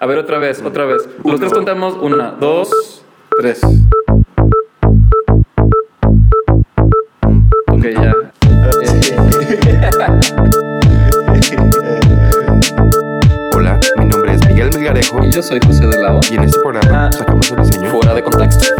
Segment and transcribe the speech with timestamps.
[0.00, 1.08] A ver, otra vez, otra vez.
[1.24, 1.96] Los tres contamos.
[2.00, 3.02] Una, dos,
[3.38, 3.60] tres.
[7.66, 8.14] Ok, ya.
[13.54, 16.20] Hola, mi nombre es Miguel Melgarejo Y yo soy José de Lao.
[16.30, 17.12] y en este programa Ah.
[17.12, 18.74] sacamos el diseño Fuera de contexto.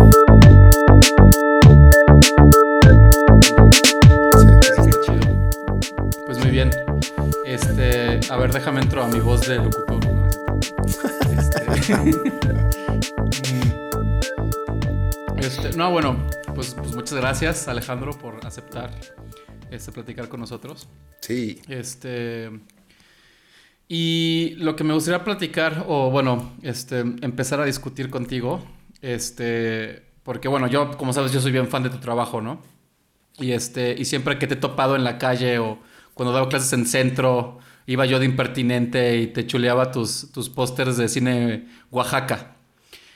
[6.26, 6.70] Pues muy bien.
[7.44, 9.87] Este, a ver, déjame entro a mi voz de locutor.
[11.88, 12.04] ¿No?
[15.38, 18.90] Este, no, bueno, pues, pues muchas gracias Alejandro por aceptar
[19.70, 20.88] este, platicar con nosotros.
[21.20, 21.60] Sí.
[21.68, 22.50] Este.
[23.88, 28.62] Y lo que me gustaría platicar, o bueno, este, empezar a discutir contigo,
[29.00, 32.60] este, porque bueno, yo, como sabes, yo soy bien fan de tu trabajo, ¿no?
[33.38, 35.78] Y este, y siempre que te he topado en la calle o
[36.14, 40.98] cuando daba clases en centro, iba yo de impertinente y te chuleaba tus, tus pósters
[40.98, 42.56] de cine Oaxaca.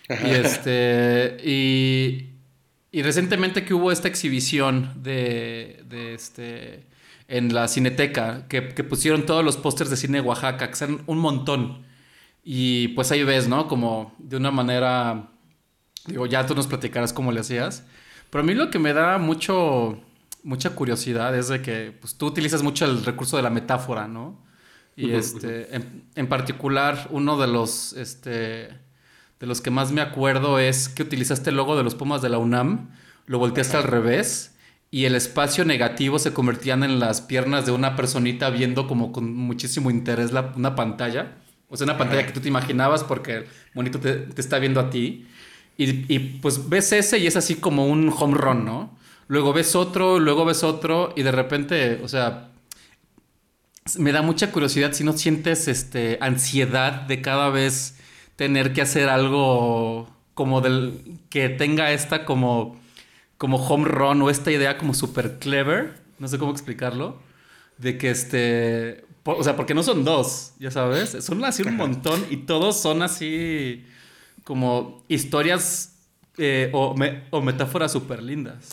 [0.09, 2.31] Y este, y,
[2.91, 6.87] y recientemente que hubo esta exhibición de, de este,
[7.28, 11.19] en la Cineteca, que, que pusieron todos los pósters de cine Oaxaca, que son un
[11.19, 11.84] montón.
[12.43, 13.69] Y pues ahí ves, ¿no?
[13.69, 15.33] Como de una manera,
[16.06, 17.84] digo, ya tú nos platicarás cómo le hacías.
[18.31, 20.00] Pero a mí lo que me da mucho,
[20.43, 24.50] mucha curiosidad es de que pues, tú utilizas mucho el recurso de la metáfora, ¿no?
[24.97, 28.69] Y este, en, en particular, uno de los, este,
[29.41, 32.29] de los que más me acuerdo es que utilizaste el logo de los Pumas de
[32.29, 32.91] la UNAM,
[33.27, 34.55] lo volteaste al revés
[34.91, 39.34] y el espacio negativo se convertían en las piernas de una personita viendo como con
[39.34, 41.39] muchísimo interés la- una pantalla.
[41.69, 44.81] O sea, una pantalla que tú te imaginabas porque el monito te, te está viendo
[44.81, 45.27] a ti.
[45.79, 48.97] Y, y, pues ves ese y es así como un home run, ¿no?
[49.29, 52.52] Luego ves otro, luego ves otro y de repente, o sea,
[53.98, 57.97] me da mucha curiosidad si no sientes este, ansiedad de cada vez
[58.36, 62.80] tener que hacer algo como del que tenga esta como,
[63.38, 67.21] como home run o esta idea como super clever, no sé cómo explicarlo,
[67.78, 72.25] de que este, o sea, porque no son dos, ya sabes, son así un montón
[72.31, 73.84] y todos son así
[74.44, 75.97] como historias
[76.38, 78.71] eh, o, me- o metáforas súper lindas.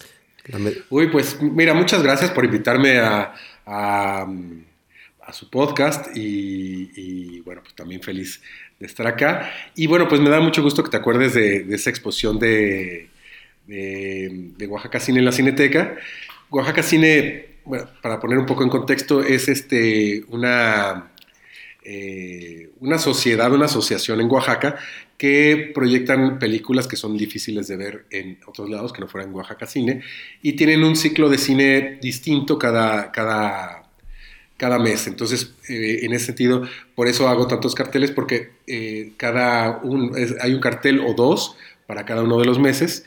[0.90, 3.34] Uy, pues mira, muchas gracias por invitarme a,
[3.66, 4.64] a, mm,
[5.30, 8.42] a su podcast y, bueno, pues también feliz
[8.80, 9.52] de estar acá.
[9.76, 13.10] Y bueno, pues me da mucho gusto que te acuerdes de, esa exposición de,
[13.68, 15.96] de, de Oaxaca Cine en la Cineteca.
[16.50, 21.12] Oaxaca Cine, bueno, para poner un poco en contexto, es este, una,
[21.84, 24.78] eh, una sociedad, una asociación en Oaxaca
[25.18, 29.68] que proyectan películas que son difíciles de ver en otros lados que no fueran Oaxaca
[29.68, 30.02] Cine
[30.42, 33.79] y tienen un ciclo de cine distinto cada, cada,
[34.60, 35.08] cada mes.
[35.08, 36.64] Entonces, eh, en ese sentido,
[36.96, 41.58] por eso hago tantos carteles porque eh, cada un, es- hay un cartel o dos
[41.88, 43.06] para cada uno de los meses.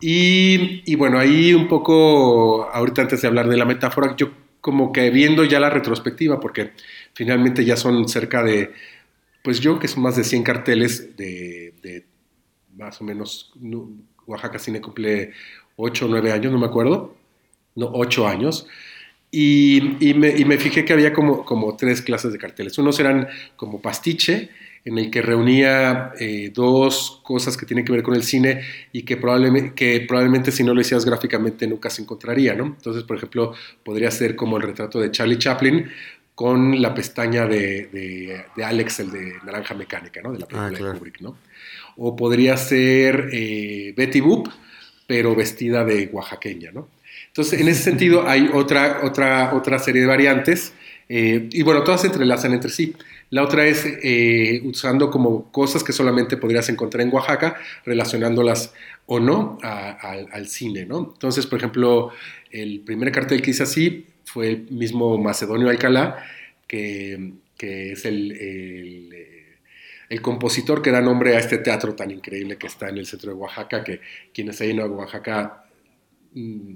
[0.00, 4.92] Y, y bueno, ahí un poco, ahorita antes de hablar de la metáfora, yo como
[4.92, 6.72] que viendo ya la retrospectiva, porque
[7.14, 8.72] finalmente ya son cerca de,
[9.42, 12.06] pues yo que son más de 100 carteles de, de
[12.76, 13.90] más o menos, no,
[14.26, 15.32] Oaxaca Cine cumple
[15.76, 17.16] 8 o 9 años, no me acuerdo,
[17.76, 18.66] no, 8 años.
[19.36, 22.78] Y, y me, y me fijé que había como, como tres clases de carteles.
[22.78, 24.50] Unos eran como pastiche,
[24.84, 28.60] en el que reunía eh, dos cosas que tienen que ver con el cine
[28.92, 32.66] y que probablemente, que probablemente si no lo hicieras gráficamente nunca se encontraría, ¿no?
[32.66, 35.90] Entonces, por ejemplo, podría ser como el retrato de Charlie Chaplin
[36.34, 40.32] con la pestaña de, de- de Alex, el de Naranja Mecánica, ¿no?
[40.32, 40.92] De la película Ah, claro.
[40.92, 41.38] de Kubrick, ¿no?
[41.96, 44.48] O podría ser eh, Betty Boop,
[45.06, 46.88] pero vestida de oaxaqueña, ¿no?
[47.34, 50.72] Entonces, en ese sentido, hay otra, otra, otra serie de variantes,
[51.08, 52.94] eh, y bueno, todas se entrelazan entre sí.
[53.30, 58.72] La otra es eh, usando como cosas que solamente podrías encontrar en Oaxaca, relacionándolas
[59.06, 61.10] o no al- cine, ¿no?
[61.12, 62.10] Entonces, por ejemplo,
[62.52, 66.24] el primer cartel que hice así fue el mismo Macedonio Alcalá,
[66.68, 69.56] que, es el, el, eh,
[70.08, 73.30] el compositor que da nombre a este teatro tan increíble que está en el centro
[73.32, 74.00] de Oaxaca, que
[74.32, 75.64] quienes hayan ido a Oaxaca
[76.34, 76.74] mm,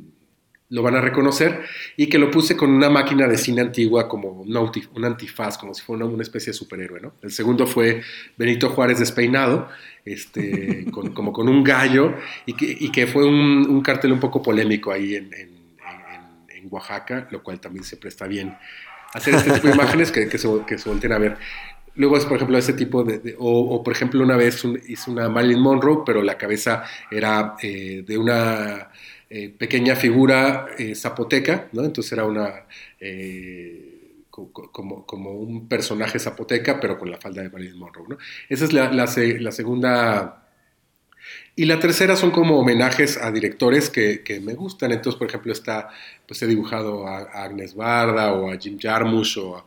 [0.71, 1.63] lo van a reconocer,
[1.97, 5.83] y que lo puse con una máquina de cine antigua como un, antifaz, como si
[5.83, 7.01] fuera una, una especie de superhéroe.
[7.01, 7.15] ¿no?
[7.23, 8.03] El segundo fue
[8.37, 9.69] Benito Juárez despeinado,
[10.05, 12.15] este, con- como con un gallo,
[12.47, 15.59] y que, y que fue un, un cartel un poco polémico ahí en, en-
[16.51, 18.55] en- en Oaxaca, lo cual también se presta bien
[19.15, 21.37] hacer este tipo de imágenes que, que se, que se volteen a ver.
[21.95, 23.19] Luego es, por ejemplo, ese tipo de...
[23.21, 26.85] de- o, o, por ejemplo, una vez un- hice una Marilyn Monroe, pero la cabeza
[27.11, 28.89] era eh, de una
[29.31, 31.69] eh, pequeña figura eh, zapoteca.
[31.73, 32.67] Entonces era una...
[33.01, 38.17] eh, co- co- como, un personaje zapoteca, pero con la falda de Marilyn Monroe.
[38.49, 40.45] Esa es la, la se- la segunda...
[41.57, 44.93] Y la tercera son como homenajes a directores que, me gustan.
[44.93, 45.89] Entonces, por ejemplo, está,
[46.27, 49.65] pues he dibujado a, Agnes Barda o a Jim Jarmusch o, a-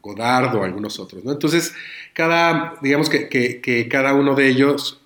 [0.00, 1.22] Godard o a algunos otros.
[1.24, 1.74] Entonces,
[2.12, 5.00] cada, digamos que, cada uno de ellos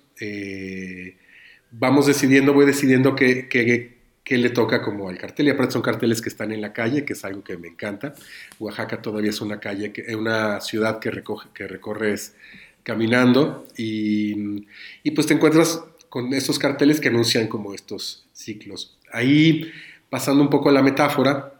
[1.79, 5.47] vamos decidiendo, voy decidiendo qué, qué- qué le toca como al cartel.
[5.47, 8.13] Y aparte son carteles que están en la calle, que es algo que me encanta.
[8.59, 12.35] Oaxaca todavía es una calle, que, una ciudad que, recoge, que recorres
[12.83, 14.65] caminando y,
[15.03, 18.97] y pues te encuentras con estos carteles que anuncian como estos ciclos.
[19.11, 19.71] Ahí,
[20.09, 21.53] pasando un poco a la metáfora,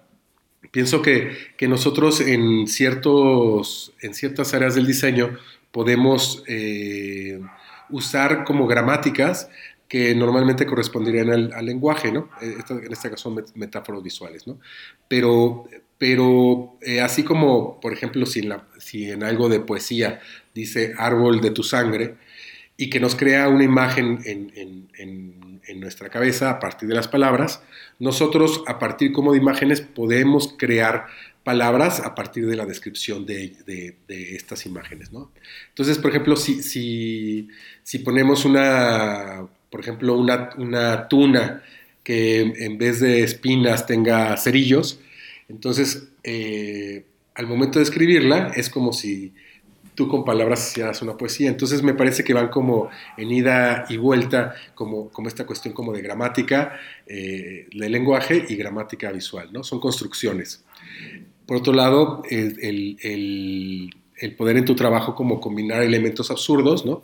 [0.71, 5.37] pienso que, que nosotros en, ciertos, en ciertas áreas del diseño
[5.71, 7.39] podemos eh,
[7.89, 9.49] usar como gramáticas
[9.87, 12.29] que normalmente corresponderían al, lenguaje, ¿no?
[12.41, 14.59] Eh, en este caso son met- metáforas visuales, ¿no?
[15.07, 15.67] Pero,
[15.97, 18.41] pero eh, así como, por ejemplo, si
[19.09, 20.19] en, algo de poesía
[20.53, 22.15] dice árbol de tu sangre
[22.75, 24.87] y que nos crea una imagen en,
[25.79, 27.61] nuestra cabeza a partir de las palabras,
[27.99, 31.05] nosotros a partir como de imágenes podemos crear
[31.43, 35.31] palabras a partir de la descripción de, estas imágenes, ¿no?
[35.69, 37.47] Entonces, por ejemplo, si,
[37.83, 41.63] si ponemos una, por ejemplo, una, una tuna
[42.03, 44.99] que en vez de espinas tenga cerillos,
[45.49, 47.05] entonces eh,
[47.35, 49.33] al momento de escribirla es como si
[49.95, 51.49] tú con palabras hicieras una poesía.
[51.49, 55.91] Entonces me parece que van como en ida y vuelta, como, como esta cuestión como
[55.91, 59.63] de gramática eh, de lenguaje y gramática visual, ¿no?
[59.63, 60.63] Son construcciones.
[61.45, 66.85] Por otro lado, el, el- el- el poder en tu trabajo como combinar elementos absurdos,
[66.85, 67.03] ¿no?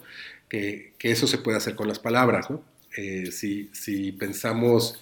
[0.53, 2.63] Que, que eso se puede hacer con las palabras, ¿no?
[2.95, 5.01] Eh, si, si pensamos,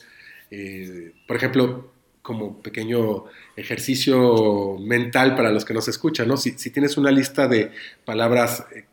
[0.49, 3.25] eh, por ejemplo, como pequeño
[3.55, 6.37] ejercicio mental para los que nos escuchan, ¿no?
[6.37, 7.71] Si, tienes una lista de
[8.05, 8.85] palabras eh,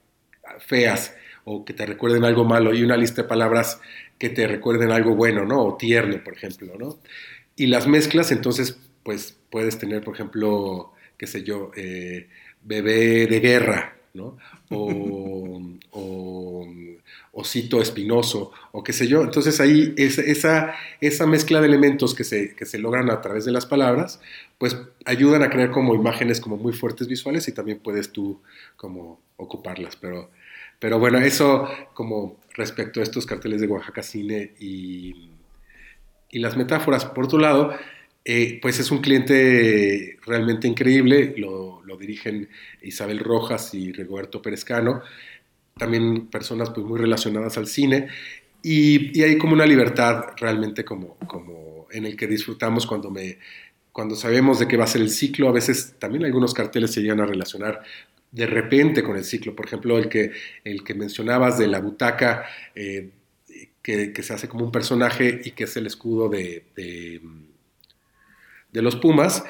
[0.58, 1.14] feas
[1.44, 3.80] o que te recuerden algo malo y una lista de palabras
[4.18, 5.64] que te recuerden algo bueno, ¿no?
[5.64, 6.98] O tierno, por ejemplo, ¿no?
[7.56, 12.28] Y las mezclas, entonces, pues puedes tener, por ejemplo, qué sé yo, eh,
[12.62, 13.97] bebé de guerra,
[14.70, 15.60] O,
[15.92, 16.66] o
[17.32, 19.22] osito espinoso, o qué sé yo.
[19.22, 23.44] Entonces ahí es- esa, esa mezcla de elementos que se, que se logran a través
[23.44, 24.20] de las palabras,
[24.58, 28.40] pues ayudan a crear como imágenes como muy fuertes visuales y también puedes tú
[28.76, 29.96] como ocuparlas.
[29.96, 30.30] Pero,
[30.80, 35.30] pero bueno, eso como respecto a estos carteles de Oaxaca Cine y,
[36.30, 37.04] y las metáforas.
[37.04, 37.72] Por otro lado,
[38.30, 42.48] eh, pues es un cliente realmente increíble, lo, dirigen
[42.82, 45.00] Isabel Rojas y Rigoberto Perezcano,
[45.78, 48.08] también personas pues muy relacionadas al cine,
[48.62, 53.38] y, hay como una libertad realmente como, como en el que disfrutamos cuando me
[53.92, 57.00] cuando sabemos de qué va a ser el ciclo, a veces también algunos carteles se
[57.00, 57.82] llegan a relacionar
[58.30, 59.56] de repente con el ciclo.
[59.56, 60.32] Por ejemplo, el que,
[60.64, 63.08] el que mencionabas de la butaca, eh,
[63.82, 66.62] que, que se hace como un personaje y que es el escudo de,
[68.72, 69.44] de los Pumas,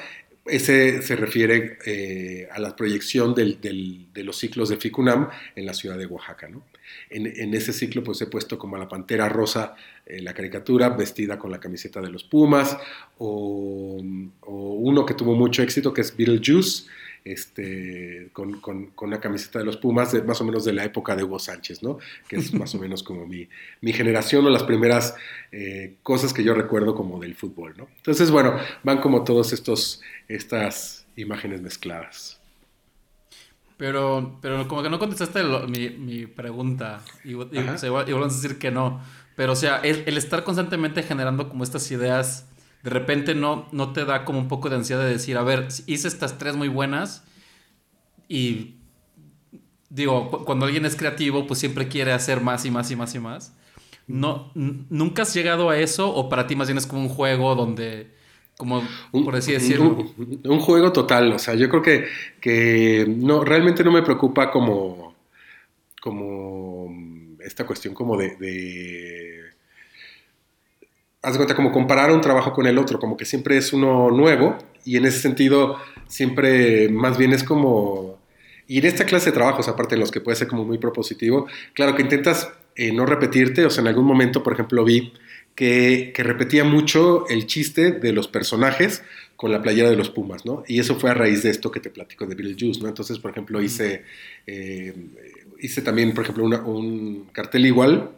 [0.45, 5.73] ese se refiere eh, a la proyección del, de los ciclos de Ficunam en la
[5.73, 6.49] ciudad de Oaxaca.
[6.49, 6.63] ¿no?
[7.09, 9.75] En, en, ese ciclo pues he puesto como a la pantera rosa
[10.05, 12.77] eh, la caricatura vestida con la camiseta de los Pumas,
[13.17, 14.01] o,
[14.41, 16.87] o uno que tuvo mucho éxito que es Beetlejuice,
[17.25, 20.83] este, con, con, con, una camiseta de los Pumas, de, más o menos de la
[20.83, 21.99] época de Hugo Sánchez, ¿no?
[22.27, 23.47] Que es más o menos como mi,
[23.81, 25.15] mi generación o las primeras
[25.51, 27.87] eh, cosas que yo recuerdo como del fútbol, ¿no?
[27.97, 32.39] Entonces, bueno, van como todos estos, estas imágenes mezcladas.
[33.77, 38.09] Pero, pero como que no contestaste lo, mi, mi, pregunta y, y, o sea, igual,
[38.09, 39.01] igual, vamos a decir que no.
[39.37, 42.45] Pero, o sea, el, el, estar constantemente generando como estas ideas,
[42.83, 45.67] de repente no, no te da como un poco de ansiedad de decir, a ver,
[45.85, 47.23] hice estas tres muy buenas
[48.27, 48.75] y
[49.89, 53.19] digo, cuando alguien es creativo, pues siempre quiere hacer más y más y más y
[53.19, 53.55] más.
[54.07, 57.53] No, ¿Nunca has llegado a eso o para ti más bien es como un juego
[57.53, 58.11] donde,
[58.57, 58.81] como
[59.11, 59.97] un, por así decirlo?
[60.17, 62.05] Un, un, juego total, o sea, yo creo que,
[62.41, 65.13] que no, realmente no me preocupa como,
[66.01, 66.91] como
[67.39, 69.38] esta cuestión como de, de
[71.21, 74.09] haz de cuenta, como comparar un trabajo con el otro, como que siempre es uno
[74.11, 78.17] nuevo y en ese sentido siempre más bien es como...
[78.67, 81.47] Y en esta clase de trabajos, aparte de los que puede ser como muy propositivo,
[81.73, 85.11] claro que intentas eh, no repetirte, o sea, en algún momento, por ejemplo, vi
[85.55, 89.03] que, que, repetía mucho el chiste de los personajes,
[89.35, 90.63] con la playera de los Pumas, ¿no?
[90.67, 92.89] Y eso fue a raíz de esto que te platico de Beetlejuice, ¿no?
[92.89, 94.03] Entonces, por ejemplo, hice,
[94.45, 94.93] eh,
[95.59, 98.11] hice también, por ejemplo, una- un cartel igual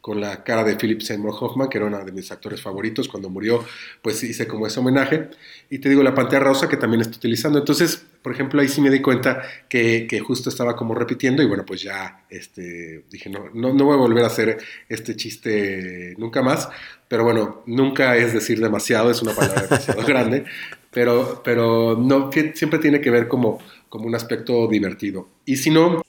[0.00, 3.08] con la cara de Philip Seymour Hoffman, que era uno de mis actores favoritos.
[3.08, 3.64] Cuando murió,
[4.02, 5.28] pues hice como ese homenaje.
[5.70, 7.58] Y te digo, la pantalla rosa que también estoy utilizando.
[7.58, 11.46] Entonces, por ejemplo, ahí sí me di cuenta que, que justo estaba como repitiendo y
[11.46, 14.58] bueno, pues ya este, dije, no, no, no voy a volver a hacer
[14.88, 16.68] este chiste nunca más.
[17.08, 20.44] Pero bueno, nunca es decir demasiado, es una palabra demasiado grande.
[20.90, 23.58] Pero, pero no, que siempre tiene que ver como,
[23.88, 25.28] como un aspecto divertido.
[25.44, 26.02] Y si no,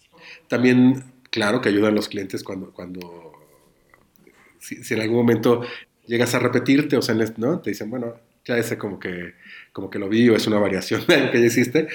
[0.48, 3.29] también, claro, que ayudan los clientes cuando, cuando
[4.60, 5.62] si, si en algún momento
[6.06, 7.60] llegas a repetirte, o sea, ¿no?
[7.60, 9.34] Te dicen, bueno, ya ese como que,
[9.72, 11.88] como que lo vi o es una variación de lo que ya hiciste.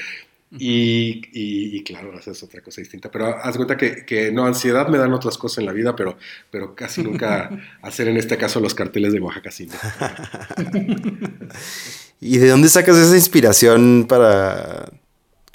[0.57, 3.11] Y, y- y claro, esa es otra cosa distinta.
[3.11, 6.17] Pero haz cuenta que, que no, ansiedad me dan otras cosas en la vida, pero,
[6.51, 7.51] pero casi nunca
[7.83, 9.73] hacer en este caso los carteles de Oaxaca Cine.
[12.21, 14.91] ¿Y de dónde sacas esa inspiración para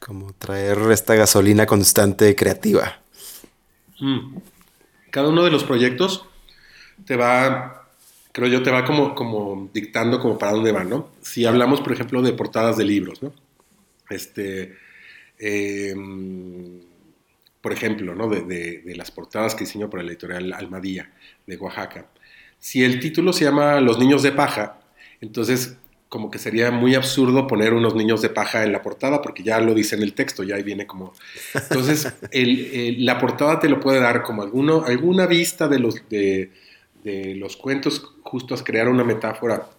[0.06, 3.00] como traer esta gasolina constante creativa?
[4.00, 4.38] Mm.
[5.12, 6.25] Cada uno de los proyectos
[7.06, 7.88] te va,
[8.32, 11.10] creo yo, te va como, como dictando como para dónde van, ¿no?
[11.22, 13.34] Si hablamos, por ejemplo, de portadas de libros, ¿no?
[14.10, 14.75] Este,
[15.38, 15.96] eh,
[17.62, 18.29] por ejemplo, ¿no?
[18.29, 21.12] De, de- de las portadas que diseño para la editorial Almadía
[21.46, 22.06] de Oaxaca.
[22.60, 24.79] Si el título se llama Los niños de paja,
[25.22, 25.75] entonces
[26.08, 29.60] como que sería muy absurdo poner unos niños de paja en la portada porque ya
[29.60, 31.13] lo dice en el texto, ya ahí viene como...
[31.53, 36.51] Entonces, la portada te lo puede dar como alguno, alguna vista de los, de,
[37.03, 39.70] de los cuentos, justo a crear una metáfora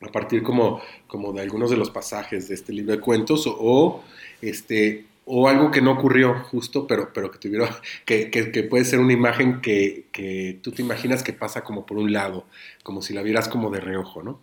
[0.00, 4.02] a partir como, como de algunos de los pasajes de este libro de cuentos o,
[4.42, 7.68] este, o algo que no ocurrió justo, pero, pero que, tuviera,
[8.04, 11.86] que, que, que puede ser una imagen que, que tú te imaginas que pasa como
[11.86, 12.46] por un lado,
[12.82, 14.40] como si la vieras como de reojo, ¿no?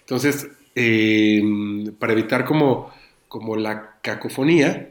[0.00, 1.42] Entonces, eh,
[1.98, 2.92] para evitar como,
[3.28, 4.90] como la cacofonía,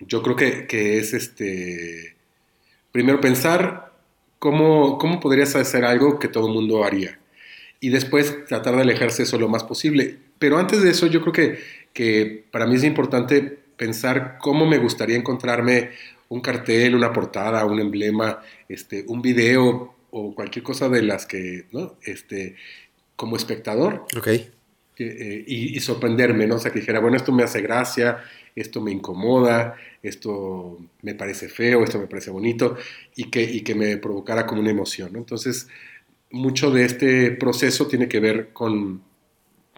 [0.00, 2.16] yo creo que, que es este,
[2.92, 3.91] primero pensar
[4.42, 7.16] cómo, cómo podrías hacer algo que todo el mundo haría
[7.78, 10.18] y después tratar de alejarse eso lo más posible.
[10.40, 11.58] Pero antes de eso, yo creo que,
[11.92, 13.40] que para mí es importante
[13.76, 15.90] pensar cómo me gustaría encontrarme
[16.28, 21.66] un cartel, una portada, un emblema, este, un video o cualquier cosa de las que,
[21.70, 21.94] ¿no?
[22.02, 22.56] Este,
[23.14, 24.06] como espectador
[24.98, 26.56] Eh, y, y sorprenderme, ¿no?
[26.56, 28.18] O sea, que dijera, bueno, esto me hace gracia,
[28.54, 32.76] esto me incomoda, esto me parece feo, esto me parece bonito,
[33.16, 35.18] y que, y que me provocara como una emoción, ¿no?
[35.18, 35.68] Entonces,
[36.30, 39.02] mucho de este proceso tiene que ver con,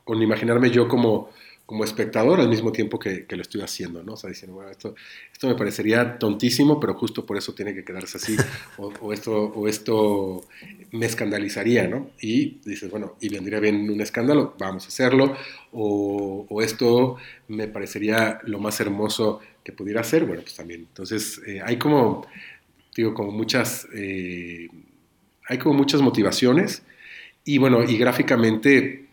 [0.05, 1.31] con imaginarme yo como,
[1.67, 4.15] como espectador al mismo tiempo que, que lo estoy haciendo, ¿no?
[4.15, 4.95] O sea, diciendo, bueno, esto,
[5.33, 8.37] esto me parecería tontísimo, pero justo por eso tiene que quedarse así,
[8.77, 10.43] o, o esto, o esto
[10.93, 12.11] me escandalizaría, ¿no?
[12.21, 15.37] Y dices, bueno, y vendría bien un escándalo, vamos a hacerlo,
[15.73, 17.17] o, o esto
[17.49, 20.81] me parecería lo más hermoso que pudiera ser, bueno, pues también.
[20.81, 22.27] Entonces, eh, hay como,
[22.95, 24.69] digo, como muchas, eh,
[25.49, 26.83] hay como muchas motivaciones,
[27.45, 29.07] y bueno, y gráficamente,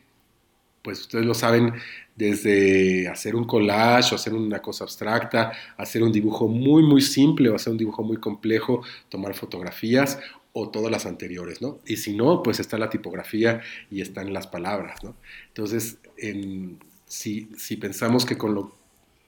[0.81, 1.73] pues ustedes lo saben,
[2.15, 7.49] desde hacer un collage o hacer una cosa abstracta, hacer un dibujo muy, muy simple
[7.49, 10.19] o hacer un dibujo muy complejo, tomar fotografías
[10.53, 11.79] o todas las anteriores, ¿no?
[11.85, 15.15] Y si no, pues está la tipografía y están las palabras, ¿no?
[15.47, 18.75] Entonces, en, si, si pensamos que con lo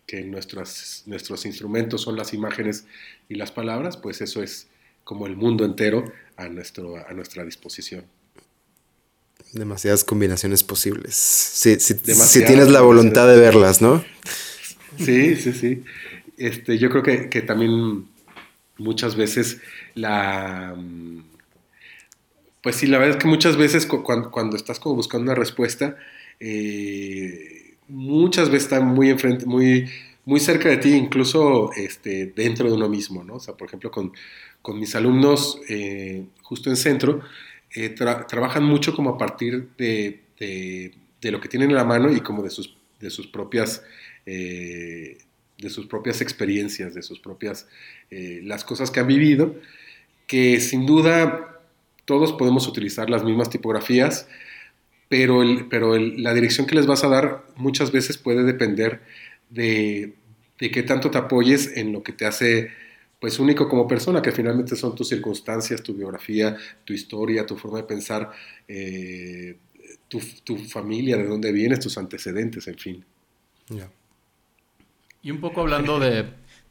[0.05, 2.85] que nuestros, nuestros instrumentos son las imágenes
[3.29, 4.67] y las palabras, pues eso es
[5.03, 8.05] como el mundo entero a, nuestro, a nuestra disposición.
[9.53, 11.15] Demasiadas combinaciones posibles.
[11.15, 14.03] Si, si, si tienes la voluntad de verlas, ¿no?
[14.97, 15.83] Sí, sí, sí.
[16.37, 18.05] Este, yo creo que, que también
[18.77, 19.59] muchas veces
[19.95, 20.75] la...
[22.61, 25.35] Pues sí, la verdad es que muchas veces cu- cuando, cuando estás como buscando una
[25.35, 25.97] respuesta,
[26.39, 29.89] eh, muchas veces está muy enfrente, muy,
[30.25, 33.35] muy cerca de ti, incluso este, dentro de uno mismo, ¿no?
[33.35, 34.13] O sea, por ejemplo, con,
[34.61, 37.21] con mis alumnos eh, justo en centro,
[37.75, 42.11] eh, tra- trabajan mucho como a partir de, de- lo que tienen en la mano
[42.11, 43.83] y como de sus, de sus propias...
[44.25, 45.17] eh,
[45.57, 47.67] de sus propias experiencias, de sus propias,
[48.11, 49.55] eh, las cosas que han vivido,
[50.27, 51.61] que sin duda
[52.05, 54.27] todos podemos utilizar las mismas tipografías,
[55.09, 59.01] pero, el, pero la dirección que les vas a dar muchas veces puede depender
[59.49, 60.13] de,
[60.59, 62.71] de qué tanto te apoyes en lo que te hace
[63.23, 67.77] pues único como persona, que finalmente son tus circunstancias, tu biografía, tu historia, tu forma
[67.77, 68.29] de pensar,
[68.67, 69.55] eh,
[70.09, 73.05] tu, tu familia, de dónde vienes, tus antecedentes, en fin.
[73.69, 73.89] Ya.
[75.21, 76.25] Y un poco hablando de,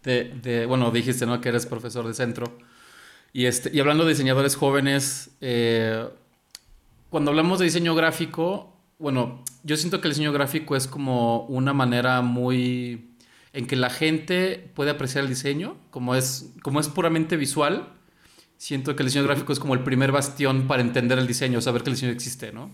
[0.04, 1.40] de- de- bueno, dijiste, ¿no?
[1.40, 2.58] Que eres profesor de centro.
[3.32, 6.06] Y, este, y hablando de diseñadores jóvenes, eh,
[7.08, 11.72] cuando hablamos de diseño gráfico, bueno, yo siento que el diseño gráfico es como una
[11.72, 13.11] manera muy
[13.52, 17.92] en que la gente puede apreciar el diseño, como es, como es puramente visual.
[18.56, 21.82] Siento que el diseño gráfico es como el primer bastión para entender el diseño, saber
[21.82, 22.70] que el diseño existe, ¿no?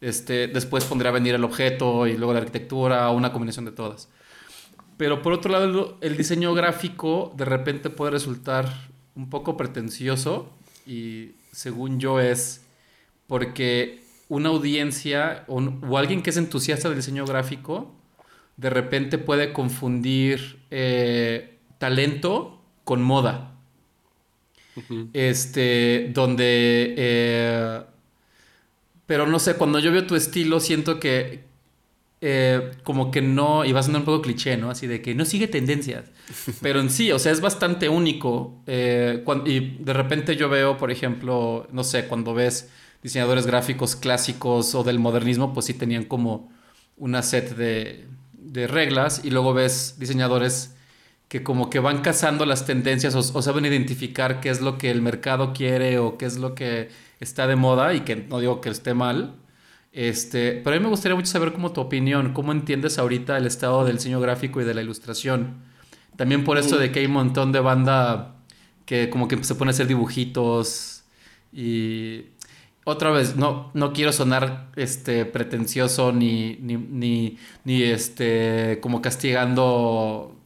[0.00, 4.08] Este, después pondría a venir el objeto y luego la arquitectura, una combinación de todas.
[4.96, 10.50] Pero por otro lado, el diseño gráfico de repente puede resultar un poco pretencioso
[10.86, 12.62] y según yo es
[13.26, 17.95] porque una audiencia o, o alguien que es entusiasta del diseño gráfico
[18.56, 23.52] de repente puede confundir eh, talento con moda.
[25.12, 26.94] Este, donde...
[26.96, 27.82] Eh,
[29.06, 31.44] pero no sé, cuando yo veo tu estilo siento que
[32.20, 34.70] eh, como que no, y va a sonar un poco cliché, ¿no?
[34.70, 36.10] Así de que no sigue tendencias.
[36.60, 38.62] Pero en sí, o sea, es bastante único.
[38.66, 42.70] y de repente yo veo, por ejemplo, no sé, cuando ves
[43.02, 46.50] diseñadores gráficos clásicos o del modernismo, pues sí tenían como
[46.96, 48.06] una set de,
[48.46, 50.74] de reglas y luego ves diseñadores
[51.28, 55.02] que como que van cazando las tendencias o, saben identificar qué es lo que el
[55.02, 56.88] mercado quiere o qué es lo que
[57.20, 59.34] está de moda y que no digo que esté mal.
[59.92, 63.46] Este, pero a mí me gustaría mucho saber cómo tu opinión, cómo entiendes ahorita el
[63.46, 65.54] estado del diseño gráfico y de la ilustración.
[66.16, 68.36] También por esto de que hay un montón de banda
[68.84, 71.02] que como que se pone a hacer dibujitos
[71.52, 72.26] y
[72.88, 80.40] otra vez, no, no quiero sonar este, pretencioso ni, ni, ni, este, como castigando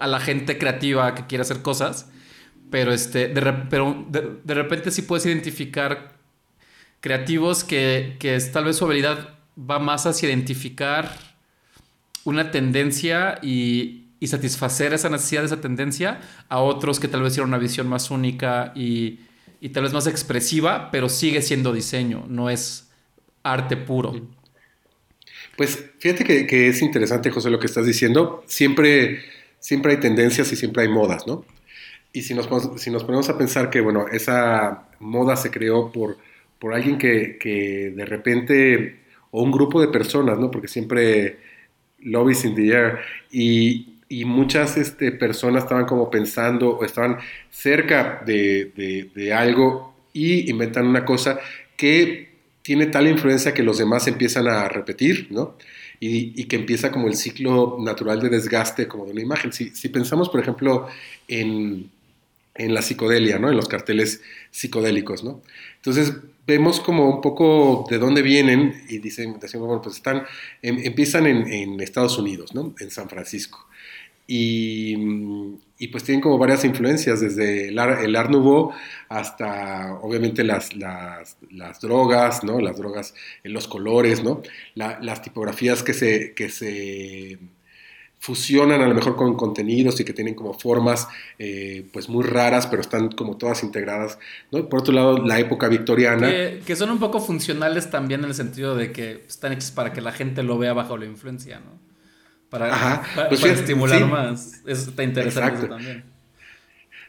[0.00, 2.10] a, la gente creativa que quiere hacer cosas,
[2.68, 6.14] pero, este, de, pero de, repente sí puedes identificar
[7.00, 11.16] creativos que, que tal vez su habilidad va más hacia identificar
[12.24, 17.34] una tendencia y, y satisfacer esa necesidad de esa tendencia a otros que tal vez
[17.34, 19.20] tienen una visión más única y
[19.62, 22.90] y tal vez más expresiva, pero sigue siendo diseño, no es
[23.44, 24.12] arte puro.
[25.56, 28.42] Pues fíjate que, es interesante, José, lo que estás diciendo.
[28.48, 29.20] Siempre,
[29.60, 31.44] siempre hay tendencias y siempre hay modas, ¿no?
[32.12, 32.48] Y si nos,
[32.80, 36.18] si nos ponemos a pensar que, bueno, esa moda se creó por,
[36.58, 38.98] por alguien que, que de repente,
[39.30, 40.50] o un grupo de personas, ¿no?
[40.50, 41.38] Porque siempre
[42.00, 42.98] love is in the air.
[43.30, 47.16] Y, y muchas este, personas estaban como pensando o estaban
[47.50, 51.40] cerca de, de, algo y inventan una cosa
[51.78, 52.28] que
[52.60, 55.56] tiene tal influencia que los demás empiezan a repetir, ¿no?
[55.98, 59.50] Y, y, que empieza como el ciclo natural de desgaste como de una imagen.
[59.50, 60.88] Si, si pensamos, por ejemplo,
[61.26, 61.90] en,
[62.54, 63.48] en, la psicodelia, ¿no?
[63.48, 65.40] En los carteles psicodélicos, ¿no?
[65.76, 66.12] Entonces
[66.46, 70.24] vemos como un poco de dónde vienen y dicen, decimos, bueno, pues están,
[70.60, 72.74] em, empiezan en, en Estados Unidos, ¿no?
[72.78, 73.71] En San Francisco.
[74.26, 74.96] Y,
[75.78, 78.72] y, pues tienen como varias influencias, desde el, el Art Nouveau
[79.08, 82.60] hasta obviamente las, las, las, drogas, ¿no?
[82.60, 84.42] Las drogas los colores, ¿no?
[84.74, 87.38] las tipografías que se, que se
[88.22, 91.08] fusionan a lo mejor con contenidos y que tienen como formas
[91.40, 94.16] eh, pues muy raras, pero están como todas integradas.
[94.52, 94.68] ¿no?
[94.68, 96.28] Por otro lado, la época victoriana.
[96.28, 99.92] Que, que, son un poco funcionales también en el sentido de que están hechos para
[99.92, 101.91] que la gente lo vea bajo la influencia, ¿no?
[102.52, 104.60] Para, pues estimular más.
[104.66, 106.04] Eso está interesante también.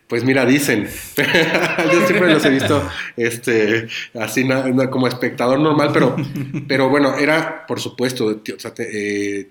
[0.08, 0.86] Pues mira, dicen,
[1.17, 4.47] yo siempre los he visto este, así
[4.89, 6.15] como espectador normal, pero,
[6.67, 8.41] pero bueno, era por supuesto
[8.77, 9.49] eh,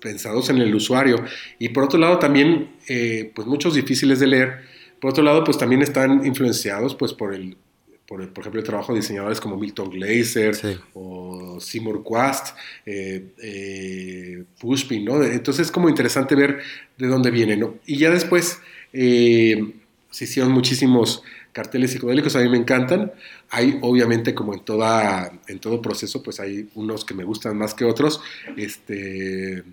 [0.00, 1.22] pensados en el usuario.
[1.58, 4.60] Y por otro lado también, eh, pues muchos difíciles de leer.
[5.00, 7.58] Por otro lado, pues también están influenciados pues por el,
[8.06, 10.56] por, ejemplo, el trabajo de diseñadores como Milton Glaser
[10.94, 15.22] o Seymour Quast, eh, eh, Pushpin, ¿no?
[15.22, 16.60] Entonces es como interesante ver
[16.96, 17.74] de dónde viene, ¿no?
[17.84, 18.60] Y ya después
[18.92, 19.72] eh,
[20.10, 23.12] se hicieron muchísimos carteles psicodélicos, a mí me encantan.
[23.50, 27.74] Hay, obviamente, como en, toda, en todo proceso, pues hay unos que me gustan más
[27.74, 28.20] que otros.
[28.56, 29.64] Este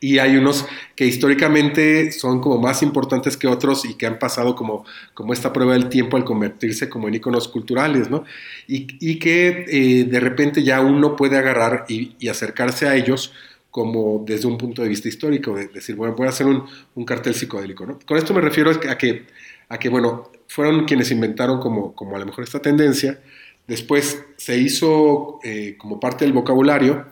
[0.00, 4.56] y hay unos que históricamente son como más importantes que otros y que han pasado
[4.56, 8.24] como, como esta prueba del tiempo al convertirse como en iconos culturales, ¿no?
[8.66, 13.32] Y, y que eh, de repente ya uno puede agarrar y, y, acercarse a ellos
[13.70, 17.04] como desde un punto de vista histórico, de decir, bueno, voy a hacer un, un,
[17.04, 17.98] cartel psicodélico, ¿no?
[18.04, 19.26] Con esto me refiero a que,
[19.68, 23.20] a que bueno, fueron quienes inventaron como, como a lo mejor esta tendencia,
[23.68, 27.06] después se hizo eh, como parte del vocabulario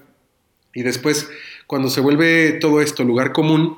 [0.74, 1.29] y después
[1.68, 3.76] cuando se vuelve todo esto lugar común,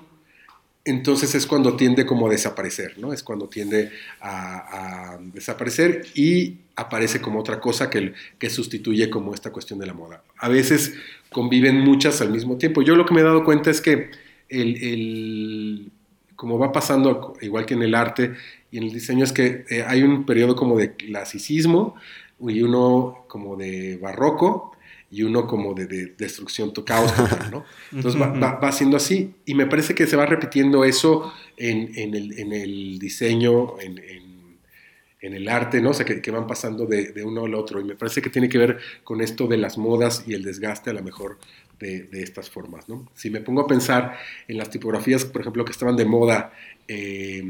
[0.85, 3.13] entonces es cuando tiende como a desaparecer, ¿no?
[3.13, 9.51] Es cuando tiende a, desaparecer y aparece como otra cosa que, que, sustituye como esta
[9.51, 10.23] cuestión de la moda.
[10.39, 10.95] A veces
[11.31, 12.81] conviven muchas al mismo tiempo.
[12.81, 14.11] Yo lo que me he dado cuenta es que
[14.49, 15.91] el,
[16.37, 18.35] como va pasando, igual que en el arte
[18.71, 21.97] y en el diseño, es que eh, hay un periodo como de clasicismo
[22.41, 24.77] y uno como de barroco
[25.11, 27.65] y uno como de, de destrucción, to- caos total, ¿no?
[27.93, 31.91] Entonces va, va, va siendo así y me parece que se va repitiendo eso en,
[31.99, 34.31] en el, en el diseño, en, en-
[35.23, 35.91] en el arte, ¿no?
[35.91, 38.31] O sea, que, que van pasando de, de uno al otro y me parece que
[38.31, 41.37] tiene que ver con esto de las modas y el desgaste a lo mejor
[41.79, 43.07] de, de estas formas, ¿no?
[43.15, 44.17] Si me pongo a pensar
[44.49, 46.53] en las tipografías, por ejemplo, que estaban de moda,
[46.89, 47.45] eh,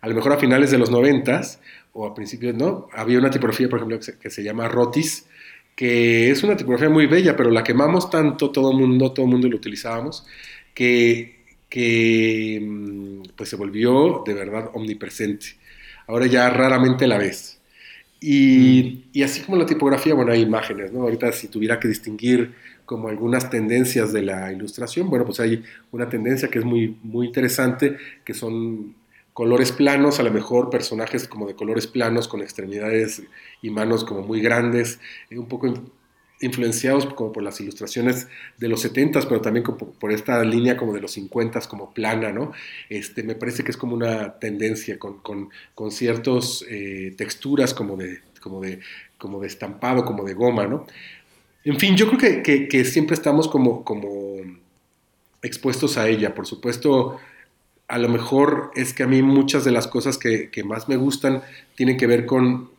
[0.00, 1.60] a lo mejor a finales de los noventas
[1.92, 2.88] o a principios, ¿no?
[2.92, 5.26] Había una tipografía, por ejemplo, que se, que se llama Rotis,
[5.76, 9.48] que es una tipografía muy bella, pero la quemamos tanto, todo el mundo, todo mundo
[9.48, 10.26] lo utilizábamos,
[10.74, 15.56] que, que mm, pues se volvió de verdad omnipresente.
[16.06, 17.58] Ahora ya raramente la ves.
[18.20, 21.02] Y, y así como la tipografía, bueno, hay imágenes, ¿no?
[21.02, 22.54] Ahorita si tuviera que distinguir
[22.84, 27.26] como algunas tendencias de la ilustración, bueno, pues hay una tendencia que es muy, muy
[27.26, 28.94] interesante, que son
[29.32, 33.22] colores planos, a lo mejor personajes como de colores planos, con extremidades
[33.62, 35.90] y manos como muy grandes, eh, un poco in-
[36.40, 38.26] influenciados como por las ilustraciones
[38.58, 42.32] de los 70s, pero también como por esta línea como de los 50s, como plana,
[42.32, 42.52] ¿no?
[42.88, 47.96] Este, me parece que es como una tendencia con, con, con ciertas eh, texturas como
[47.96, 48.80] de, como, de,
[49.18, 50.86] como de estampado, como de goma, ¿no?
[51.64, 54.36] En fin, yo creo que, que, que siempre estamos como, como
[55.42, 56.34] expuestos a ella.
[56.34, 57.18] Por supuesto,
[57.88, 60.96] a lo mejor es que a mí muchas de las cosas que, que más me
[60.96, 61.42] gustan
[61.76, 62.70] tienen que ver con,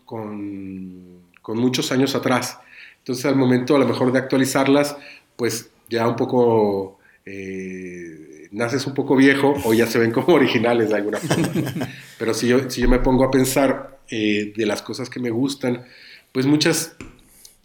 [1.41, 2.59] con, muchos años atrás.
[2.99, 4.95] Entonces, al momento a lo mejor de actualizarlas,
[5.35, 10.89] pues ya un poco eh, naces un poco viejo o ya se ven como originales
[10.89, 11.89] de alguna forma.
[12.19, 15.31] Pero si yo, si yo me pongo a pensar eh, de las cosas que me
[15.31, 15.83] gustan,
[16.31, 16.95] pues muchas,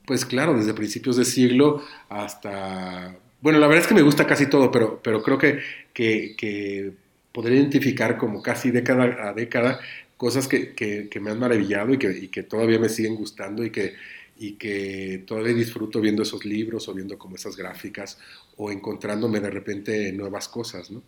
[0.07, 3.15] pues claro, desde principios de siglo hasta...
[3.41, 5.61] Bueno, la verdad es que me gusta casi todo, pero, pero creo que,
[5.93, 6.93] que, que
[7.31, 9.79] podría identificar como casi década a década
[10.19, 13.65] cosas que, que, que me han maravillado y que, y que, todavía me siguen gustando
[13.65, 13.95] y que,
[14.39, 18.19] y que todavía disfruto viendo esos libros o viendo como esas gráficas
[18.57, 21.03] o encontrándome de repente nuevas cosas, ¿no?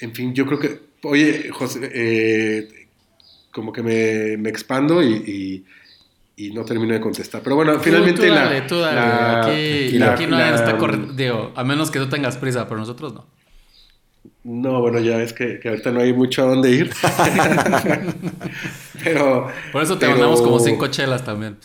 [0.00, 2.88] En fin, yo creo que, oye, José, eh,
[3.52, 5.64] como que me, me expando y,
[6.36, 7.40] y, y, no termino de contestar.
[7.42, 8.96] Pero bueno, finalmente tú dale, la, tú dale.
[8.96, 13.14] la, aquí, la, aquí nadie está corriendo, a menos que tú tengas prisa, pero nosotros
[13.14, 13.43] no.
[14.44, 16.90] No, bueno, ya es que, que, ahorita no hay mucho a dónde ir.
[19.04, 19.48] pero.
[19.72, 20.12] Por eso te pero...
[20.12, 21.56] mandamos como cinco chelas también.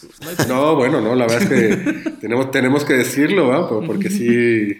[0.47, 3.67] No, bueno, no, la verdad es que tenemos, tenemos que decirlo, ¿va?
[3.67, 4.79] Porque sí.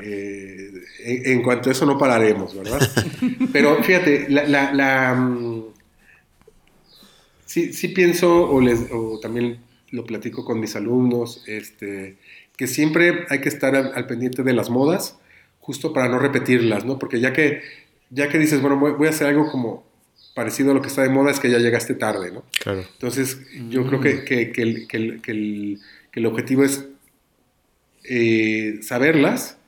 [0.00, 2.88] Eh, en, en, cuanto a eso no pararemos, ¿verdad?
[3.52, 4.44] Pero fíjate, la.
[4.44, 5.64] la, la um,
[7.44, 9.58] sí, sí, pienso, o, les, o también
[9.90, 12.18] lo platico con mis alumnos, este,
[12.56, 15.18] que siempre hay que estar al, al pendiente de las modas
[15.68, 16.98] justo para no repetirlas, ¿no?
[16.98, 17.60] Porque ya que,
[18.08, 19.84] ya que dices, bueno, voy a hacer algo como
[20.34, 22.42] parecido a lo que está de moda, es que ya llegaste tarde, ¿no?
[22.58, 22.86] Claro.
[22.94, 23.86] Entonces, yo mm.
[23.86, 26.86] creo que, que, que, el, el, el, que, el, objetivo es
[28.04, 29.58] eh, saberlas,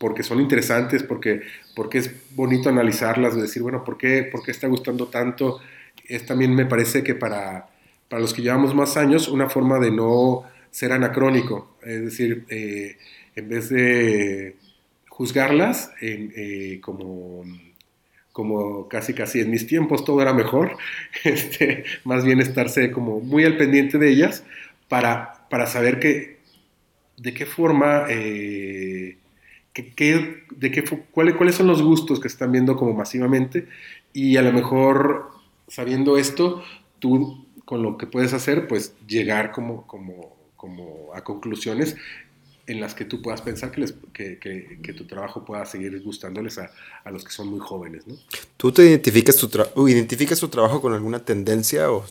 [0.00, 1.42] porque son interesantes, porque,
[1.76, 5.60] porque es bonito analizarlas, decir, bueno, ¿por qué, ¿por qué está gustando tanto?
[6.08, 7.68] Es también me parece que para,
[8.08, 12.96] para los que llevamos más años, una forma de no ser anacrónico, es decir, eh,
[13.36, 14.56] en vez de
[15.18, 17.42] juzgarlas eh, como,
[18.30, 20.76] como casi casi en mis tiempos todo era mejor,
[21.24, 24.44] este, más bien estarse como muy al pendiente de ellas
[24.86, 26.38] para, para saber que,
[27.16, 29.18] de qué forma, eh,
[29.72, 33.66] que, de qué, cuáles, cuáles son los gustos que están viendo como masivamente.
[34.12, 35.30] Y a lo mejor
[35.66, 36.62] sabiendo esto,
[37.00, 41.96] tú con lo que puedes hacer, pues llegar como, como, como a conclusiones
[42.68, 46.00] en las que tú puedas pensar que, les, que, que, que tu trabajo pueda seguir
[46.02, 46.70] gustándoles a,
[47.02, 48.14] a, los que son muy jóvenes, ¿no?
[48.58, 49.48] ¿Tú te identificas tu,
[49.88, 52.04] identificas tu trabajo con alguna tendencia o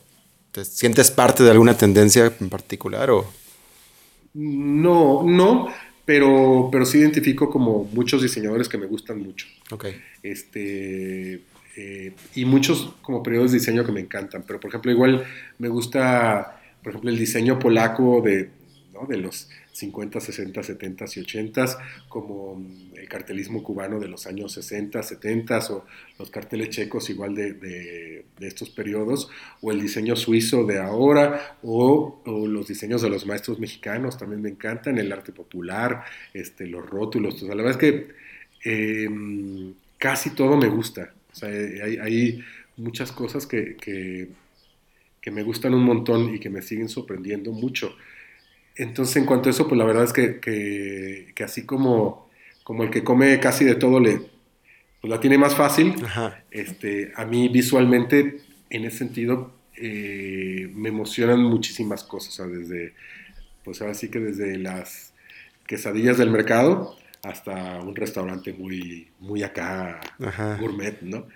[0.52, 3.12] te sientes parte de alguna tendencia en particular?
[3.12, 3.32] O?
[4.34, 5.68] No, no,
[6.06, 9.46] pero, pero sí identifico como muchos diseñadores que me gustan mucho.
[9.70, 10.02] Okay.
[10.24, 11.44] Este,
[11.76, 15.24] eh, y muchos como periodos de diseño que me encantan, pero por ejemplo igual
[15.60, 18.57] me gusta, por ejemplo, el diseño polaco de,
[19.06, 21.66] de los 50, 60, 70 y 80,
[22.10, 25.86] como el cartelismo cubano de los años 60, 70 o
[26.18, 29.30] los carteles checos igual de, estos periodos,
[29.62, 34.50] o el diseño suizo de ahora, o, los diseños de los maestros mexicanos también me
[34.50, 38.08] encantan, el arte popular, este, los rótulos, la verdad es que
[38.66, 39.10] eh,
[39.98, 42.44] casi todo me gusta, sea, hay,
[42.78, 43.76] muchas cosas que,
[45.28, 47.98] que me gustan un montón y que me siguen sorprendiendo mucho.
[48.78, 52.30] Entonces, en cuanto a eso, pues la verdad es que, que, que, así como,
[52.64, 54.22] como el que come casi de todo le
[55.02, 56.44] pues la tiene más fácil, Ajá.
[56.50, 62.94] este, a mí visualmente, en ese sentido, eh, me emocionan muchísimas cosas, o sea, desde,
[63.64, 65.14] pues ahora sí que desde las
[65.68, 70.58] quesadillas del mercado hasta un restaurante muy, muy acá, Ajá.
[70.58, 71.28] gourmet, ¿no?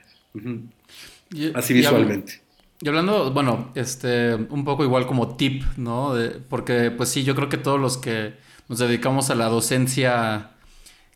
[1.31, 2.41] Y- Así visualmente.
[2.81, 6.13] Y hablando, bueno, este, un poco igual como tip, ¿no?
[6.15, 8.33] De- porque pues sí, yo creo que todos los que
[8.69, 10.51] nos dedicamos a la docencia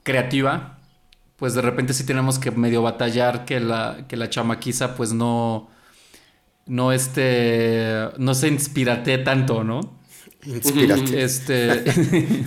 [0.03, 0.79] creativa,
[1.37, 5.69] pues de repente sí tenemos que medio batallar que la, que la chamaquiza pues no,
[6.67, 9.99] no este, no se inspirate tanto, ¿no?
[10.45, 11.23] Inspírate.
[11.23, 11.83] Este,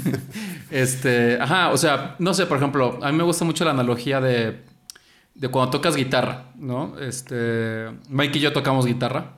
[0.71, 4.21] este, ajá, o sea, no sé, por ejemplo, a mí me gusta mucho la analogía
[4.21, 4.63] de,
[5.39, 6.99] de cuando tocas guitarra, ¿no?
[6.99, 9.33] Este, Mike y yo tocamos guitarra.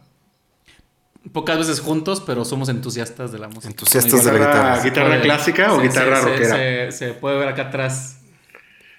[1.33, 3.69] Pocas veces juntos, pero somos entusiastas de la música.
[3.69, 5.07] Entusiastas de la ¿Guitarra, guitarra.
[5.09, 6.57] Puede- clásica o se- guitarra se- rockera?
[6.57, 8.21] Se, se puede ver acá atrás.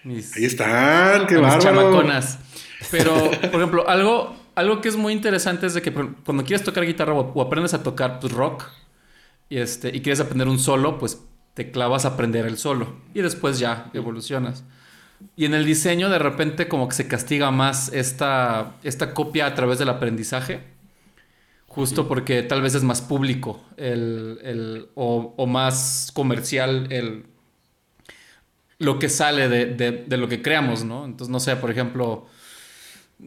[0.04, 1.62] Mis, Ahí están, qué bárbaro.
[1.62, 2.38] chamaconas.
[2.92, 3.14] Pero,
[3.52, 7.14] por ejemplo, algo, algo que es muy interesante es de que cuando quieres tocar guitarra
[7.14, 8.66] o, o aprendes a tocar pues, rock
[9.50, 11.20] y, este, y quieres aprender un solo, pues
[11.56, 14.64] te clavas a aprender el solo y después ya evolucionas.
[15.36, 19.56] Y en el diseño de repente como que se castiga más esta, esta copia a
[19.56, 20.62] través del aprendizaje.
[21.68, 27.26] Justo porque tal vez es más público el, el- o, o más comercial el,
[28.80, 31.06] lo que sale de, de- de lo que creamos, ¿no?
[31.06, 32.26] Entonces, no sé, por ejemplo,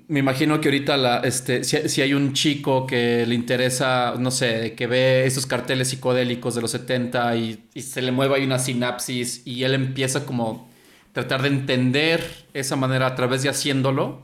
[0.08, 4.30] me imagino que ahorita la, este, si, si hay un chico que le interesa, no
[4.30, 8.44] sé, que ve esos carteles psicodélicos de los 70 y, y se le mueve ahí
[8.44, 10.68] una sinapsis y él empieza como
[11.14, 14.20] tratar de entender esa manera a través de haciéndolo,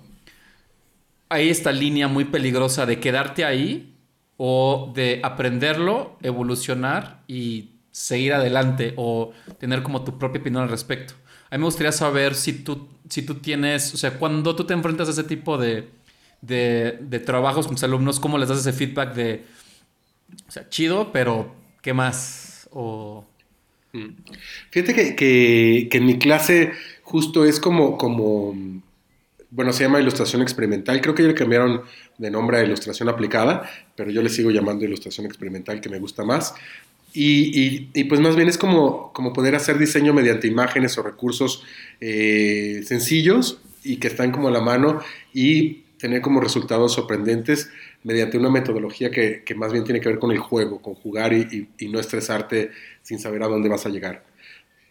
[1.28, 3.94] hay esta línea muy peligrosa de quedarte ahí
[4.36, 11.14] o de aprenderlo, evolucionar y seguir adelante o tener como tu propia opinión al respecto.
[11.48, 14.74] A mí me gustaría saber si tú, si tú tienes, o sea, cuando tú te
[14.74, 15.88] enfrentas a ese tipo de,
[16.40, 19.44] de, trabajos con tus alumnos, ¿cómo les das ese feedback de,
[20.48, 22.68] o sea, chido, pero ¿qué más?
[22.72, 23.29] O...
[24.70, 26.72] Fíjate que, que- que en mi clase
[27.02, 28.54] justo es como, como,
[29.50, 31.00] bueno, se llama ilustración experimental.
[31.00, 31.82] Creo que ya le cambiaron
[32.18, 36.24] de nombre a ilustración aplicada, pero yo le sigo llamando ilustración experimental, que me gusta
[36.24, 36.54] más.
[37.12, 41.02] Y, y- y, pues más bien es como, como poder hacer diseño mediante imágenes o
[41.02, 41.64] recursos
[42.00, 45.00] eh, sencillos y que están como a la mano
[45.34, 47.70] y tener como resultados sorprendentes
[48.04, 51.32] mediante una metodología que, que más bien tiene que ver con el juego, con jugar
[51.32, 52.70] y, y- y no estresarte
[53.02, 54.24] sin saber a dónde vas a llegar.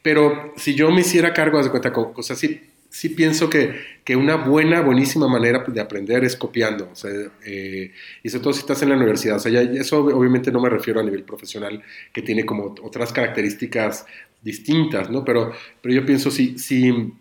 [0.01, 4.15] Pero si yo me hiciera cargo, de cuenta, o sea, sí, sí pienso que, que
[4.15, 6.89] una buena, buenísima manera de aprender es copiando.
[6.91, 7.11] O sea,
[7.45, 7.91] eh,
[8.23, 9.35] y sobre todo si estás en la universidad.
[9.37, 13.11] O sea, ya- eso obviamente no me refiero a nivel profesional, que tiene como otras
[13.11, 14.05] características
[14.41, 15.25] distintas, ¿no?
[15.25, 17.13] Pero, pero yo pienso, si, si,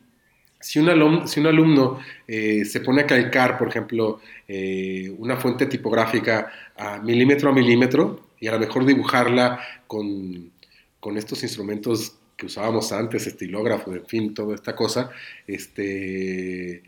[0.60, 5.36] si, un, alum- si un alumno eh, se pone a calcar, por ejemplo, eh, una
[5.36, 10.52] fuente tipográfica a milímetro a milímetro, y a lo mejor dibujarla con,
[11.00, 15.10] con estos instrumentos que usábamos antes, estilógrafo, en fin, toda esta cosa,
[15.46, 16.82] este,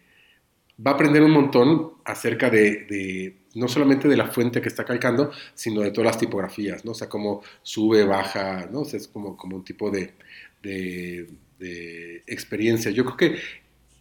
[0.84, 5.32] va a aprender un montón acerca de, no solamente de la fuente que está calcando,
[5.54, 6.92] sino de todas las tipografías, ¿no?
[6.92, 8.80] O sea, cómo sube, baja, ¿no?
[8.80, 9.90] O sea, es como, como un tipo
[10.62, 11.28] de-
[11.58, 12.90] de experiencia.
[12.90, 13.40] Yo creo que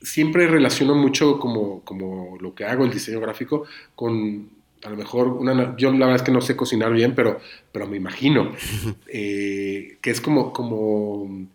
[0.01, 4.49] siempre relaciono mucho como, como lo que hago, el diseño gráfico, con
[4.83, 5.75] a lo mejor una...
[5.77, 7.39] Yo la verdad es que no sé cocinar bien, pero,
[7.71, 8.53] pero me imagino
[9.07, 11.47] eh, que es como, como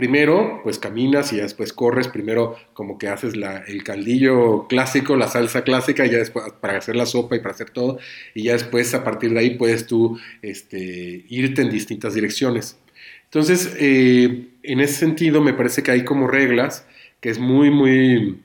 [0.00, 5.14] primero pues caminas y ya después corres, primero como que haces la, el caldillo clásico,
[5.14, 7.98] la salsa clásica, y ya después para hacer la sopa y para hacer todo,
[8.34, 12.78] y ya después a partir de ahí puedes tú este, irte en distintas direcciones.
[13.24, 16.86] Entonces, eh, en ese sentido me parece que hay como reglas
[17.20, 18.42] que es muy, muy,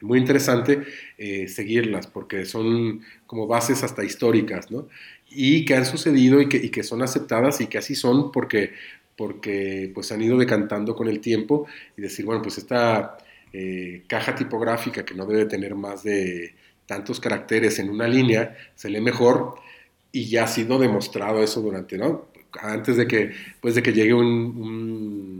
[0.00, 0.82] muy interesante
[1.18, 4.88] eh, seguirlas, porque son como bases hasta históricas, ¿no?
[5.30, 8.72] Y que han sucedido y que, que son aceptadas y que así son porque,
[9.16, 11.66] porque pues han ido decantando con el tiempo
[11.96, 13.18] y decir, bueno, pues esta
[13.52, 16.54] eh, caja tipográfica que no debe tener más de
[16.86, 19.56] tantos caracteres en una línea, se lee mejor
[20.12, 22.28] y ya ha sido demostrado eso durante, ¿no?
[22.62, 25.37] Antes de que, pues de que llegue un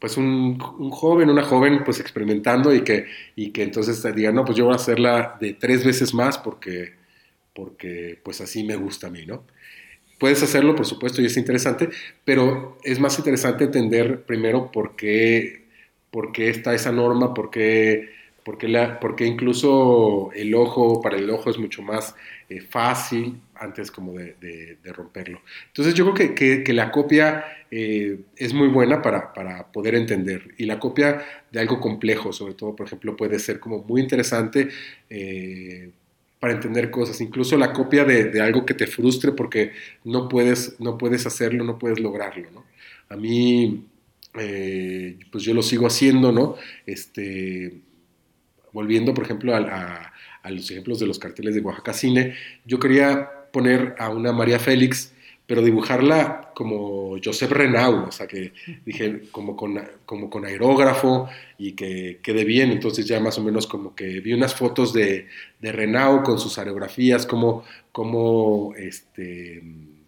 [0.00, 4.56] pues un, joven, una joven, pues experimentando y que, y que entonces diga, no, pues
[4.56, 6.94] yo voy a hacerla de tres veces más porque,
[7.54, 9.44] porque pues así me gusta a mí, ¿no?
[10.18, 11.90] Puedes hacerlo, por supuesto, y es interesante,
[12.24, 15.66] pero es más interesante entender primero por qué,
[16.10, 18.10] por qué está esa norma, por qué,
[18.44, 22.14] por qué, la, por qué incluso el ojo, para el ojo es mucho más
[22.48, 25.40] eh, fácil antes como de, de, de, romperlo.
[25.68, 30.54] Entonces yo creo que, que, la copia eh, es muy buena para, para, poder entender
[30.56, 31.22] y la copia
[31.52, 34.68] de algo complejo, sobre todo, por ejemplo, puede ser como muy interesante.
[35.08, 35.90] Eh,
[36.38, 39.72] para entender cosas, incluso la copia de, algo que te frustre porque
[40.04, 42.64] no puedes, no puedes hacerlo, no puedes lograrlo, ¿no?
[43.10, 43.84] A mí,
[44.32, 46.56] pues yo lo sigo haciendo, ¿no?
[46.86, 47.82] Este,
[48.72, 53.30] volviendo, por ejemplo, a, a los ejemplos de los carteles de Oaxaca Cine, yo quería
[53.52, 55.12] poner a una María Félix
[55.50, 58.52] pero dibujarla como Josep Renau, o sea, que
[58.86, 61.28] dije como con, como con aerógrafo
[61.58, 65.26] y que quede bien, entonces ya más o menos como que vi unas fotos de,
[65.58, 69.60] de Renau con sus aerografías, como, como este,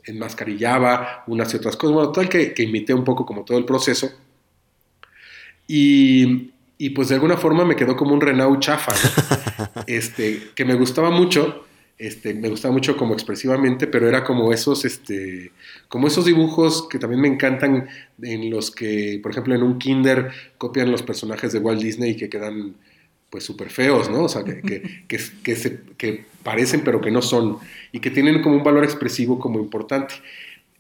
[0.05, 3.65] enmascarillaba unas y otras cosas, bueno, tal que, que imité un poco como todo el
[3.65, 4.13] proceso.
[5.67, 6.52] Y,
[6.87, 8.93] y pues de alguna forma me quedó como un Renau chafa,
[9.87, 11.65] este, que me gustaba mucho
[12.03, 15.53] este, me gustaba mucho como expresivamente, pero era como esos, este,
[15.89, 17.89] como esos dibujos que también me encantan,
[18.21, 22.17] en los que, por ejemplo, en un kinder copian los personajes de Walt Disney y
[22.17, 22.75] que quedan
[23.31, 24.25] pues súper feos, ¿no?
[24.25, 27.59] O sea, que, que, se, que parecen pero que no son,
[27.93, 30.15] y que tienen como un valor expresivo como importante.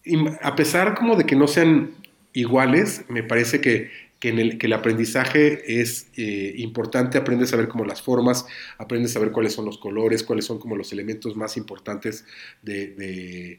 [0.05, 1.93] Y a pesar como de que no sean
[2.33, 8.01] iguales, me parece que que, el, aprendizaje es eh, importante, aprendes a ver como las
[8.01, 8.47] formas,
[8.79, 12.25] aprendes a ver cuáles son los colores, cuáles son como los elementos más importantes
[12.63, 13.59] de,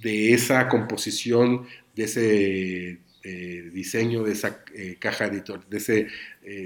[0.00, 6.06] de, esa composición, de ese eh, diseño, de esa eh, caja editor, de ese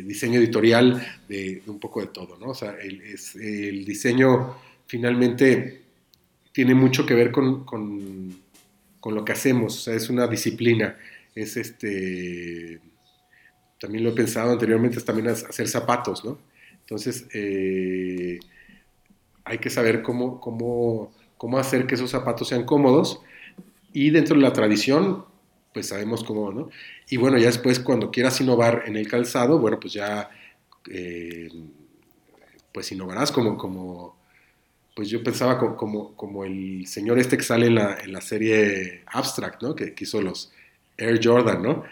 [0.05, 2.51] diseño editorial, de, un poco de todo, ¿no?
[2.51, 4.55] O sea, el diseño
[4.87, 5.83] finalmente
[6.53, 8.41] tiene mucho que ver con, con,
[9.01, 10.97] con, lo que hacemos, o sea, es una disciplina,
[11.35, 12.81] es este
[13.81, 16.39] también lo he pensado anteriormente, es también hacer zapatos, ¿no?
[16.81, 18.39] Entonces, eh,
[19.45, 23.21] hay que saber cómo, cómo, cómo hacer que esos zapatos sean cómodos
[23.93, 25.25] y dentro de la tradición,
[25.75, 26.71] pues sabemos cómo, ¿no?
[27.09, 30.31] Y bueno, ya después cuando quieras innovar en el calzado, bueno, pues ya,
[30.91, 31.49] eh,
[32.73, 34.17] pues innovarás como, como,
[34.95, 39.03] pues yo pensaba como, como, el señor este que sale en la, en la serie
[39.07, 39.75] Abstract, ¿no?
[39.75, 40.53] Que, que hizo los
[40.97, 41.85] Air Jordan, ¿no?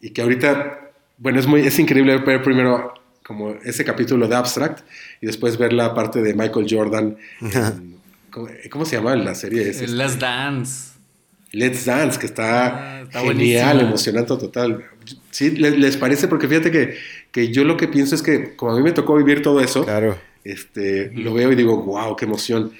[0.00, 0.89] Y que ahorita
[1.20, 4.80] bueno, es, muy, es increíble ver primero como ese capítulo de Abstract
[5.20, 7.16] y después ver la parte de Michael Jordan.
[8.70, 9.68] ¿cómo, se llama la serie?
[9.68, 9.88] Es este?
[9.88, 10.90] Let's Dance.
[11.52, 14.84] Let's Dance, que está, ah, genial, emocionante total.
[15.30, 16.96] Sí, les, parece, porque fíjate que,
[17.30, 19.84] que, yo lo que pienso es que como a mí me tocó vivir todo eso,
[19.84, 20.16] claro.
[20.42, 22.72] este, lo veo y digo, wow, qué emoción.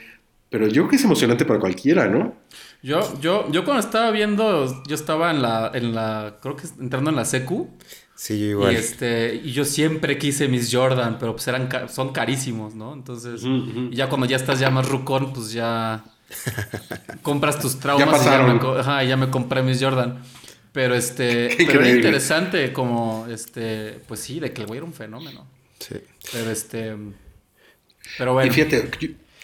[0.49, 2.35] Pero yo creo que es emocionante para cualquiera, ¿no?
[2.83, 7.11] Yo, yo, yo cuando estaba viendo, yo estaba en la, en la, creo que entrando
[7.11, 7.69] en la secu.
[8.21, 8.75] Sí, igual.
[8.75, 12.93] Y, este, y yo siempre quise mis Jordan, pero pues eran, son carísimos, ¿no?
[12.93, 13.41] Entonces,
[13.93, 16.05] ya cuando ya estás ya más rucón, pues ya
[17.23, 18.05] compras tus traumas.
[18.05, 18.57] Ya pasaron.
[18.57, 20.19] Y ya, me, ajá, ya me compré mis Jordan.
[20.71, 24.93] Pero este, pero es interesante como, este, pues sí, de que el güey era un
[24.93, 25.47] fenómeno.
[25.79, 25.95] Sí.
[26.31, 26.95] Pero este,
[28.19, 28.53] pero bueno.
[28.53, 28.91] Y fíjate,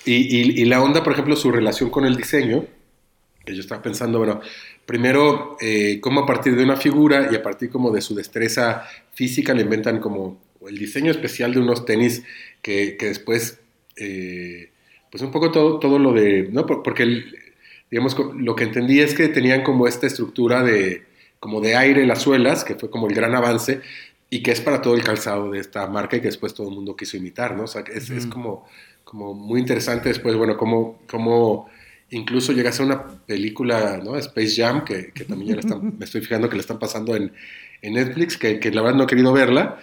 [0.05, 2.67] y, y, y la onda, por ejemplo, su relación con el diseño,
[3.47, 4.41] que yo estaba pensando, bueno,
[4.85, 8.85] primero, eh, cómo a partir de una figura y a partir como de su destreza
[9.15, 12.25] física le inventan como el diseño especial de unos tenis
[12.61, 13.61] que, que después,
[13.97, 14.71] eh,
[15.11, 16.67] pues un poco todo, todo lo de, ¿no?
[16.67, 17.25] Porque,
[17.89, 21.05] digamos, lo que entendí es que tenían como esta estructura de,
[21.39, 23.81] como de aire las suelas, que fue como el gran avance,
[24.29, 26.75] y que es para todo el calzado de esta marca y que después todo el
[26.75, 27.65] mundo quiso imitar, ¿no?
[27.65, 28.67] O sea, es, es como,
[29.05, 31.69] como muy interesante después, bueno, cómo, cómo
[32.11, 34.16] Incluso llega a ser una película, ¿no?
[34.16, 37.33] Space Jam, que, también ya me estoy fijando que le están pasando en,
[37.83, 39.79] Netflix, que, la verdad no he querido verla,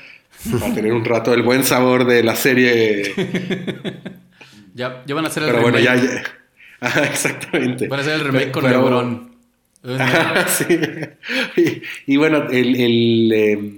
[0.60, 3.14] para tener un rato el buen sabor de la serie.
[4.74, 5.72] ya, van a hacer el pero remake.
[5.72, 7.04] Bueno, ya, ya.
[7.06, 7.88] exactamente.
[7.88, 9.32] Van a hacer el remake con LeBron.
[10.48, 10.80] sí.
[12.08, 13.76] Y, bueno, el, em,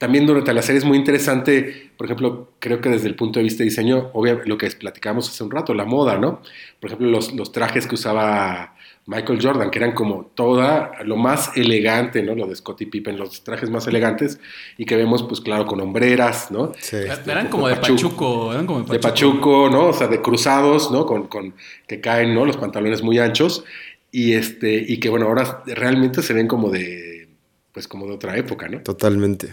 [0.00, 3.42] también durante la serie es muy interesante, por ejemplo, creo que desde el punto de
[3.42, 6.40] vista de diseño, obviamente lo que platicamos hace un rato, la moda, ¿no?
[6.80, 11.54] Por ejemplo, los, los, trajes que usaba Michael Jordan, que eran como toda lo más
[11.54, 12.34] elegante, ¿no?
[12.34, 14.40] Lo de Scottie Pippen, los trajes más elegantes,
[14.78, 16.72] y que vemos, pues claro, con hombreras, ¿no?
[16.78, 16.96] Sí.
[17.26, 19.68] eran como de pachuco, eran como de pachuco.
[19.68, 19.88] ¿no?
[19.88, 21.04] O sea, de cruzados, ¿no?
[21.04, 21.54] Con, con
[21.86, 22.46] que caen, ¿no?
[22.46, 23.64] Los pantalones muy anchos,
[24.10, 27.28] y este, y que bueno, ahora realmente se ven como de,
[27.72, 28.80] pues como de otra época, ¿no?
[28.80, 29.52] Totalmente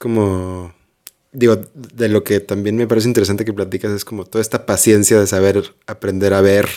[0.00, 0.72] como,
[1.30, 5.20] digo, de lo que también me parece interesante que platicas es como toda esta paciencia
[5.20, 6.70] de saber aprender a ver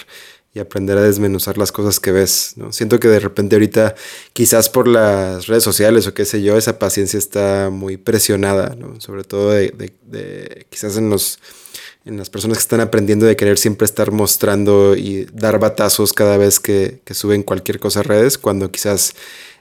[0.54, 2.74] y aprender a desmenuzar las cosas que ves, ¿no?
[2.74, 3.96] Siento que de repente ahorita,
[4.34, 9.00] quizás por las redes sociales o qué sé yo, esa paciencia está muy presionada, ¿no?
[9.00, 11.40] Sobre todo de, quizás en los
[12.06, 16.36] en las personas que están aprendiendo de querer siempre estar mostrando y dar batazos cada
[16.36, 19.15] vez que, suben cualquier cosa a redes, cuando quizás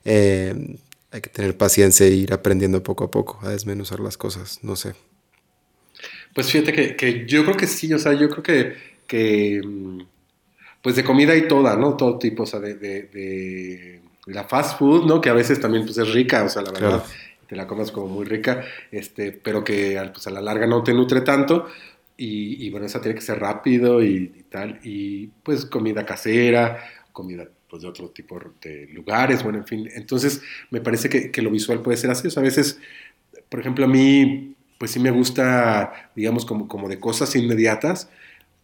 [0.04, 0.76] eh,
[1.12, 4.76] hay que tener paciencia e ir aprendiendo poco a poco a desmenuzar las cosas, no
[4.76, 4.94] sé.
[6.34, 9.60] Pues fíjate que, que yo creo que sí, o sea, yo creo que, que
[10.82, 11.96] pues de comida y toda, ¿no?
[11.96, 15.20] Todo tipo, o sea, de, de, de la fast food, ¿no?
[15.20, 17.06] Que a veces también pues es rica, o sea, la verdad, Claro.
[17.46, 20.92] te la comes como muy rica, este, pero que pues a la larga no te
[20.94, 21.66] nutre tanto.
[22.16, 24.78] Y, y, bueno, esa tiene que ser rápido y, y tal.
[24.84, 26.78] Y pues comida casera,
[27.12, 29.88] comida pues de otro tipo de lugares, bueno, en fin.
[29.94, 32.28] Entonces me parece que, que lo visual puede ser así.
[32.28, 32.78] O sea, a veces,
[33.48, 38.10] por ejemplo, a mí pues sí me gusta, digamos, como, como de cosas inmediatas,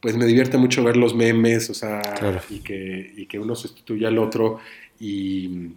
[0.01, 2.41] pues me divierte mucho ver los memes, o sea, Claro.
[2.51, 4.59] y, que, y que uno sustituya al otro
[5.01, 5.69] y,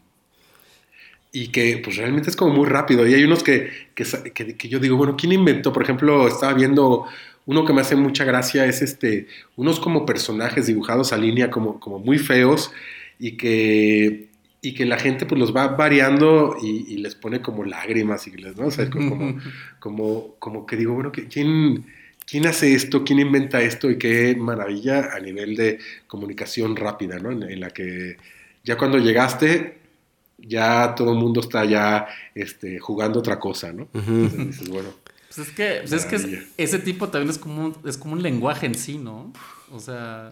[1.31, 3.07] y que pues realmente es como muy rápido.
[3.07, 4.03] Y hay unos que, que,
[4.33, 5.71] que- que yo digo, bueno, ¿quién inventó?
[5.71, 7.05] Por ejemplo, estaba viendo
[7.45, 11.79] uno que me hace mucha gracia, es este, unos como personajes dibujados a línea como,
[11.79, 12.71] como muy feos
[13.23, 14.29] y que,
[14.61, 18.31] y que la gente pues los va variando y, y les pone como lágrimas y
[18.31, 18.65] les, ¿no?
[18.67, 19.39] O sea, como,
[19.79, 21.85] como, como que digo, bueno, ¿qui- ¿quién,
[22.25, 23.03] ¿quién hace esto?
[23.03, 23.89] ¿Quién inventa esto?
[23.91, 27.31] Y qué maravilla a nivel de comunicación rápida, ¿no?
[27.31, 28.17] En, en la que
[28.63, 29.77] ya cuando llegaste,
[30.39, 33.83] ya todo el mundo está ya este, jugando otra cosa, ¿no?
[33.93, 34.11] Ujú.
[34.11, 34.89] Entonces dices, bueno,
[35.33, 36.47] Pues es que, pues es que es- Maravilla.
[36.57, 39.31] ese tipo también es como, un, es como un lenguaje en sí, ¿no?
[39.71, 40.31] O sea,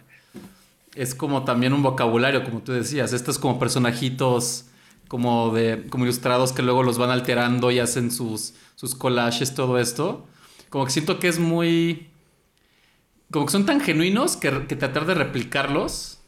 [0.96, 3.14] es como también un vocabulario, como tú decías.
[3.14, 4.66] Estos como personajitos
[5.08, 9.80] como de como ilustrados que luego los van alterando y hacen sus, sus collages, todo
[9.80, 10.28] esto.
[10.70, 12.08] Como que siento que es muy...
[13.32, 16.20] Como que son tan genuinos que, que tratar de replicarlos,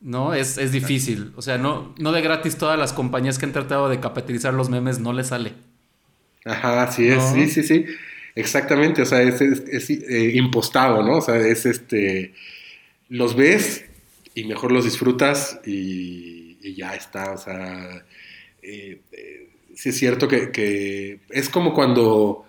[0.00, 0.34] ¿no?
[0.34, 1.32] Es, es difícil.
[1.36, 4.68] O sea, no, no de gratis todas las compañías que han tratado de capitalizar los
[4.68, 5.54] memes no les sale.
[6.44, 7.34] Ajá, sí es, ¿No?
[7.34, 7.84] sí, sí, sí.
[8.34, 11.18] Exactamente, o sea, es, es- es, eh, impostado, ¿no?
[11.18, 12.34] O sea, es este.
[13.12, 13.84] Los ves
[14.34, 18.06] y mejor los disfrutas y, ya está, o sea.
[18.62, 22.46] eh, eh, sí es cierto que, es como cuando.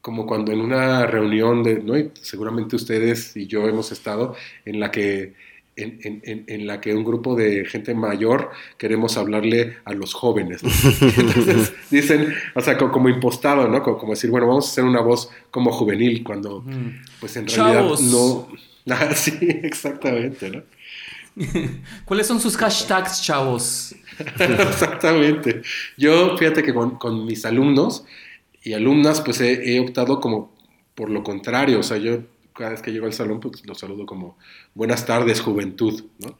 [0.00, 1.94] Como cuando en una reunión de, ¿no?
[2.22, 5.34] Seguramente ustedes y yo hemos estado en la que
[5.76, 10.62] en, en- en- la que un grupo de gente mayor queremos hablarle a los jóvenes.
[10.62, 10.70] ¿no?
[11.16, 13.82] Entonces dicen, o sea, co- como, impostado, ¿no?
[13.82, 16.70] Como, como decir, bueno, vamos a hacer una voz como juvenil, cuando Ujú.
[17.20, 18.48] pues en realidad no...
[18.88, 20.62] Ah, sí, exactamente, ¿no?
[22.04, 23.94] ¿Cuáles son sus hashtags, chavos?
[24.38, 25.62] Exactamente.
[25.96, 28.04] Yo, fíjate que con, con mis alumnos
[28.62, 30.54] y alumnas, pues he, he optado como
[30.94, 31.80] por lo contrario.
[31.80, 32.20] O sea, yo
[32.56, 34.38] cada vez que llego al salón, pues los saludo como
[34.74, 36.38] buenas tardes, juventud, ¿no?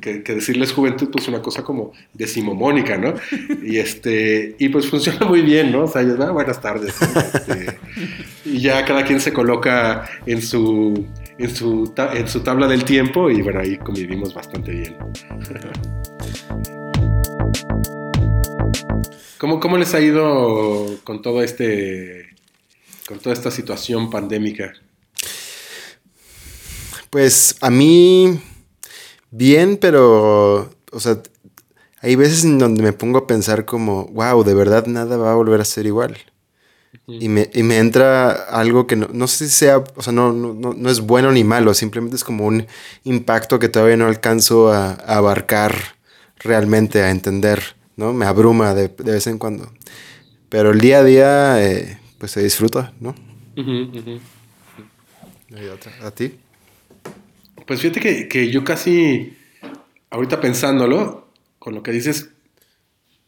[0.00, 3.14] Que, decirles juventud, pues una cosa como decimomónica, ¿no?
[3.62, 5.84] Y este, y pues funciona muy bien, ¿no?
[5.84, 6.94] O sea, ellos, "Ah, buenas tardes.
[7.02, 7.78] Este,
[8.44, 11.06] y ya cada quien se coloca en su,
[11.36, 14.96] en su, en su tabla del tiempo y bueno, ahí convivimos bastante bien.
[19.38, 22.30] ¿Cómo, ¿Cómo les ha ido con todo este,
[23.06, 24.72] con toda esta situación pandémica?
[27.10, 28.40] Pues a mí
[29.30, 31.20] bien, pero, o sea,
[32.00, 35.36] hay veces en donde me pongo a pensar como, wow, de verdad nada va a
[35.36, 36.16] volver a ser igual.
[37.06, 40.32] Y me, y me entra algo que no, no sé si sea, o sea, no,
[40.32, 42.66] no, no- no es bueno ni malo, simplemente es como un
[43.04, 45.74] impacto que todavía no alcanzo a, a abarcar
[46.38, 47.62] realmente, a entender,
[47.96, 48.12] ¿no?
[48.12, 49.70] Me abruma de, de vez en cuando.
[50.48, 53.14] Pero el día a día, eh, pues se disfruta, ¿no?
[55.74, 55.92] Otra.
[56.06, 56.38] ¿A ti?
[57.68, 59.36] Pues fíjate que, que yo casi,
[60.08, 62.30] ahorita pensándolo, con lo que dices,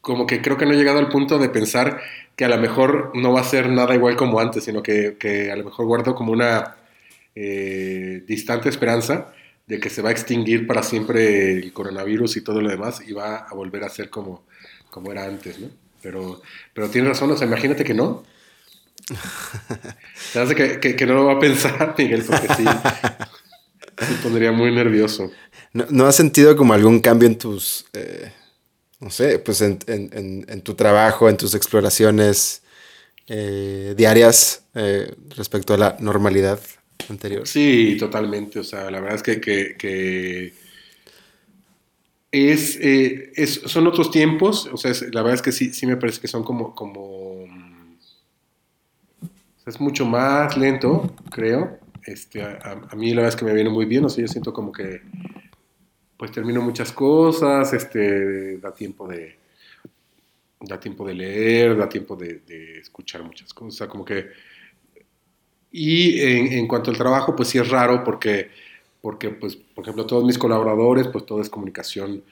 [0.00, 2.00] como que creo que no he llegado al punto de pensar
[2.36, 5.52] que a lo mejor no va a ser nada igual como antes, sino que, que
[5.52, 6.76] a lo mejor guardo como una
[7.34, 9.34] eh, distante esperanza
[9.66, 13.12] de que se va a extinguir para siempre el coronavirus y todo lo demás y
[13.12, 14.44] va a volver a ser como,
[14.88, 15.68] como era antes, ¿no?
[16.00, 16.40] Pero,
[16.72, 18.24] pero tienes razón, o sea, imagínate que no.
[20.32, 22.64] Te hace que, que, que no lo va a pensar, Miguel, porque sí,
[24.00, 25.30] me pondría muy nervioso.
[25.72, 28.32] ¿No, no has sentido como algún cambio en tus, eh,
[29.00, 32.62] no sé, pues en, en- en- en tu trabajo, en tus exploraciones
[33.28, 36.58] eh, diarias eh, respecto a la normalidad
[37.08, 37.46] anterior?
[37.46, 38.58] Sí, totalmente.
[38.60, 40.52] O sea, la verdad es que, que- que
[42.32, 44.68] es, es- son otros tiempos.
[44.72, 47.46] O sea, es- la verdad es que sí, sí me parece que son como, como
[47.46, 47.96] mm,
[49.66, 51.78] es mucho más lento, creo.
[52.10, 54.04] Este, a, mí la verdad es que me viene muy bien.
[54.04, 55.02] O sea, yo siento como que
[56.16, 57.72] pues termino muchas cosas.
[57.72, 59.38] Este, da tiempo de
[60.60, 62.42] da tiempo de leer, da tiempo de,
[62.80, 63.88] escuchar muchas cosas.
[63.88, 64.28] Como que
[65.72, 68.50] y en, en cuanto al trabajo, pues sí es raro porque,
[69.00, 72.24] porque, pues, por ejemplo, todos mis colaboradores, pues todo es comunicación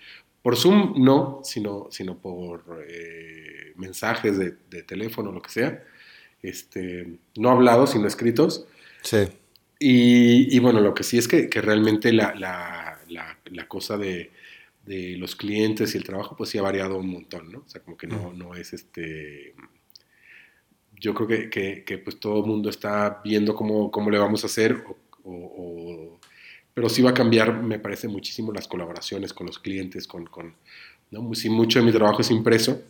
[0.42, 5.84] por Zoom, no, sino, sino por eh, mensajes de, de teléfono, lo que sea.
[6.42, 8.66] este, no hablados, sino escritos.
[9.02, 9.28] Sí.
[9.78, 13.96] Y, y bueno, lo que sí es que, que realmente la, la, la, la cosa
[13.96, 14.30] de,
[14.84, 17.58] de, los clientes y el trabajo, pues sí ha variado un montón, ¿no?
[17.60, 19.54] O sea, como que no, no es este...
[21.00, 24.42] Yo creo que, que, que pues todo el mundo está viendo cómo, cómo le vamos
[24.42, 26.20] a hacer, o, o, o,
[26.74, 30.26] pero sí va a cambiar, me parece, muchísimo las colaboraciones con los clientes, con...
[30.26, 30.54] con
[31.10, 31.34] ¿no?
[31.34, 32.82] Si mucho de mi trabajo es impreso,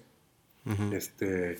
[0.66, 0.92] uh -huh.
[0.94, 1.58] este,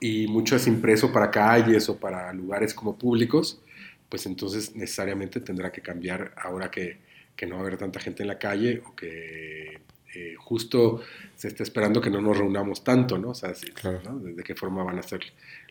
[0.00, 3.60] y mucho es impreso para calles o para lugares como públicos,
[4.08, 6.98] pues entonces necesariamente tendrá que cambiar ahora que,
[7.34, 9.80] que no va a haber tanta gente en la calle o que
[10.16, 11.02] eh, justo
[11.34, 13.30] se está esperando que no nos reunamos tanto, ¿no?
[13.30, 14.00] O sea, claro.
[14.04, 14.18] ¿no?
[14.18, 15.20] ¿De, qué forma van a ser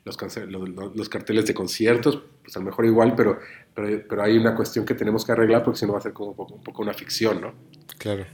[0.03, 0.17] los,
[0.47, 2.21] los, los, carteles de conciertos?
[2.43, 3.39] Pues a lo mejor igual, pero,
[3.73, 6.13] pero, pero, hay una cuestión que tenemos que arreglar porque si no va a ser
[6.13, 7.55] como un poco, un poco una ficción, ¿no?
[7.97, 8.25] Claro.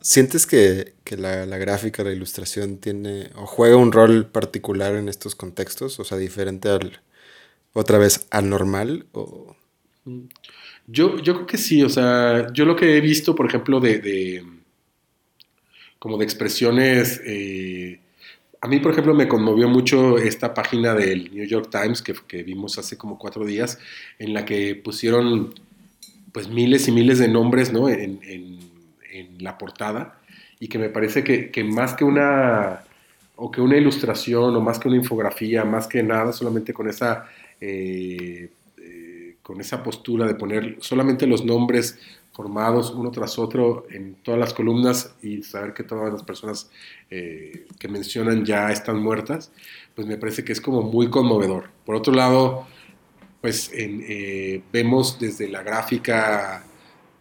[0.00, 5.08] ¿Sientes que, que la, la, gráfica, la ilustración tiene o juega un rol particular en
[5.08, 5.98] estos contextos?
[5.98, 7.00] O sea, diferente al,
[7.72, 9.06] otra vez, al normal?
[9.12, 9.56] O...
[10.86, 13.98] Yo, yo creo que sí, o sea, yo lo que he visto, por ejemplo, de,
[13.98, 14.44] de
[15.98, 18.00] como de expresiones, eh,
[18.60, 22.42] a mí, por ejemplo, me conmovió mucho esta página del New York Times que, que,
[22.42, 23.78] vimos hace como cuatro días,
[24.18, 25.54] en la que pusieron
[26.32, 27.88] pues miles y miles de nombres, ¿no?
[27.88, 28.58] En, en,
[29.12, 30.20] en la portada,
[30.58, 32.84] y que me parece que, que más que una
[33.36, 37.26] o que una ilustración o más que una infografía, más que nada, solamente con esa
[37.64, 41.96] eh, eh, con esa postura de poner solamente los nombres
[42.32, 46.68] formados uno tras otro en todas las columnas y saber que todas las personas
[47.08, 49.52] eh, que mencionan ya están muertas,
[49.94, 51.70] pues me parece que es como muy conmovedor.
[51.86, 52.66] Por otro lado,
[53.40, 53.70] pues
[54.72, 56.64] vemos desde la gráfica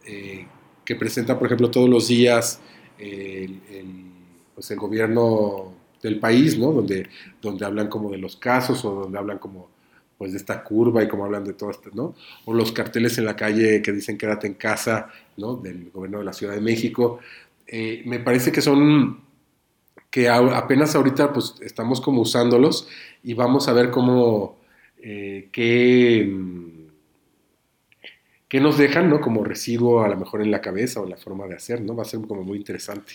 [0.04, 2.62] que presenta, por ejemplo, todos los días
[2.98, 4.06] el, el,
[4.56, 6.72] pues el gobierno del país, ¿no?
[6.72, 7.10] Donde,
[7.42, 9.70] donde hablan como de los casos o donde hablan como
[10.22, 12.14] pues de esta curva y como hablan de todo esto, ¿no?
[12.46, 15.56] O los carteles en la calle que dicen quédate en casa, ¿no?
[15.56, 17.18] Del gobierno de la Ciudad de México.
[17.66, 19.20] Eh, me parece que son,
[20.12, 22.88] que apenas ahorita pues estamos como usándolos
[23.24, 24.60] y vamos a ver cómo,
[25.02, 26.32] eh, qué,
[28.48, 29.22] qué nos dejan, ¿no?
[29.22, 31.96] Como residuo a lo mejor en la cabeza o en la forma de hacer, ¿no?
[31.96, 33.14] Va a ser como muy interesante.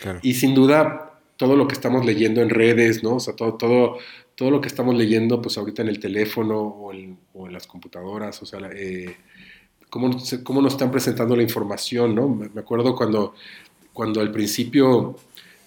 [0.00, 0.18] Claro.
[0.22, 3.16] Y sin duda todo lo que estamos leyendo en redes, ¿no?
[3.16, 3.98] O sea, todo, todo,
[4.38, 7.18] todo lo que estamos leyendo, pues ahorita en el teléfono o en,
[7.50, 9.16] las computadoras, o sea, eh,
[9.90, 12.28] cómo, cómo, nos están presentando la información, ¿no?
[12.28, 13.34] Me acuerdo cuando,
[13.92, 15.16] cuando al principio,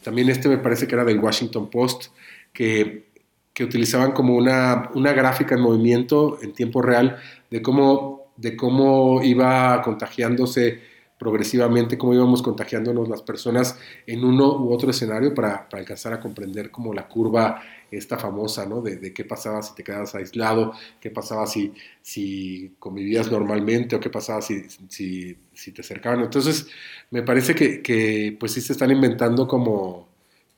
[0.04, 2.14] también este me parece que era del Washington Post,
[2.54, 3.10] que,
[3.54, 7.18] que utilizaban como una, una gráfica en movimiento en tiempo real
[7.50, 10.80] de cómo, de cómo iba contagiándose
[11.22, 16.20] progresivamente cómo íbamos contagiándonos las personas en uno u otro escenario para, para alcanzar a
[16.20, 17.62] comprender como la curva
[17.92, 18.82] esta famosa, ¿no?
[18.82, 24.00] De, de, qué pasaba si te quedabas aislado, qué pasaba si, si convivías normalmente o
[24.00, 26.22] qué pasaba si, si, si te acercaban.
[26.22, 26.68] Entonces,
[27.12, 30.08] me parece que, que, pues sí se están inventando como,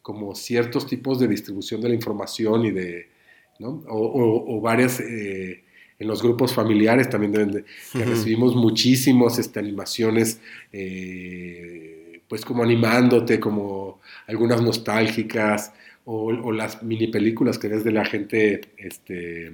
[0.02, 3.08] como ciertos tipos de distribución de la información y de,
[3.60, 3.84] ¿no?
[3.88, 5.00] O, o, o varias...
[5.00, 5.64] Eh,
[6.00, 8.06] en los grupos familiares también deben de, que uh -huh.
[8.06, 10.40] recibimos muchísimos este, animaciones,
[10.72, 15.72] eh, pues como animándote, como algunas nostálgicas,
[16.06, 19.52] o, las mini películas que ves de la gente, este,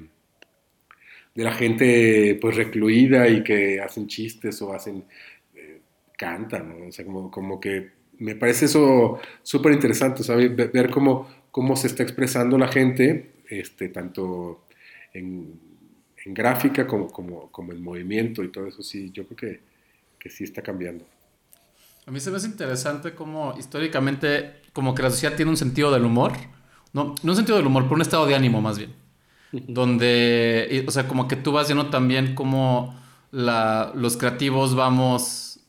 [1.35, 5.05] de la gente pues recluida y que hacen chistes o hacen,
[5.55, 5.81] eh,
[6.17, 10.23] cantan, o sea, como, como que me parece eso súper interesante.
[10.73, 14.65] Ver cómo, cómo se está expresando la gente, este, tanto
[15.13, 15.69] en
[16.25, 19.61] en gráfica como, como, como en movimiento y todo eso, sí, yo creo que,
[20.19, 21.05] que sí está cambiando.
[22.05, 25.91] A mí se me hace interesante cómo históricamente, como que la sociedad tiene un sentido
[25.91, 26.33] del humor,
[26.93, 28.93] no, no un sentido del humor, pero un estado de ánimo más bien,
[29.51, 32.99] donde, o sea, como que tú vas viendo también cómo
[33.31, 35.59] la, los creativos vamos,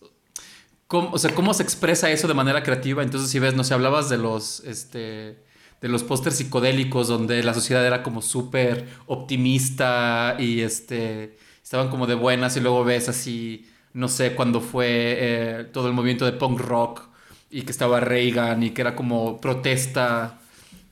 [0.87, 3.75] cómo, o sea, cómo se expresa eso de manera creativa, entonces si ves, no sé,
[3.75, 10.37] hablabas de los, este de los pósters psicodélicos donde la sociedad era como súper optimista
[10.39, 15.65] y este estaban como de buenas y luego ves así, no sé, cuando fue eh,
[15.73, 17.10] todo el movimiento de punk rock
[17.51, 20.39] y que estaba Reagan y que era como protesta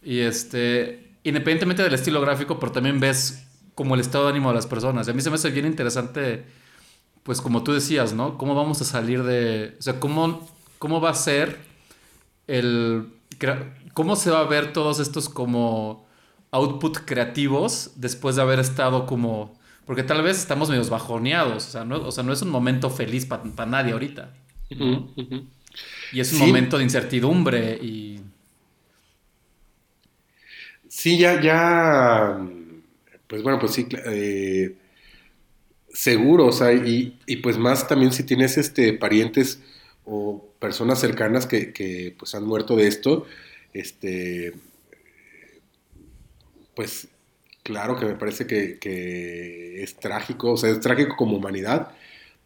[0.03, 4.57] y este, independientemente del estilo gráfico, pero también ves como el estado de ánimo de
[4.57, 5.07] las personas.
[5.07, 6.45] Y a mí se me hace bien interesante,
[7.23, 8.37] pues como tú decías, ¿no?
[8.39, 10.49] ¿Cómo vamos a salir de, o sea, cómo,
[10.79, 11.59] cómo va a ser
[12.47, 13.13] el
[13.95, 16.07] ¿Cómo se va a ver todos estos como
[16.51, 19.59] output creativos después de haber estado como...
[19.87, 22.91] Porque tal vez estamos medio bajoneados, o sea, no, o sea, no es un momento
[22.91, 24.35] feliz para pa nadie ahorita.
[24.71, 25.09] ¿no?
[25.17, 25.47] Uh.
[26.13, 26.47] Y es un sí.
[26.47, 28.21] momento de incertidumbre y...
[30.89, 32.41] Sí, ya, ya,
[33.27, 34.75] pues bueno, pues sí, eh,
[35.93, 39.61] seguro, o sea, y, y, pues más también si tienes este, parientes
[40.05, 43.27] o personas cercanas que, que pues han muerto de esto,
[43.75, 44.55] este,
[46.75, 47.09] pues
[47.63, 51.93] claro que me parece que, que, es trágico, o sea, es trágico como humanidad,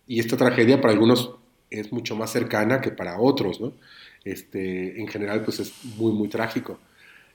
[0.07, 1.37] y esta tragedia para algunos
[1.81, 3.73] es mucho más cercana que para otros, ¿no?
[4.25, 6.79] Este, en general, pues es muy, muy trágico.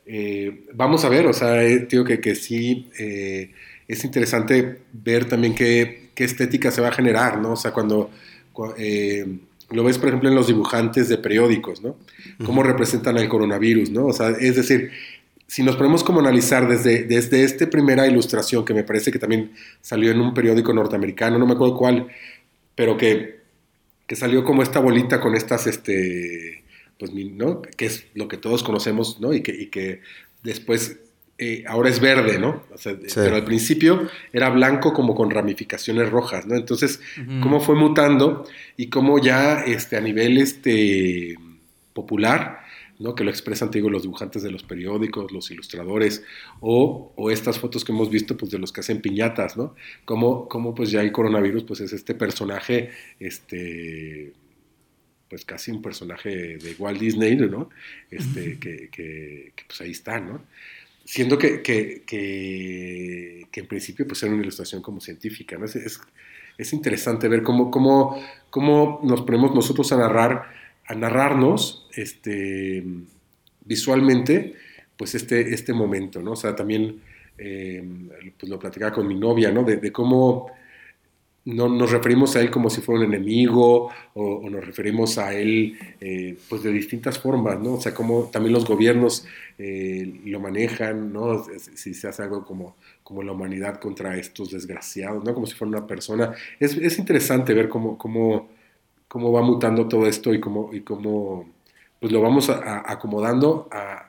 [0.05, 3.51] Eh, vamos a ver, o sea, eh, digo que, que sí eh,
[3.87, 7.53] es interesante ver también qué, qué, estética se va a generar, ¿no?
[7.53, 8.09] O sea, cuando,
[8.77, 9.25] eh,
[9.69, 11.97] lo ves, por ejemplo, en los dibujantes de periódicos, ¿no?
[12.45, 14.07] Cómo representan el coronavirus, ¿no?
[14.07, 14.91] O sea, es decir,
[15.45, 19.51] si nos ponemos como analizar desde, desde esta primera ilustración, que me parece que también
[19.81, 22.07] salió en un periódico norteamericano, no me acuerdo cuál,
[22.75, 23.36] pero que,
[24.07, 26.63] que salió como esta bolita con estas, este,
[26.97, 27.61] pues, ¿no?
[27.61, 29.33] Que es lo que todos conocemos, ¿no?
[29.33, 30.01] Y que, y que
[30.43, 30.97] después,
[31.37, 32.63] eh, ahora es verde, ¿no?
[32.73, 33.13] O sea, sí.
[33.13, 36.55] Pero al principio era blanco como con ramificaciones rojas, ¿no?
[36.55, 37.41] Entonces, uh -huh.
[37.41, 38.47] cómo fue mutando
[38.77, 41.35] y cómo ya este, a nivel este,
[41.93, 42.61] popular,
[42.99, 43.15] ¿no?
[43.15, 46.23] Que lo expresan, te digo, los dibujantes de los periódicos, los ilustradores,
[46.59, 49.75] o, o, estas fotos que hemos visto, pues, de los que hacen piñatas, ¿no?
[50.05, 54.33] Cómo, cómo pues, ya el coronavirus, pues, es este personaje, este
[55.29, 57.69] pues casi un personaje de Walt Disney, ¿no?
[58.09, 60.41] Este, que, que, que pues ahí está, ¿no?
[61.03, 65.65] Siendo que, que, que, que, en principio pues era una ilustración como científica, ¿no?
[65.65, 65.99] Es, es,
[66.57, 70.43] es interesante ver cómo, cómo, cómo, nos ponemos nosotros a narrar,
[70.87, 72.83] a narrarnos este,
[73.65, 74.55] visualmente,
[74.95, 76.31] pues este, este momento, ¿no?
[76.31, 77.01] O sea, también
[77.37, 77.83] eh,
[78.39, 79.63] pues lo platicaba con mi novia, ¿no?
[79.63, 80.47] De, cómo
[81.45, 85.33] no nos referimos a él como si fuera un enemigo o, o nos referimos a
[85.33, 87.75] él eh, pues de distintas formas, ¿no?
[87.75, 89.25] O sea, como también los gobiernos
[89.57, 91.45] eh, lo manejan, ¿no?
[91.75, 95.33] Si se hace algo como, como la humanidad contra estos desgraciados, ¿no?
[95.33, 96.33] Como si fuera una persona.
[96.59, 98.49] Es, es interesante ver cómo, cómo,
[99.07, 101.49] cómo, va mutando todo esto y cómo, y cómo
[101.99, 104.07] pues lo vamos a, a acomodando a,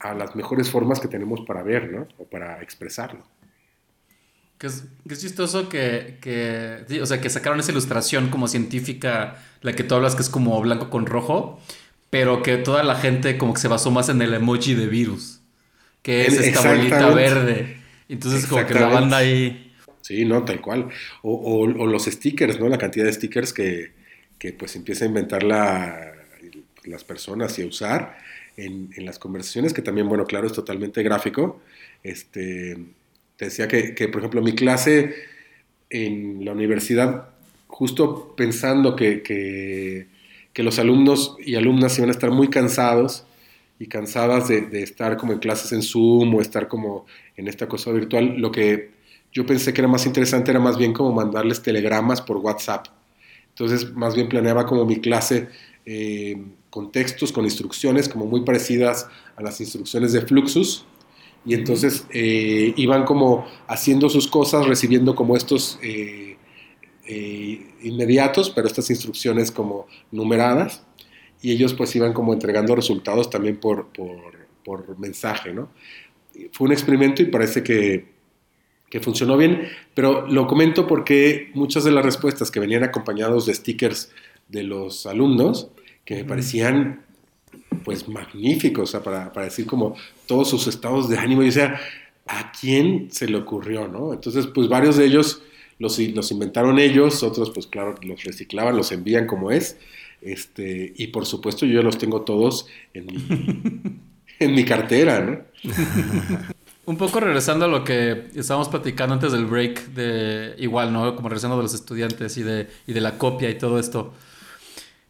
[0.00, 2.06] a las mejores formas que tenemos para ver, ¿no?
[2.18, 3.24] O para expresarlo.
[4.58, 9.36] Que es, que es chistoso que, que, o sea, que sacaron esa ilustración como científica,
[9.62, 11.60] la que tú hablas que es como blanco con rojo,
[12.10, 15.40] pero que toda la gente como que se basó más en el emoji de virus,
[16.02, 17.80] que es esta bolita verde.
[18.08, 19.72] Entonces como que la banda ahí...
[20.00, 20.88] Sí, no, tal cual.
[21.22, 22.68] O, o, o, los stickers, ¿no?
[22.68, 23.92] La cantidad de stickers que,
[24.38, 26.14] que pues empieza a inventar la,
[26.84, 28.18] las personas y a usar
[28.56, 31.60] en, las conversaciones, que también, bueno, claro, es totalmente gráfico.
[32.02, 32.76] Este
[33.36, 35.14] te decía que, que, por ejemplo, mi clase
[35.90, 37.28] en la universidad,
[37.68, 40.08] justo pensando que, que,
[40.52, 43.24] que, los alumnos y alumnas iban a estar muy cansados
[43.78, 47.68] y cansadas de, de, estar como en clases en Zoom o estar como en esta
[47.68, 48.90] cosa virtual, lo que
[49.32, 52.88] yo pensé que era más interesante era más bien como mandarles telegramas por WhatsApp.
[53.58, 55.48] Entonces, más bien planeaba como mi clase
[55.84, 56.40] eh,
[56.70, 60.86] con textos, con instrucciones como muy parecidas a las instrucciones de Fluxus,
[61.44, 66.36] y entonces eh, iban como haciendo sus cosas, recibiendo como estos eh,
[67.06, 70.82] eh, inmediatos, pero estas instrucciones como numeradas,
[71.42, 75.70] y ellos pues iban como entregando resultados también por, por, por mensaje, ¿no?
[76.52, 78.17] Fue un experimento y parece que,
[78.90, 83.54] que, funcionó bien, pero lo comento porque muchas de las respuestas que venían acompañados de
[83.54, 84.10] stickers
[84.48, 85.70] de los alumnos,
[86.04, 87.02] que me parecían
[87.84, 89.94] pues magnífico, o sea, para, para, decir como
[90.26, 91.80] todos sus estados de ánimo, y o sea,
[92.26, 94.12] ¿a quién se le ocurrió, no?
[94.12, 95.42] Entonces, pues varios de ellos
[95.78, 99.78] los, los inventaron ellos, otros, pues claro, los reciclaban, los envían como es,
[100.20, 103.14] este, y por supuesto yo los tengo todos en mi,
[104.40, 105.72] en mi cartera, ¿no?
[106.88, 111.14] Un poco regresando a lo que estábamos platicando antes del break, de igual, ¿no?
[111.14, 114.14] Como regresando de los estudiantes y de, y de la copia y todo esto.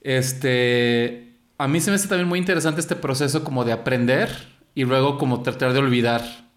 [0.01, 4.29] Este, a mí se me hace también muy interesante este proceso como de aprender
[4.75, 6.49] y luego como tratar de olvidar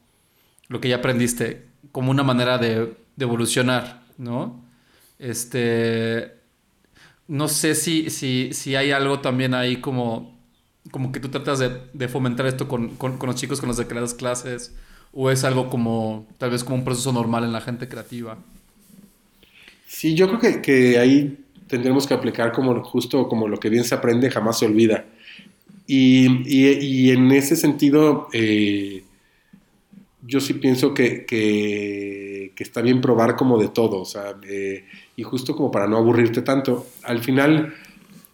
[0.69, 4.65] lo que ya aprendiste como una manera de, de evolucionar, ¿no?
[5.19, 6.33] Este,
[7.27, 10.35] no sé si, si, si, hay algo también ahí como,
[10.89, 13.79] como que tú tratas de, de fomentar esto con, con, con, los chicos con los
[13.79, 14.73] que das clases
[15.13, 18.37] o es algo como tal vez como un proceso normal en la gente creativa.
[19.87, 21.37] Sí, yo creo que, que ahí
[21.67, 25.05] tendremos que aplicar como justo como lo que bien se aprende jamás se olvida.
[25.87, 29.03] Y, y, en ese sentido, eh,
[30.25, 34.35] yo sí pienso que, que, está bien probar como de todo, o sea,
[35.15, 36.85] y justo como para no aburrirte tanto.
[37.03, 37.73] Al final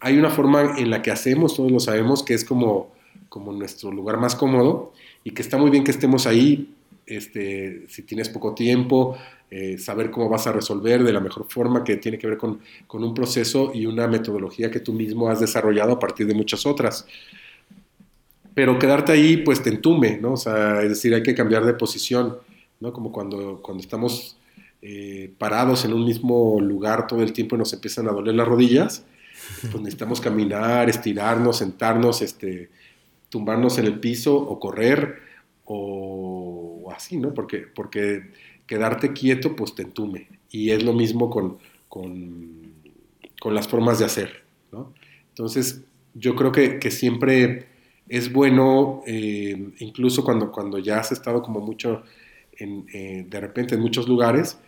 [0.00, 2.92] hay una forma en la que hacemos, todos lo sabemos, que es como,
[3.28, 4.92] como nuestro lugar más cómodo
[5.24, 6.74] y que está muy bien que estemos ahí
[7.08, 9.16] este, si tienes poco tiempo,
[9.50, 12.60] eh, saber cómo vas a resolver de la mejor forma, que tiene que ver con,
[12.86, 16.66] con, un proceso y una metodología que tú mismo has desarrollado a partir de muchas
[16.66, 17.06] otras.
[18.52, 20.32] Pero quedarte ahí, pues te entume, ¿no?
[20.32, 22.36] O sea, es decir, hay que cambiar de posición,
[22.80, 22.92] ¿no?
[22.92, 24.36] Como cuando, cuando estamos
[24.82, 28.46] eh, parados en un mismo lugar todo el tiempo y nos empiezan a doler las
[28.46, 29.04] rodillas,
[29.62, 32.68] pues necesitamos caminar, estirarnos, sentarnos, este,
[33.28, 35.20] tumbarnos en el piso o correr
[35.64, 37.34] o, así, ¿no?
[37.34, 38.30] Porque, porque
[38.66, 40.28] quedarte quieto pues te entume.
[40.50, 41.58] Y es lo mismo con,
[41.88, 42.72] con,
[43.40, 44.92] con las formas de hacer, ¿no?
[45.28, 45.82] Entonces,
[46.14, 47.66] yo creo que, que siempre
[48.08, 52.02] es bueno, eh, incluso cuando, cuando ya has estado como mucho,
[52.58, 54.58] eh, de repente en muchos lugares,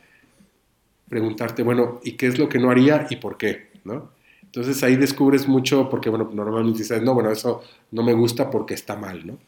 [1.09, 3.71] preguntarte, bueno, ¿y qué es lo que no haría y por qué?
[3.85, 4.11] ¿no?
[4.51, 8.74] Entonces ahí descubres mucho, porque bueno, normalmente dices, no, bueno, eso no me gusta porque
[8.74, 9.38] está mal, ¿no?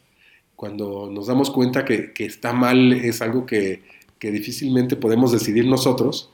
[0.55, 3.83] Cuando nos damos cuenta que, que está mal es algo que,
[4.17, 6.29] que, difícilmente podemos decidir nosotros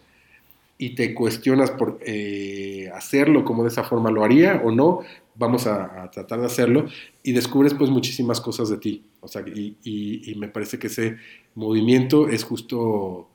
[0.78, 5.00] y te cuestionas por eh, hacerlo como de esa forma lo haría o no,
[5.34, 6.86] vamos a, tratar de hacerlo
[7.24, 9.04] y descubres pues muchísimas cosas de ti.
[9.20, 11.18] O sea, y, y, y me parece que ese
[11.56, 13.30] movimiento es justo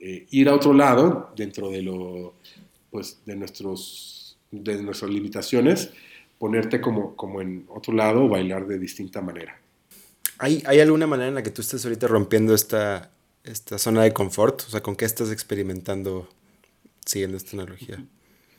[0.00, 2.34] eh, ir a otro lado dentro de lo
[2.90, 4.19] pues de nuestros
[4.50, 5.90] de nuestras limitaciones
[6.38, 9.60] ponerte como, como en otro lado o bailar de distinta manera
[10.42, 13.10] ¿Hay, ¿Hay alguna manera en la que tú estés ahorita rompiendo esta,
[13.44, 14.62] esta zona de confort?
[14.62, 16.30] O sea, ¿con qué estás experimentando
[17.04, 18.02] siguiendo esta analogía?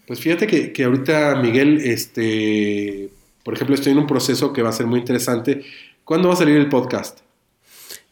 [0.05, 3.09] Pues fíjate que, que ahorita, Miguel, este,
[3.43, 5.63] por ejemplo, estoy en un proceso que va a ser muy interesante.
[6.03, 7.21] ¿Cuándo va a salir el podcast?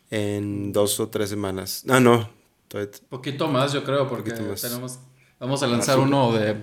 [0.10, 1.86] En dos o tres semanas.
[1.88, 2.28] Ah, no,
[2.74, 5.00] un poquito más, yo creo, porque tenemos,
[5.40, 6.56] vamos a lanzar ah, uno de...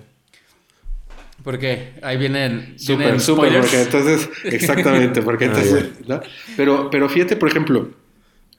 [1.46, 6.20] Porque ahí vienen, súper, súper, porque entonces, exactamente, porque ah, entonces, ¿no?
[6.56, 7.90] pero, pero fíjate, por ejemplo,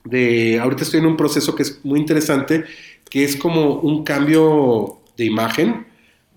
[0.04, 2.64] de, ahorita estoy en un proceso que es muy interesante,
[3.10, 5.86] que es como un cambio de imagen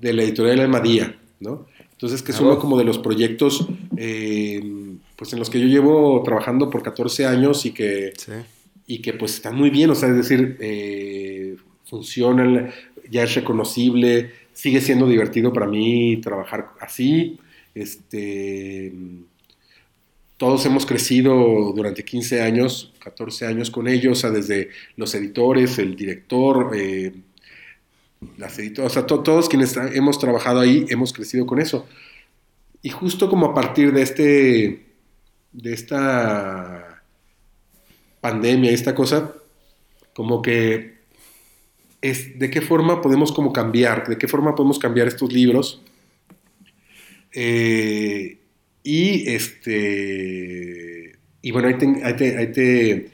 [0.01, 1.67] de la editorial Almadía, ¿no?
[1.93, 4.61] Entonces, que es ah, uno como de los proyectos, eh,
[5.15, 8.11] pues en los que yo llevo trabajando por 14 años y que...
[8.17, 8.33] Sí
[8.91, 12.73] y que pues está muy bien, o sea, es decir, eh, funciona,
[13.09, 14.31] ya es reconocible,
[14.61, 17.39] sigue siendo divertido para mí trabajar así,
[17.73, 18.93] este,
[20.37, 25.79] todos hemos crecido durante 15 años, 14 años con ellos, o sea, desde los editores,
[25.79, 27.11] el director, eh,
[28.37, 31.87] las editoras, o sea, todos quienes hemos trabajado ahí hemos crecido con eso.
[32.83, 34.85] Y justo como a partir de este,
[35.53, 37.01] de esta
[38.19, 39.33] pandemia, esta cosa,
[40.13, 41.00] como que
[42.01, 45.81] es de qué forma podemos como cambiar, de qué forma podemos cambiar estos libros.
[47.33, 48.39] Eh,
[48.83, 50.81] y este
[51.41, 53.11] y bueno, ahí te,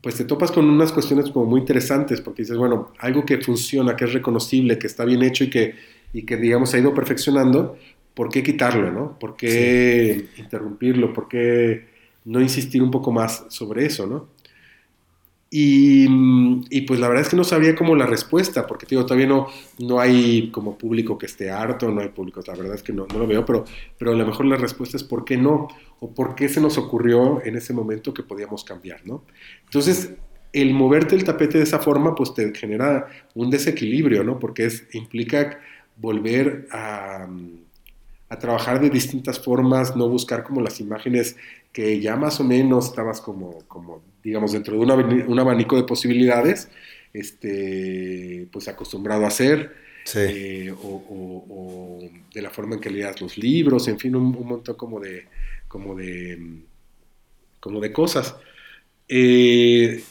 [0.00, 3.96] pues te topas con unas cuestiones como muy interesantes, porque dices, bueno, algo que funciona,
[3.96, 5.74] que es reconocible, que está bien hecho y que,
[6.12, 7.76] y que digamos, ha ido perfeccionando,
[8.14, 9.18] ¿por qué quitarlo, no?
[9.18, 11.12] ¿Por qué interrumpirlo?
[11.12, 11.88] ¿Por qué
[12.24, 14.28] no insistir un poco más sobre eso, ¿no?
[15.52, 16.06] Y,
[16.70, 19.48] y, pues la verdad es que no sabía como la respuesta, porque digo, todavía no,
[19.80, 23.08] no hay como público que esté harto, no hay público, la verdad es que no,
[23.12, 23.64] no, lo veo, pero,
[23.98, 25.66] pero a lo mejor la respuesta es por qué no,
[25.98, 29.24] o por qué se nos ocurrió en ese momento que podíamos cambiar, ¿no?
[29.64, 30.12] Entonces,
[30.52, 34.38] el moverte el tapete de esa forma, pues te genera un desequilibrio, ¿no?
[34.38, 35.58] Porque es, implica
[35.96, 37.26] volver a,
[38.28, 41.36] a trabajar de distintas formas, no buscar como las imágenes
[41.72, 46.68] que ya más o menos estabas como, como digamos, dentro de un abanico de posibilidades,
[47.12, 49.74] este, pues acostumbrado a hacer,
[50.14, 51.98] eh, o,
[52.34, 55.26] de la forma en que leías los libros, en fin, un, montón como de,
[55.68, 56.38] como de,
[57.60, 58.36] como de cosas.
[59.08, 60.02] Eh,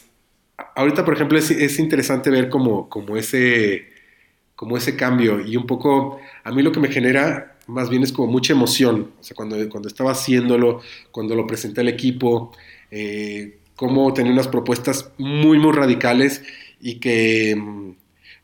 [0.76, 3.90] ahorita, por ejemplo, es, es interesante ver como, como, ese,
[4.56, 8.12] como ese cambio y un poco, a mí lo que me genera más bien es
[8.12, 9.12] como mucha emoción.
[9.20, 12.52] O sea, cuando, cuando estaba haciéndolo, cuando lo presenté al equipo,
[12.92, 16.44] eh, cómo tenía unas propuestas muy, muy radicales
[16.82, 17.92] y que mm,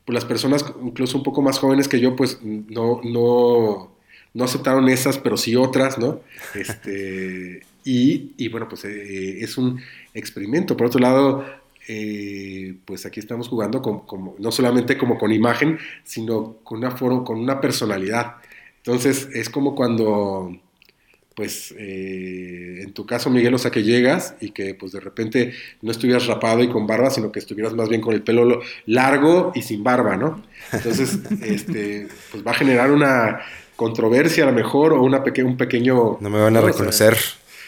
[0.05, 3.91] pues, las personas, incluso un poco más jóvenes que yo, pues no, no,
[4.33, 6.21] no aceptaron esas, pero sí otras, ¿no?
[6.55, 9.79] Este, y, y, bueno, pues eh, es un
[10.13, 10.75] experimento.
[10.77, 11.45] Por otro lado,
[11.87, 14.03] eh, pues aquí estamos jugando con,
[14.39, 18.37] no solamente como con imagen, sino con una, con una personalidad.
[18.85, 20.55] Entonces es como cuando,
[21.35, 25.53] pues eh, en tu caso Miguel, o sea que llegas y que pues de repente
[25.81, 29.51] no estuvieras rapado y con barba, sino que estuvieras más bien con el pelo largo
[29.55, 30.43] y sin barba, ¿no?
[30.71, 33.39] Entonces, este, pues va a generar una
[33.75, 36.17] controversia a lo mejor o una peque un pequeño...
[36.21, 37.17] No me van a reconocer.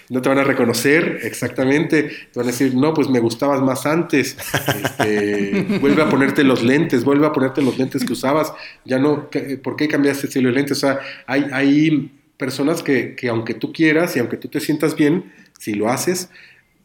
[0.10, 3.86] No te van a reconocer exactamente, te van a decir, no, pues me gustabas más
[3.86, 4.38] antes,
[4.84, 8.54] este, vuelve a ponerte los lentes, vuelve a ponerte los lentes que usabas,
[8.86, 9.30] ya no,
[9.64, 10.78] ¿por qué cambiaste el estilo de lentes?
[10.78, 14.96] O sea, hay, hay personas que, que aunque tú quieras y aunque tú te sientas
[14.96, 16.30] bien, si lo haces,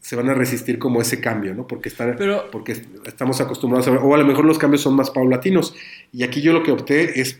[0.03, 1.65] se van a resistir como ese cambio, ¿no?
[1.65, 2.17] Porque, están,
[2.51, 2.73] porque
[3.05, 5.73] estamos acostumbrados a ver, o a lo mejor los cambios son más paulatinos.
[6.11, 7.39] Y aquí yo lo que opté es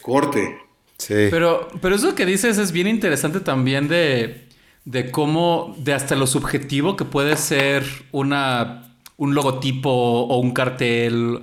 [0.00, 0.56] corte.
[0.98, 1.26] Sí.
[1.30, 4.47] Pero, pero eso que dices es bien interesante también de,
[4.88, 11.42] de cómo, de hasta lo subjetivo que puede ser una, un logotipo o un cartel.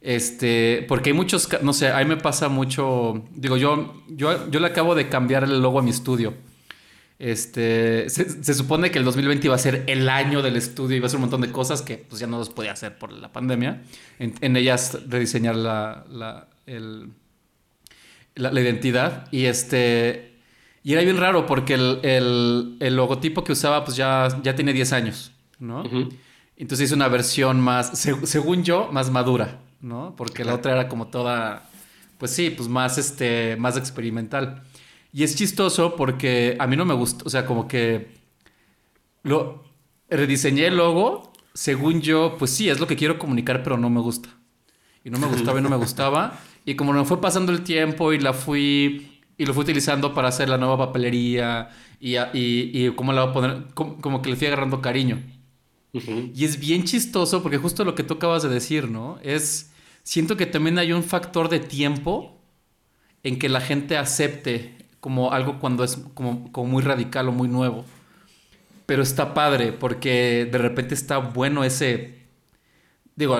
[0.00, 4.60] Este, porque hay muchos, no sé, a mí me pasa mucho, digo, yo, yo, yo
[4.60, 6.34] le acabo de cambiar el logo a mi estudio.
[7.18, 11.08] Este, se, supone que el 2020 iba a ser el año del estudio, iba a
[11.08, 13.82] ser un montón de cosas que pues, ya no los podía hacer por la pandemia.
[14.20, 16.46] En, ellas rediseñar la, la,
[18.36, 19.26] la, identidad.
[19.32, 20.33] Y este.
[20.86, 24.92] Y era bien raro porque el, el, logotipo que usaba, pues ya, ya tiene 10
[24.92, 25.82] años, ¿no?
[26.56, 30.14] Entonces hice una versión más, según yo, más madura, ¿no?
[30.14, 31.70] Porque la otra era como toda,
[32.18, 34.62] pues sí, pues más, este, más experimental.
[35.10, 38.08] Y es chistoso porque a mí no me gusta, o sea, como que
[39.22, 39.64] lo
[40.10, 44.00] rediseñé el logo, según yo, pues sí, es lo que quiero comunicar, pero no me
[44.00, 44.28] gusta.
[45.02, 46.38] Y no me gustaba y no me gustaba.
[46.66, 50.28] Y como me fue pasando el tiempo y la fui y lo fui utilizando para
[50.28, 51.70] hacer la nueva papelería
[52.00, 55.22] y, y, y cómo la voy a poner, como, que le fui agarrando cariño.
[55.92, 59.18] Y es bien chistoso porque justo lo que tú acabas de decir, ¿no?
[59.22, 59.70] Es,
[60.02, 62.40] siento que también hay un factor de tiempo
[63.22, 67.46] en que la gente acepte como algo cuando es como, como muy radical o muy
[67.46, 67.84] nuevo.
[68.86, 72.24] Pero está padre porque de repente está bueno ese...
[73.14, 73.38] Digo,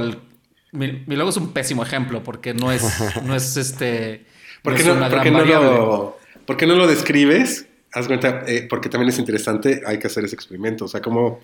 [0.71, 2.85] mi, logo es un pésimo ejemplo porque no es,
[3.25, 4.27] no es este...
[4.65, 7.67] ¿Por qué no, no, lo, ¿por qué no lo describes?
[7.93, 10.87] Haz cuenta, eh, porque también es interesante, hay que hacer ese experimento.
[10.87, 11.41] O sea, ¿cómo,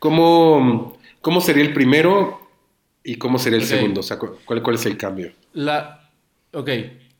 [0.00, 2.50] cómo, cómo sería el primero
[3.04, 4.00] y cómo sería el segundo?
[4.00, 5.32] O sea, ¿cuál, ¿cuál es el cambio?
[5.52, 6.10] La...
[6.52, 6.70] Ok,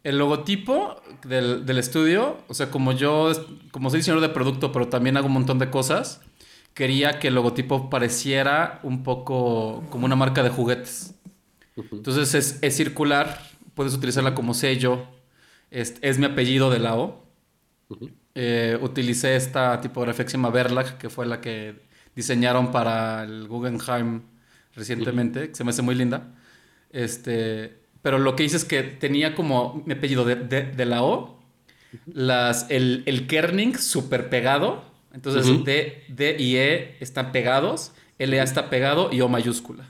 [0.03, 3.33] el logotipo del, estudio, o sea, como yo,
[3.71, 6.21] como soy diseñador de producto, pero también hago un montón de cosas,
[6.75, 11.15] quería que el logotipo pareciera un poco como una marca de juguetes.
[11.93, 13.43] Entonces es, circular,
[13.75, 15.07] puedes utilizarla como sello,
[15.81, 17.27] es, es mi apellido de la O.
[18.35, 23.47] Eh, utilicé esta tipografía que se llama Verlag, que fue la que diseñaron para el
[23.47, 24.23] Guggenheim
[24.75, 26.35] recientemente, que se me hace muy linda.
[26.91, 31.41] Este, pero lo que hice es que tenía como mi apellido de, la O,
[32.07, 34.85] las, el, el kerning súper pegado.
[35.13, 39.89] Entonces D, D y E están pegados, L A está pegado y O mayúscula.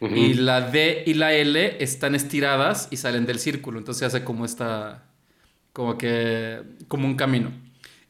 [0.00, 3.78] Y la D y la L están estiradas y salen del círculo.
[3.78, 5.07] Entonces se hace como esta,
[5.78, 7.52] como que, como un camino.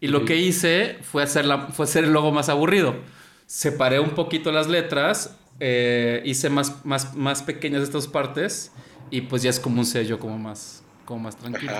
[0.00, 2.96] Y lo que hice fue hacer, la, fue hacer el logo más aburrido.
[3.44, 8.72] Separé un poquito las letras, eh, hice más, más, más pequeñas estas partes
[9.10, 11.74] y pues ya es como un sello como más, como más tranquilo.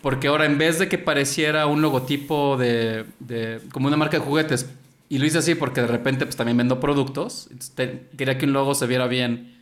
[0.00, 4.24] Porque ahora en vez de que pareciera un logotipo de, de, como una marca de
[4.24, 4.70] juguetes,
[5.10, 7.50] y lo hice así porque de repente pues también vendo productos,
[8.16, 9.58] quería que un logo se viera bien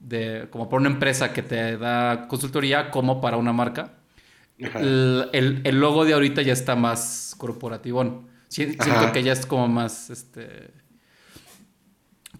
[0.00, 3.92] de, como para una empresa que te da consultoría como para una marca.
[4.58, 8.24] El, el, logo de ahorita ya está más corporativo.
[8.48, 10.84] Siento que ya es como más, este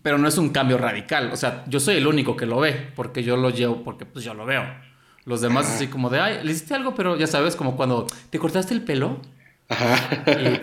[0.04, 1.30] pero no es un cambio radical.
[1.32, 4.22] O sea, yo soy el único que lo ve, porque yo lo llevo, porque pues
[4.22, 4.62] yo lo veo.
[5.24, 8.38] Los demás así como de, ay, le hiciste algo, pero ya sabes, como cuando te
[8.38, 9.22] cortaste el pelo.
[9.66, 9.96] Ajá.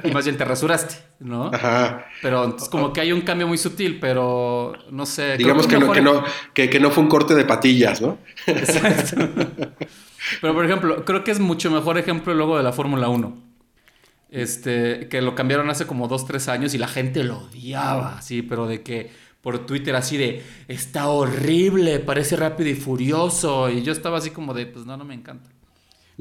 [0.03, 1.47] Y, más bien te rasuraste, ¿no?
[1.51, 2.05] Ajá.
[2.21, 5.37] Pero es como que hay un cambio muy sutil, pero no sé.
[5.37, 6.23] Digamos que, no, que, no,
[6.53, 8.19] que, no fue un corte de patillas, ¿no?
[8.45, 9.27] Exacto.
[10.41, 13.51] Pero por ejemplo, creo que es mucho mejor ejemplo luego de la Fórmula 1.
[14.29, 18.41] Este, que lo cambiaron hace como dos, tres años y la gente lo odiaba, sí,
[18.41, 19.11] pero de que
[19.41, 23.69] por Twitter así de, está horrible, parece rápido y furioso.
[23.69, 25.49] Y yo estaba así como de, pues no, no me encanta.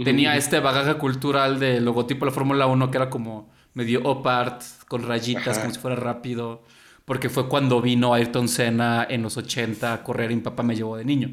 [0.02, 4.62] Tenía este bagaje cultural de logotipo de la Fórmula 1 que era como medio opart,
[4.88, 6.64] con rayitas, como si fuera rápido.
[7.04, 10.74] Porque fue cuando vino Ayrton Senna en los 80 a correr y mi papá me
[10.74, 11.30] llevó de niño.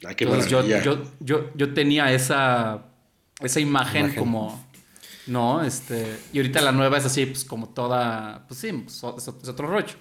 [0.00, 2.86] Entonces yo, yo, yo, yo, tenía esa,
[3.40, 4.14] esa imagen.
[4.14, 4.68] como
[5.28, 5.62] ¿no?
[5.62, 9.68] Este, y ahorita la nueva es así, pues como toda, pues sí, pues, es, otro
[9.68, 9.94] rollo.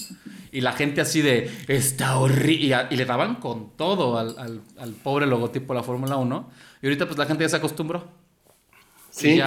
[0.52, 4.62] Y la gente así de, está horrible, y, le daban con todo al,
[5.04, 6.52] pobre logotipo de la Fórmula 1.
[6.82, 8.08] Y ahorita pues la gente ya se acostumbró.
[9.12, 9.40] Sí.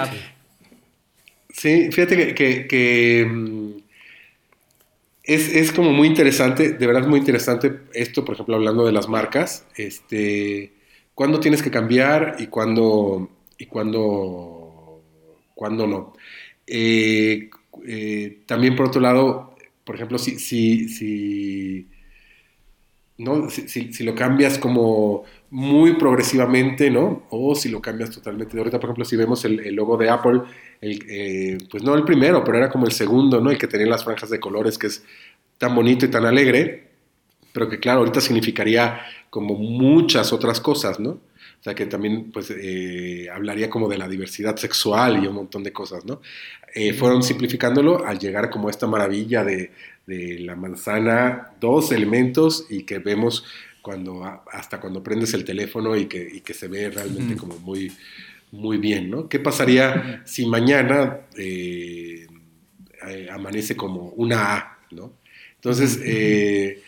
[1.52, 3.59] Sí, fíjate que, mm,
[5.34, 9.66] es, como muy interesante, de verdad muy interesante esto, por ejemplo, hablando de las marcas,
[9.76, 10.72] este,
[11.14, 15.02] cuándo tienes que cambiar y cuándo, y cuándo
[15.54, 16.12] cuándo no.
[16.66, 17.50] Eh,
[17.86, 19.54] eh, también por otro lado,
[19.84, 21.88] por ejemplo, si, si, si,
[23.18, 23.50] ¿no?
[23.50, 27.24] Si, si- lo cambias como muy progresivamente, ¿no?
[27.30, 28.56] O si lo cambias totalmente.
[28.58, 30.40] Ahorita, por ejemplo, si vemos el logo de Apple,
[30.80, 33.50] el, eh, pues no el primero, pero era como el segundo, ¿no?
[33.50, 35.04] El que tenía las franjas de colores, que es
[35.58, 36.88] tan bonito y tan alegre,
[37.52, 41.10] pero que claro, ahorita significaría como muchas otras cosas, ¿no?
[41.10, 45.62] O sea, que también pues eh, hablaría como de la diversidad sexual y un montón
[45.62, 46.22] de cosas, ¿no?
[46.74, 49.72] Eh, fueron simplificándolo al llegar como a esta maravilla de,
[50.06, 53.44] de la manzana, dos elementos y que vemos
[53.82, 57.92] cuando hasta cuando prendes el teléfono y que, y que se ve realmente como muy,
[58.52, 59.28] muy bien, ¿no?
[59.28, 62.26] ¿Qué pasaría si mañana eh,
[63.08, 65.12] eh, amanece como una A, ¿no?
[65.56, 66.82] Entonces, eh,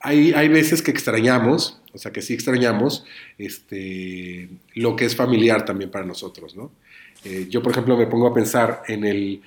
[0.00, 3.04] hay, hay veces que extrañamos, o sea, que sí extrañamos
[3.38, 6.72] este, lo que es familiar también para nosotros, ¿no?
[7.24, 9.42] Eh, yo, por ejemplo, me pongo a pensar en el,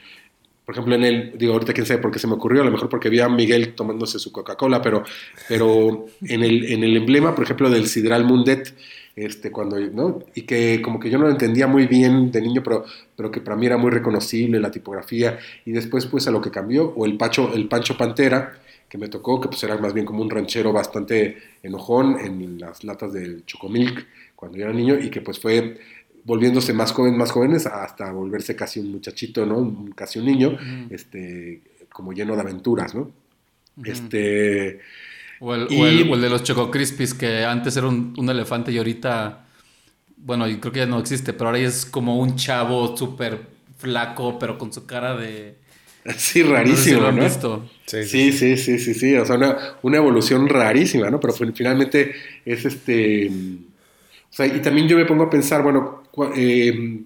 [0.66, 2.72] por ejemplo, en el, digo, ahorita quién sabe por qué se me ocurrió, a lo
[2.72, 5.04] mejor porque vi a Miguel tomándose su Coca-Cola, pero,
[5.48, 8.74] pero en, el, en el emblema, por ejemplo, del Sidral Mundet,
[9.16, 10.20] este, cuando, ¿no?
[10.34, 12.86] Y que como que yo no lo entendía muy bien de niño, pero,
[13.16, 16.52] pero que para mí era muy reconocible la tipografía, y después pues a lo que
[16.52, 18.60] cambió, o el, Pacho, el Pancho Pantera,
[18.90, 22.84] que me tocó, que pues era más bien como un ranchero bastante enojón en las
[22.84, 24.06] latas del Chocomilk
[24.36, 25.78] cuando yo era niño, y que pues fue
[26.26, 29.58] volviéndose más joven, más jóvenes, hasta volverse casi un muchachito, ¿no?
[29.60, 30.58] Un- Casi un niño,
[30.90, 33.12] este, como lleno de aventuras, ¿no?
[33.84, 34.80] Este,
[35.40, 38.14] O el, Y- o el- o el de los Choco Crispies, que antes era un,
[38.18, 39.46] un elefante y ahorita,
[40.18, 43.48] bueno, yo creo que ya no existe, pero ahora ya es como un chavo súper
[43.78, 45.58] flaco, pero con su cara de...
[46.18, 47.20] sí, no sé si rarísimo, lo han ¿no?
[47.20, 47.70] visto.
[47.86, 51.20] Sí, Sí, sí, sí, sí, sí, o sea, una, una evolución rarísima, ¿no?
[51.20, 52.14] Pero fin- finalmente
[52.46, 56.04] es este, o sea, y también yo me pongo a pensar, bueno,
[56.36, 57.04] eh,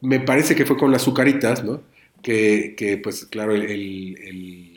[0.00, 1.82] me parece que fue con las azucaritas, ¿no?
[2.22, 4.71] Que, que, pues claro, el, el-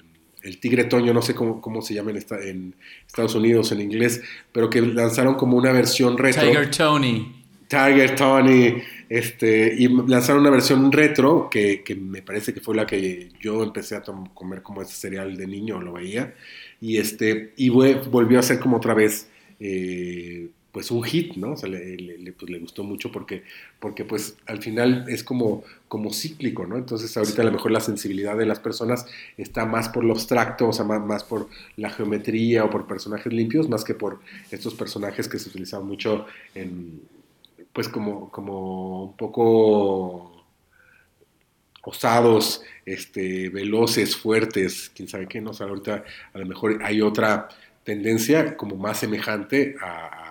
[0.45, 2.75] el- tigre toño, no sé cómo, cómo se llama en, esta- en
[3.05, 4.21] Estados Unidos en inglés,
[4.51, 6.43] pero que lanzaron como una versión retro.
[6.43, 7.41] Tiger Tony.
[7.67, 8.75] Tiger Tony,
[9.09, 13.63] este, y lanzaron una versión retro que, que me parece que fue la que yo
[13.63, 14.03] empecé a
[14.35, 16.35] comer como ese cereal de niño, lo veía,
[16.79, 19.29] y este, y volvió a ser como otra vez,
[19.59, 21.53] eh, pues un hit, ¿no?
[21.53, 23.43] O sea, le, pues, le gustó mucho porque,
[23.80, 26.76] porque pues al final es como, como cíclico, ¿no?
[26.76, 29.05] Entonces ahorita a lo mejor la sensibilidad de las personas
[29.38, 31.47] está más por lo abstracto, o sea, más, más por
[31.78, 34.19] la geometría o por personajes limpios, más que por
[34.51, 36.99] estos personajes que se utilizaban mucho en,
[37.71, 40.45] pues como, como un poco
[41.84, 46.03] osados, este, veloces, fuertes, quién sabe qué, no sé, ahorita
[46.34, 47.47] a lo mejor hay otra
[47.86, 50.24] tendencia como más semejante a,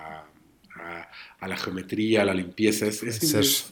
[1.39, 3.65] a- la geometría, a la limpieza, es, es, es-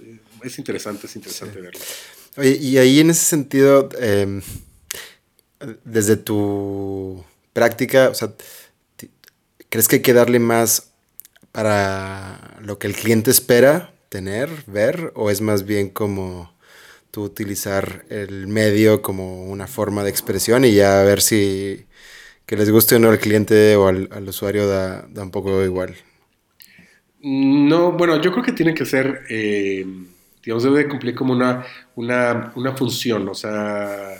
[0.43, 1.79] es interesante, es interesante verlo.
[2.37, 4.41] Oye, y ahí en ese sentido, eh,
[5.85, 7.23] desde tu
[7.53, 8.33] práctica, o sea,
[8.97, 9.09] ti-
[9.69, 10.89] ¿crees que hay que darle más
[11.51, 16.53] para lo que el cliente espera tener, ver, o es más bien como
[17.11, 21.85] tú utilizar el medio como una forma de expresión y ya a ver si
[22.45, 25.63] que les guste o no al cliente o al, al usuario da, da un poco
[25.63, 25.95] igual?
[27.25, 29.85] No, bueno, yo creo que tiene que ser, eh,
[30.43, 31.65] digamos, debe de cumplir como una,
[31.95, 34.13] una, una función, o sea,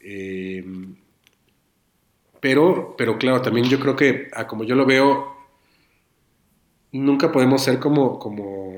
[0.00, 0.64] eh,
[2.40, 5.36] pero, pero claro, también yo creo que, a como yo lo veo,
[6.92, 8.74] nunca podemos ser como, como,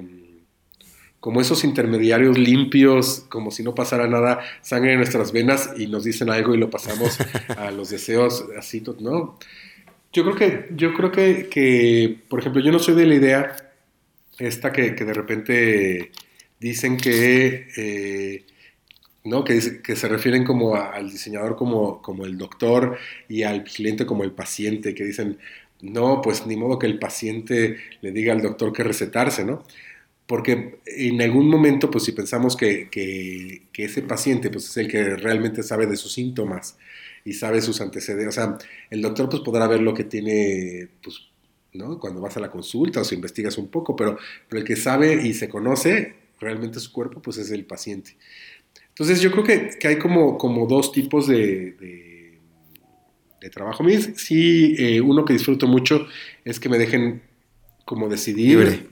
[1.21, 6.03] como esos intermediarios limpios, como si no pasara nada, sangre en nuestras venas y nos
[6.03, 7.17] dicen algo y lo pasamos
[7.57, 9.39] a los deseos así, ¿no?
[10.13, 13.57] Yo creo que, yo creo que, que, por ejemplo, yo no soy de la idea
[14.39, 16.13] esta que, que de repente
[16.61, 18.47] dicen que, eh,
[19.25, 19.45] ¿no?
[19.45, 22.99] Que, que se refieren como al diseñador como, como el doctor
[23.29, 25.39] y al cliente como el paciente, que dicen,
[25.83, 29.65] no, pues ni modo que el paciente le diga al doctor qué recetarse, ¿no?
[30.27, 34.89] Porque en algún momento, pues si pensamos que, que- que ese paciente pues, es el
[34.89, 36.79] que realmente sabe de sus síntomas
[37.25, 38.59] y sabe sus antecedentes, o sea,
[38.91, 41.21] el doctor pues podrá ver lo que tiene, pues,
[41.73, 41.99] ¿no?
[41.99, 44.19] Cuando vas a la consulta o si investigas un poco, pero,
[44.49, 48.17] pero el que sabe y se conoce realmente su cuerpo, pues es el paciente.
[48.89, 52.39] Entonces yo creo que, que hay como, como dos tipos de, de,
[53.41, 53.83] de trabajo.
[53.83, 56.07] A mí sí, eh, uno que disfruto mucho
[56.45, 57.23] es que me dejen
[57.85, 58.87] como decidir Libre.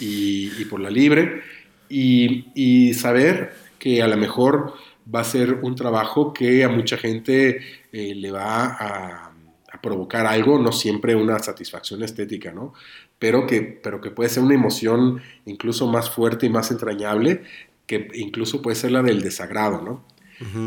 [0.00, 1.42] Y, y por la libre
[1.90, 4.72] y, y saber que a lo mejor
[5.12, 7.60] va a ser un trabajo que a mucha gente
[7.92, 9.34] eh, le va a,
[9.72, 12.72] a provocar algo, no siempre una satisfacción estética, ¿no?
[13.18, 17.42] Pero que, pero que puede ser una emoción incluso más fuerte y más entrañable,
[17.86, 20.04] que incluso puede ser la del desagrado, ¿no?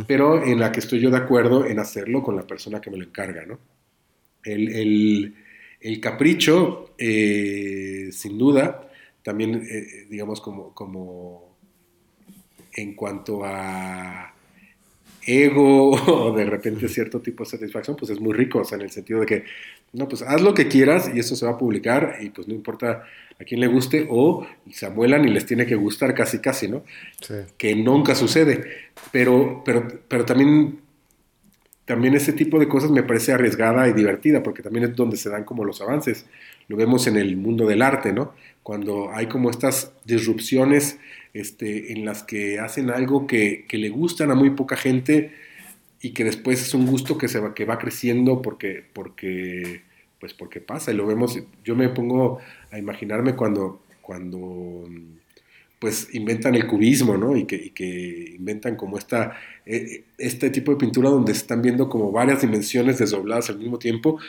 [0.08, 2.98] pero en la que estoy yo de acuerdo en hacerlo con la persona que me
[2.98, 3.60] lo encarga, ¿no?
[4.44, 5.36] El,
[6.02, 8.90] capricho, eh, sin duda,
[9.22, 11.47] también, eh, digamos, como, como
[12.78, 14.34] en cuanto a
[15.26, 18.84] ego o de repente cierto tipo de satisfacción, pues es muy rico, o sea, en
[18.84, 19.44] el sentido de que,
[19.94, 22.54] no, pues haz lo que quieras y eso se va a publicar y pues no
[22.54, 23.04] importa
[23.40, 26.84] a quién le guste o se amuelan y les tiene que gustar casi casi, ¿no?
[27.58, 28.64] Que nunca sucede,
[29.12, 30.80] pero, pero, pero también,
[31.86, 35.30] también ese tipo de cosas me parece arriesgada y divertida porque también es donde se
[35.30, 36.26] dan como los avances.
[36.68, 38.34] Lo vemos en el mundo del arte, ¿no?
[38.64, 40.98] Cuando hay como estas disrupciones
[41.40, 45.32] este, en las que hacen algo que, le gustan a muy poca gente
[46.02, 49.82] y que después es un gusto que, se va, que va creciendo porque, porque,
[50.20, 51.40] pues porque pasa y lo vemos.
[51.64, 52.40] Yo me pongo
[52.72, 54.90] a imaginarme cuando, cuando
[55.80, 57.38] pues inventan el cubismo, ¿no?
[57.38, 62.12] Y que, inventan como esta, e, este tipo de pintura donde se están viendo como
[62.12, 64.20] varias dimensiones desdobladas al mismo tiempo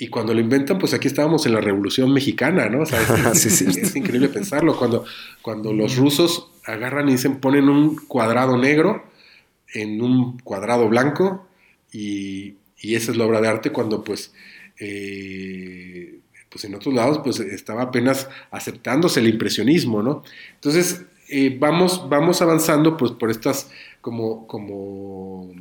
[0.00, 2.82] y cuando lo inventan, pues aquí estábamos en la Revolución Mexicana, ¿no?
[3.34, 4.74] es, increíble pensarlo.
[4.74, 5.04] Cuando,
[5.42, 9.04] cuando los rusos agarran y dicen, ponen un cuadrado negro
[9.74, 11.46] en un cuadrado blanco
[11.92, 14.32] y, esa es la obra de arte cuando pues,
[14.78, 20.22] eh, pues en otros lados pues estaba apenas aceptándose el impresionismo, ¿no?
[20.54, 23.70] Entonces eh, vamos, vamos avanzando pues por estas
[24.00, 25.52] como, como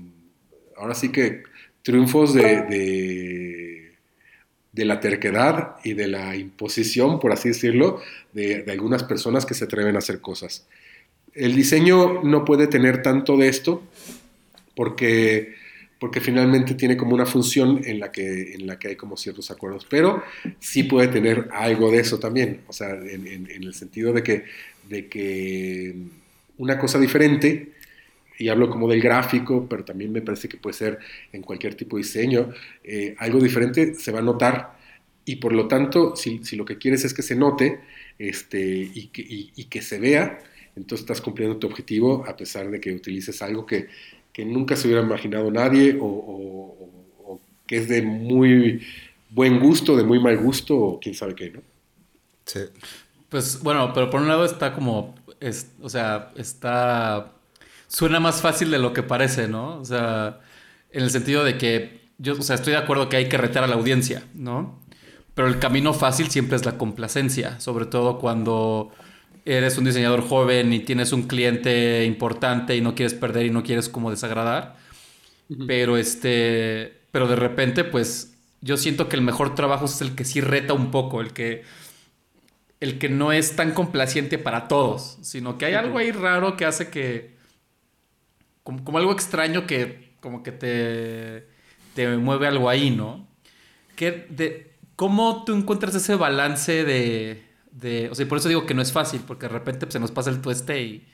[0.77, 1.43] ahora sí que
[1.83, 3.68] triunfos de de
[4.73, 8.01] la terquedad y de la imposición, por así decirlo,
[8.33, 10.67] de, algunas personas que se atreven a hacer cosas.
[11.33, 13.83] El diseño no puede tener tanto de esto
[14.75, 15.55] porque,
[15.99, 19.51] porque finalmente tiene como una función en la, que, en la que hay como ciertos
[19.51, 20.23] acuerdos, pero
[20.59, 24.45] sí puede tener algo de eso también, o sea, en, el sentido de que,
[24.87, 25.95] de que
[26.57, 27.73] una cosa diferente
[28.39, 30.99] y hablo como del gráfico, pero también me parece que puede ser
[31.31, 32.49] en cualquier tipo de diseño,
[32.83, 34.79] eh, algo diferente se va a notar
[35.25, 37.81] y por lo tanto, si, lo que quieres es que se note
[38.17, 40.39] este, y, que, que se vea,
[40.75, 43.87] entonces estás cumpliendo tu objetivo a pesar de que utilices algo que,
[44.39, 48.81] nunca se hubiera imaginado nadie o, que es de muy
[49.29, 51.61] buen gusto, de muy mal gusto o quién sabe qué, ¿no?
[52.45, 52.61] Sí.
[53.27, 55.13] Pues bueno, pero por un lado está como,
[55.81, 57.33] o sea, está
[57.89, 59.79] suena más fácil de lo que parece, ¿no?
[59.79, 60.39] O sea,
[60.91, 63.63] en el sentido de que yo, o sea, estoy de acuerdo que hay que retar
[63.63, 64.79] a la audiencia, ¿no?
[65.33, 68.91] Pero el camino fácil siempre es la complacencia, sobre todo cuando
[69.45, 73.63] eres un diseñador joven y tienes un cliente importante y no quieres perder y no
[73.63, 74.77] quieres como desagradar.
[75.65, 80.25] Pero este, pero de repente pues yo siento que el mejor trabajo es el que
[80.25, 81.63] sí reta un poco, el que
[82.79, 86.65] el que no es tan complaciente para todos, sino que hay algo ahí raro que
[86.65, 87.38] hace que
[88.63, 91.47] como, algo extraño que como que te,
[91.95, 93.27] te mueve algo ahí, ¿no?
[93.95, 98.73] Que de, ¿Cómo tú encuentras ese balance de, de, O sea, por eso digo que
[98.73, 101.07] no es fácil, porque de repente pues, se nos pasa el tueste y,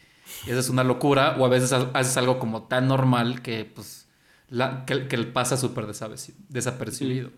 [0.48, 4.08] y esa es una locura, o a veces haces algo como tan normal que pues
[4.50, 7.32] la, que, que pasa súper desapercibido.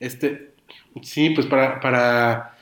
[0.00, 0.54] Este,
[1.02, 2.53] sí, pues para, para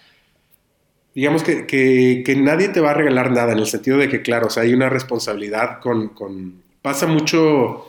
[1.14, 4.46] digamos que, que, nadie te va a regalar nada, en el sentido de que, claro,
[4.46, 7.88] o sea, hay una responsabilidad con, con pasa mucho,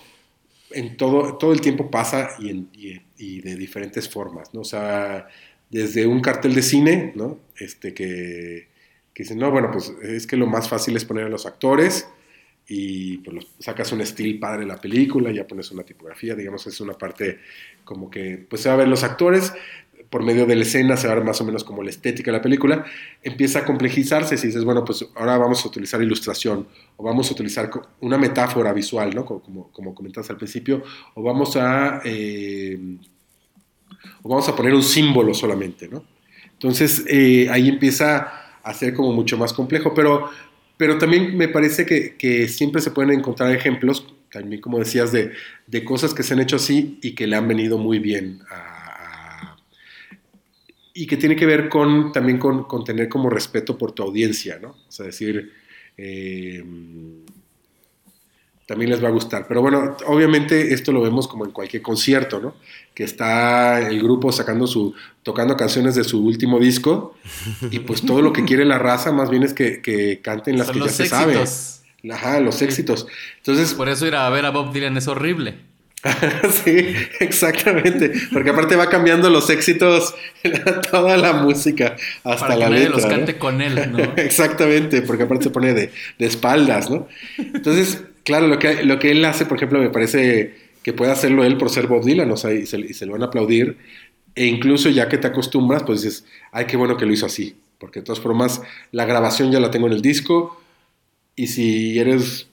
[0.72, 2.70] en todo, todo el tiempo pasa y, en,
[3.18, 4.62] y, de diferentes formas, ¿no?
[4.62, 5.28] O sea,
[5.70, 7.40] desde un cartel de cine, ¿no?
[7.58, 8.68] Este que,
[9.14, 12.08] que dice, no, bueno, pues es que lo más fácil es poner a los actores
[12.68, 16.80] y pues sacas un estilo padre de la película, ya pones una tipografía, digamos, es
[16.80, 17.40] una parte
[17.84, 19.54] como que, pues se va a ver los actores,
[20.14, 22.30] por medio de la escena, se va a ver más o menos como la estética
[22.30, 22.86] de la película,
[23.24, 26.68] empieza a complejizarse si dices, bueno, pues ahora vamos a utilizar ilustración,
[26.98, 29.26] o vamos a utilizar una metáfora visual, ¿no?
[29.26, 30.84] Como, como, comentaste al principio,
[31.16, 32.78] o vamos a, eh,
[34.22, 36.06] o vamos a poner un símbolo solamente, ¿no?
[36.52, 40.30] Entonces eh, ahí empieza a ser como mucho más complejo, pero,
[40.78, 45.32] pero también me parece que, siempre se pueden encontrar ejemplos, también como decías, de,
[45.66, 48.73] de, cosas que se han hecho así y que le han venido muy bien a
[50.94, 54.70] y que tiene que ver con también con, tener como respeto por tu audiencia, ¿no?
[54.88, 55.52] O sea, decir,
[55.98, 56.64] eh,
[58.66, 59.46] también les va a gustar.
[59.48, 62.56] Pero bueno, obviamente esto lo vemos como en cualquier concierto, ¿no?
[62.94, 64.94] Que está el grupo sacando su,
[65.24, 67.16] tocando canciones de su último disco
[67.72, 70.80] y pues todo lo que quiere la raza más bien es que, canten las que
[70.80, 71.40] ya se saben.
[72.12, 73.08] Ajá, los éxitos.
[73.38, 73.74] Entonces...
[73.74, 75.56] Por eso ir a ver a Bob Dylan es horrible.
[76.64, 78.12] sí, exactamente.
[78.32, 80.14] Porque aparte va cambiando los éxitos,
[80.92, 82.96] toda la música, hasta Para que la letra.
[82.96, 84.00] los cante con él, ¿no?
[84.18, 87.08] exactamente, porque aparte se pone de, espaldas, ¿no?
[87.38, 91.46] Entonces, claro, lo que, lo que él hace, por ejemplo, me parece que puede hacerlo
[91.46, 93.78] él por ser Bob Dylan, o sea, y se, y se lo van a aplaudir.
[94.36, 97.56] E incluso ya que te acostumbras, pues dices, ay, qué bueno que lo hizo así.
[97.78, 98.62] Porque de todas formas,
[98.92, 100.60] la grabación ya la tengo en el disco.
[101.36, 102.48] Y si eres,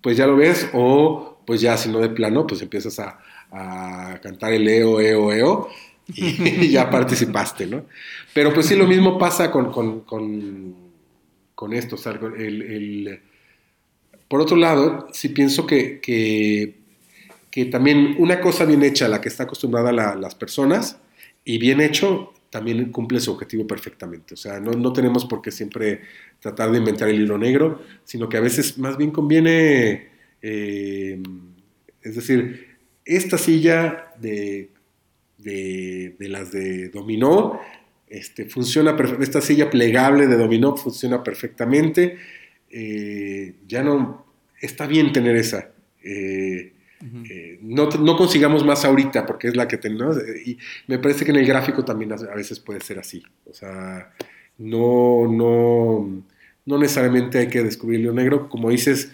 [0.00, 0.68] pues ya lo ves.
[0.72, 3.18] O pues ya, si no de plano, pues empiezas a,
[3.50, 5.68] a cantar el EO, EO, EO.
[6.08, 7.86] Y ya participaste, ¿no?
[8.32, 10.74] Pero pues sí, lo mismo pasa con, con, con,
[11.54, 11.96] con esto.
[11.96, 13.20] O sea, el, el,
[14.28, 16.86] por otro lado, sí pienso que, que
[17.56, 20.98] que también una cosa bien hecha, la que está acostumbrada la, las personas,
[21.42, 24.34] y bien hecho, también cumple su objetivo perfectamente.
[24.34, 26.02] O sea, no, no, tenemos por qué siempre
[26.38, 30.10] tratar de inventar el hilo negro, sino que a veces más bien conviene,
[30.42, 31.20] eh,
[32.02, 34.70] es decir, esta silla de,
[35.38, 37.60] de, de las de dominó,
[38.08, 42.18] este, funciona esta silla plegable de dominó funciona perfectamente,
[42.70, 44.26] eh, ya no,
[44.60, 45.70] está bien tener esa.
[46.02, 46.72] Eh,
[47.30, 50.16] eh, no, no, consigamos más ahorita porque es la que tenemos.
[50.44, 53.22] Y me parece que en el gráfico también a veces puede ser así.
[53.44, 54.12] O sea,
[54.58, 56.24] no, no,
[56.64, 58.48] no necesariamente hay que descubrir lo negro.
[58.48, 59.12] Como dices,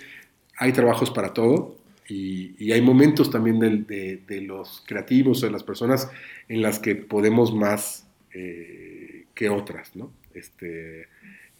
[0.56, 1.76] hay trabajos para todo
[2.08, 6.10] y, y hay momentos también de, de, de, los creativos o de las personas
[6.48, 10.10] en las que podemos más eh, que otras, ¿no?
[10.34, 11.08] Este,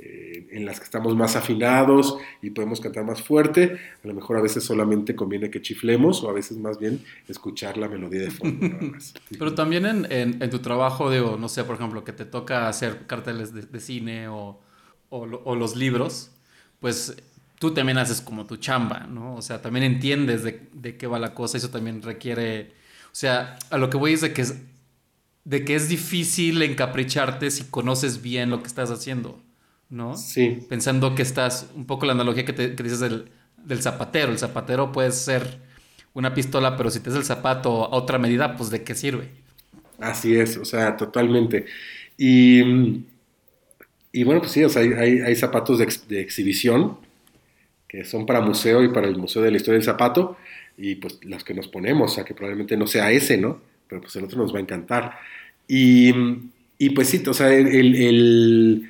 [0.04, 3.78] eh, en las que estamos más afinados y podemos cantar más fuerte.
[4.02, 7.78] A lo mejor a veces solamente conviene que chiflemos o a veces más bien escuchar
[7.78, 8.66] la melodía de fondo.
[8.66, 9.14] Nada más.
[9.38, 12.68] Pero también en, en, en, tu trabajo, digo, no sé, por ejemplo, que te toca
[12.68, 14.60] hacer carteles de, de cine o,
[15.08, 16.32] o, o, los libros,
[16.80, 17.22] pues
[17.62, 19.36] tú también haces como tu chamba, ¿no?
[19.36, 22.72] O sea, también entiendes de, de qué va la cosa, eso también requiere,
[23.04, 24.56] o sea, a lo que voy es de que es,
[25.44, 29.40] de que es difícil encapricharte si conoces bien lo que estás haciendo.
[29.90, 30.16] ¿no?
[30.16, 30.58] Sí.
[30.68, 33.28] Pensando que estás, un poco la analogía que, te, que dices del,
[33.64, 34.32] del, zapatero.
[34.32, 35.60] El zapatero puede ser
[36.12, 39.28] una pistola, pero si te es el zapato a otra medida, pues ¿de qué sirve?
[40.00, 41.66] Así es, o sea, totalmente.
[42.18, 43.04] Y,
[44.10, 46.98] y bueno, pues sí, o sea, hay, hay, zapatos de, ex, de, exhibición
[47.92, 50.38] que son para museo y para el Museo de la Historia del Zapato,
[50.78, 53.60] y pues los que nos ponemos, o sea, que probablemente no sea ese, ¿no?
[53.86, 55.18] Pero pues el otro nos va a encantar.
[55.68, 56.10] Y,
[56.78, 58.88] y pues sí, o sea, el,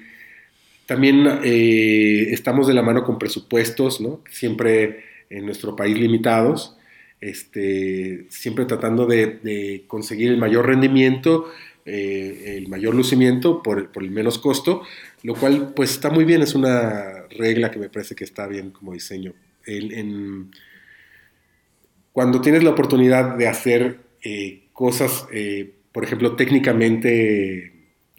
[0.86, 4.20] también eh, estamos de la mano con presupuestos, ¿no?
[4.30, 6.76] Siempre en nuestro país limitados,
[7.20, 11.50] este, siempre tratando de, de conseguir el mayor rendimiento,
[11.84, 14.82] eh, el mayor lucimiento por, por, el menos costo,
[15.24, 18.70] lo cual pues está muy bien, es una regla que me parece que está bien
[18.70, 19.34] como diseño.
[19.64, 20.50] El, en,
[22.12, 27.72] cuando tienes la oportunidad de hacer eh, cosas, eh, por ejemplo, técnicamente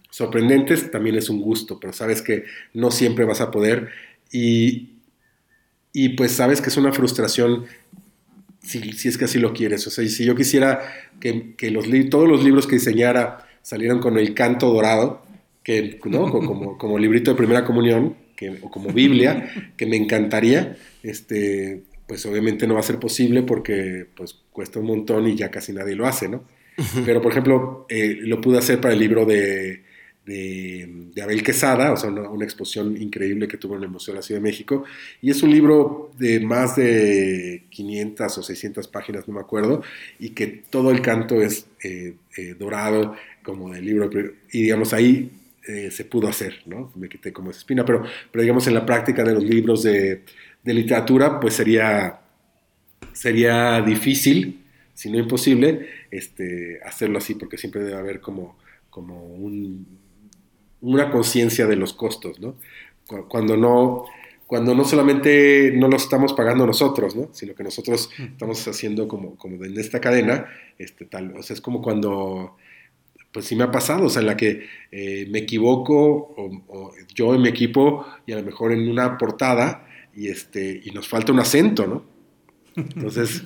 [0.10, 3.90] sorprendentes, también es un gusto, pero sabes que no siempre vas a poder
[4.31, 4.99] y,
[5.91, 7.65] y pues sabes que es una frustración
[8.61, 9.85] si, si, es que así lo quieres.
[9.88, 10.81] O sea, si yo quisiera
[11.19, 15.26] que, que los todos los libros que diseñara salieran con el canto dorado,
[15.64, 16.31] que, ¿no?
[16.31, 22.26] como, como librito de primera comunión, que, o como Biblia, que me encantaría, este, pues
[22.26, 25.95] obviamente no va a ser posible porque pues cuesta un montón y ya casi nadie
[25.95, 26.44] lo hace, ¿no?
[27.06, 29.84] Pero, por ejemplo, eh, lo pude hacer para el libro de
[30.26, 34.14] de, de, Abel Quesada, o sea, una, una, exposición increíble que tuvo en el Museo
[34.14, 34.86] de la Ciudad de México.
[35.22, 39.84] Y es un libro de más de 500 o 600 páginas, no me acuerdo,
[40.20, 44.10] y que todo el canto es eh, eh, dorado, como del libro.
[44.52, 45.30] Y digamos, ahí
[45.68, 46.91] eh, se pudo hacer, ¿no?
[46.95, 50.23] Me quité como esa espina, pero, pero digamos, en la práctica de los libros de,
[50.64, 52.19] de literatura, pues sería,
[53.14, 54.64] sería difícil,
[54.94, 58.57] si no imposible, este, hacerlo así, porque siempre debe haber como,
[58.90, 60.03] como un
[60.84, 62.56] una conciencia de los costos, ¿no?
[63.30, 64.06] Cuando no,
[64.45, 67.30] cuando no solamente no los estamos pagando nosotros, ¿no?
[67.31, 70.45] Sino que nosotros estamos haciendo como, como en esta cadena,
[70.77, 72.57] este, tal, o sea, es como cuando,
[73.34, 76.91] pues sí me ha pasado, o sea, en la que eh, me equivoco, o, o,
[77.14, 81.07] yo en mi equipo, y a lo mejor en una portada, y, este, y nos
[81.07, 82.05] falta un acento, ¿no?
[82.76, 83.43] Entonces,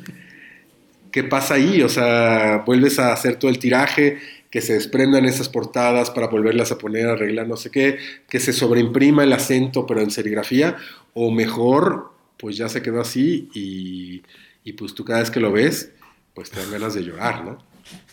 [1.11, 1.81] ¿qué pasa ahí?
[1.81, 4.17] O sea, vuelves a hacer todo el tiraje,
[4.51, 7.97] que se desprendan esas portadas para volverlas a poner, arreglar no sé qué,
[8.29, 10.77] que se sobreimprima el acento pero en serigrafía,
[11.13, 14.23] o mejor, pues ya se quedó así y,
[14.63, 15.91] y pues tú cada vez que lo ves,
[16.33, 17.57] pues te dan ganas de llorar, ¿no?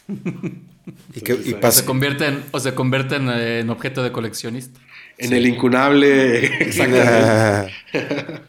[1.15, 1.81] ¿Y, pasa?
[1.81, 4.81] Se convierte en, o se convierte en, en objeto de coleccionista.
[5.19, 5.35] En sí.
[5.35, 7.73] el incunable, exactamente.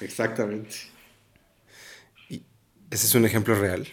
[0.00, 0.76] exactamente.
[2.28, 2.42] ¿Y
[2.90, 3.86] ese es un ejemplo real?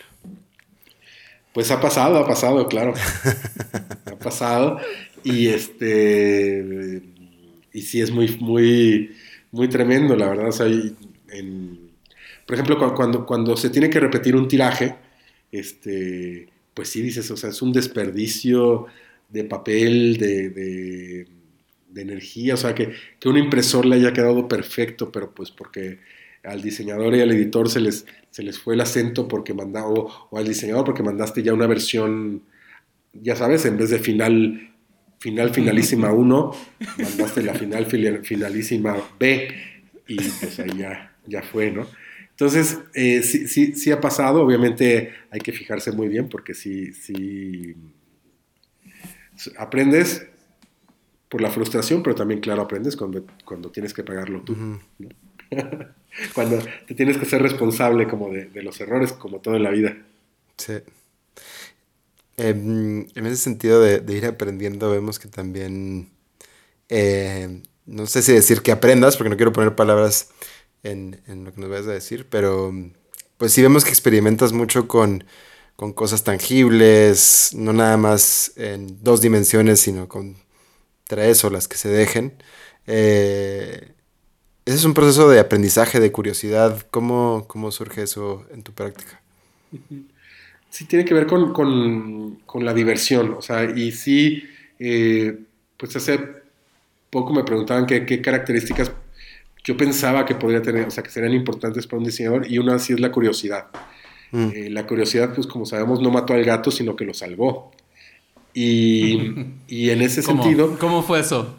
[1.53, 2.93] Pues ha pasado, ha pasado, claro.
[4.05, 4.79] ha pasado.
[5.23, 7.01] Y este.
[7.73, 9.15] Y sí es muy, muy,
[9.51, 10.47] muy tremendo, la verdad.
[10.49, 11.91] O sea, en,
[12.45, 14.95] por ejemplo, cu- cuando, cuando se tiene que repetir un tiraje,
[15.51, 18.87] este, pues sí dices, o sea, es un desperdicio
[19.29, 21.27] de papel, de, de-
[21.89, 25.99] de energía, o sea, que, que un impresor le haya quedado perfecto, pero pues porque
[26.43, 30.09] al diseñador y al editor se les, se les fue el acento porque manda, o,
[30.29, 32.43] o al diseñador porque mandaste ya una versión,
[33.13, 34.71] ya sabes, en vez de final,
[35.19, 36.51] final finalísima 1,
[36.97, 37.85] mandaste la final
[38.23, 39.49] finalísima B
[40.07, 41.87] y pues ahí ya, ya fue, ¿no?
[42.41, 46.91] Entonces, eh, sí, sí, sí ha pasado, obviamente hay que fijarse muy bien porque sí,
[46.91, 47.75] sí
[49.59, 50.25] aprendes
[51.29, 54.55] por la frustración, pero también, claro, aprendes cuando, cuando tienes que pagarlo tú.
[54.55, 54.81] ¿no?
[56.33, 56.57] cuando
[56.87, 59.95] te tienes que ser responsable como de, de los errores, como todo en la vida.
[60.57, 60.79] Sí.
[62.37, 66.09] Em, en ese sentido de, de ir aprendiendo, vemos que también,
[66.89, 70.31] eh, no sé si decir que aprendas, porque no quiero poner palabras
[70.83, 72.73] en, en lo que nos vayas a decir, pero
[73.37, 75.23] pues sí vemos que experimentas mucho con,
[75.75, 80.37] con cosas tangibles, no nada más en dos dimensiones, sino con
[81.07, 82.33] tres o las que se dejen.
[82.87, 83.93] Eh,
[84.65, 86.85] ese es un proceso de aprendizaje, de curiosidad.
[86.91, 89.21] ¿Cómo, cómo surge eso en tu práctica?
[90.69, 94.43] Sí, tiene que ver con, con, con la diversión, o sea, y sí,
[94.79, 95.37] eh,
[95.77, 96.19] pues hace
[97.09, 98.91] poco me preguntaban qué, qué, características
[99.63, 102.79] yo pensaba que podría tener, o sea, que serían importantes para un diseñador, y una
[102.79, 103.67] sí es la curiosidad.
[104.31, 104.49] Mm.
[104.53, 107.71] Eh, la curiosidad, pues como sabemos, no mató al gato, sino que lo salvó.
[108.53, 109.33] Y,
[109.67, 110.43] y en ese ¿Cómo?
[110.43, 110.77] sentido...
[110.79, 111.57] ¿Cómo fue eso?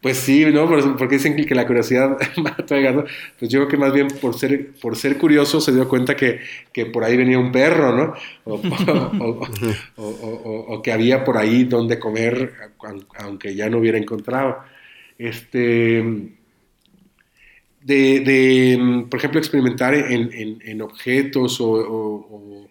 [0.00, 0.68] Pues sí, ¿no?
[0.96, 3.04] Porque dicen que la curiosidad mató al gato.
[3.38, 6.40] Pues yo creo que más bien por ser, por ser curioso se dio cuenta que,
[6.72, 8.14] que por ahí venía un perro, ¿no?
[8.44, 8.54] O,
[9.96, 12.54] o, o, o, que había por ahí donde comer,
[13.18, 14.58] aunque ya no hubiera encontrado.
[15.18, 16.04] Este,
[17.88, 22.68] de, de por ejemplo, experimentar en, en, en objetos o,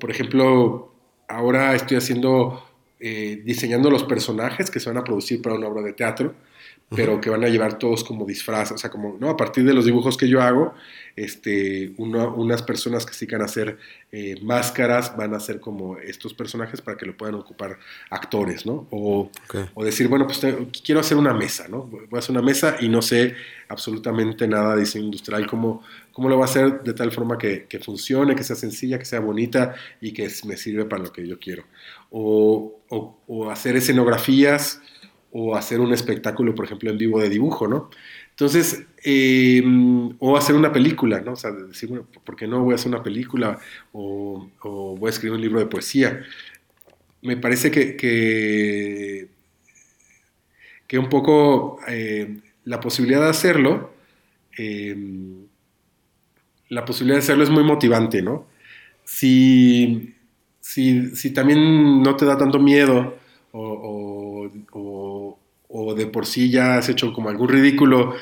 [0.00, 0.92] por ejemplo,
[1.28, 2.64] ahora estoy haciendo,
[2.98, 6.34] eh, diseñando los personajes que se van a producir para una obra de teatro
[6.94, 9.28] pero que van a llevar todos como disfraz, o sea, como, ¿no?
[9.28, 10.74] A partir de los dibujos que yo hago,
[11.16, 13.76] este, uno, unas personas que sí van a hacer
[14.10, 17.78] eh, máscaras van a hacer como estos personajes para que lo puedan ocupar
[18.08, 18.86] actores, ¿no?
[18.90, 19.66] O, okay.
[19.74, 21.82] o decir, bueno, pues te, quiero hacer una mesa, ¿no?
[21.82, 23.34] Voy a hacer una mesa y no sé
[23.68, 25.82] absolutamente nada de diseño industrial, cómo,
[26.12, 29.04] cómo lo voy a hacer de tal forma que, que, funcione, que sea sencilla, que
[29.04, 31.64] sea bonita y que me sirve para lo que yo quiero.
[32.10, 34.80] O, o, o hacer escenografías
[35.32, 37.90] o hacer un espectáculo, por ejemplo, en vivo de dibujo, ¿no?
[38.30, 39.62] Entonces, eh,
[40.18, 41.32] o hacer una película, ¿no?
[41.32, 43.58] O sea, decir, bueno, ¿por qué no voy a hacer una película
[43.92, 46.22] o, voy a escribir un libro de poesía?
[47.22, 49.28] Me parece que, que,
[50.98, 53.92] un poco eh, la posibilidad de hacerlo,
[54.56, 54.96] eh,
[56.68, 58.46] la posibilidad de hacerlo es muy motivante, ¿no?
[59.04, 60.14] Si,
[60.60, 63.18] si, si también no te da tanto miedo
[63.52, 65.38] o, o,
[65.68, 68.14] o, de por sí ya has hecho como algún ridículo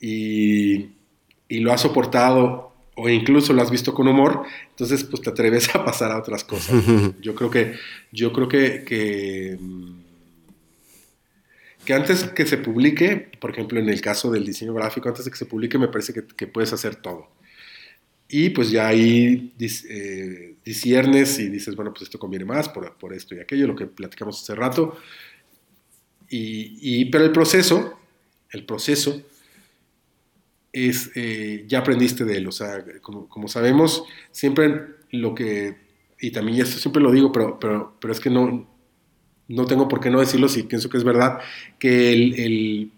[0.00, 0.90] y,
[1.48, 5.68] y, lo has soportado o incluso lo has visto con humor, entonces pues te atreves
[5.74, 6.84] a pasar a otras cosas.
[7.20, 7.74] Yo creo que,
[8.12, 9.58] yo creo que, que,
[11.84, 15.30] que, antes que se publique, por ejemplo en el caso del diseño gráfico, antes de
[15.30, 17.28] que se publique me parece que, que puedes hacer todo.
[18.28, 23.12] Y pues ya ahí eh, disiernes y dices, bueno, pues esto conviene más por, por,
[23.12, 24.96] esto y aquello, lo que platicamos hace rato.
[26.28, 27.98] Y, y pero el proceso,
[28.50, 29.22] el proceso
[30.74, 35.76] es, eh, ya aprendiste de él, o sea, como, como, sabemos, siempre lo que,
[36.20, 38.68] y también esto siempre lo digo, pero, pero, pero es que no,
[39.46, 41.38] no tengo por qué no decirlo si pienso que es verdad,
[41.78, 42.92] que el, el,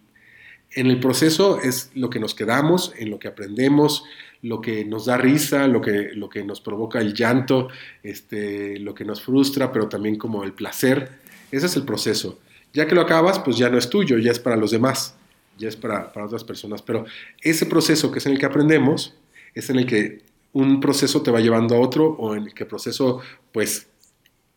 [0.76, 4.04] en el proceso es lo que nos quedamos, en lo que aprendemos,
[4.42, 7.68] lo que nos da risa, lo que, lo que nos provoca el llanto,
[8.02, 11.10] este, lo que nos frustra, pero también como el placer.
[11.50, 12.38] Ese es el proceso.
[12.74, 15.16] Ya que lo acabas, pues ya no es tuyo, ya es para los demás,
[15.56, 16.82] ya es para, para otras personas.
[16.82, 17.06] Pero
[17.40, 19.14] ese proceso que es en el que aprendemos,
[19.54, 20.20] es en el que
[20.52, 23.88] un proceso te va llevando a otro o en el que proceso, pues,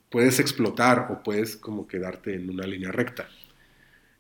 [0.10, 3.30] puedes explotar o puedes como quedarte en una línea recta.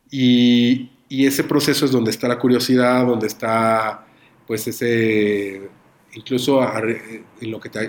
[0.09, 4.05] Y, y ese proceso es donde está la curiosidad, donde está
[4.45, 5.61] pues ese,
[6.13, 6.59] incluso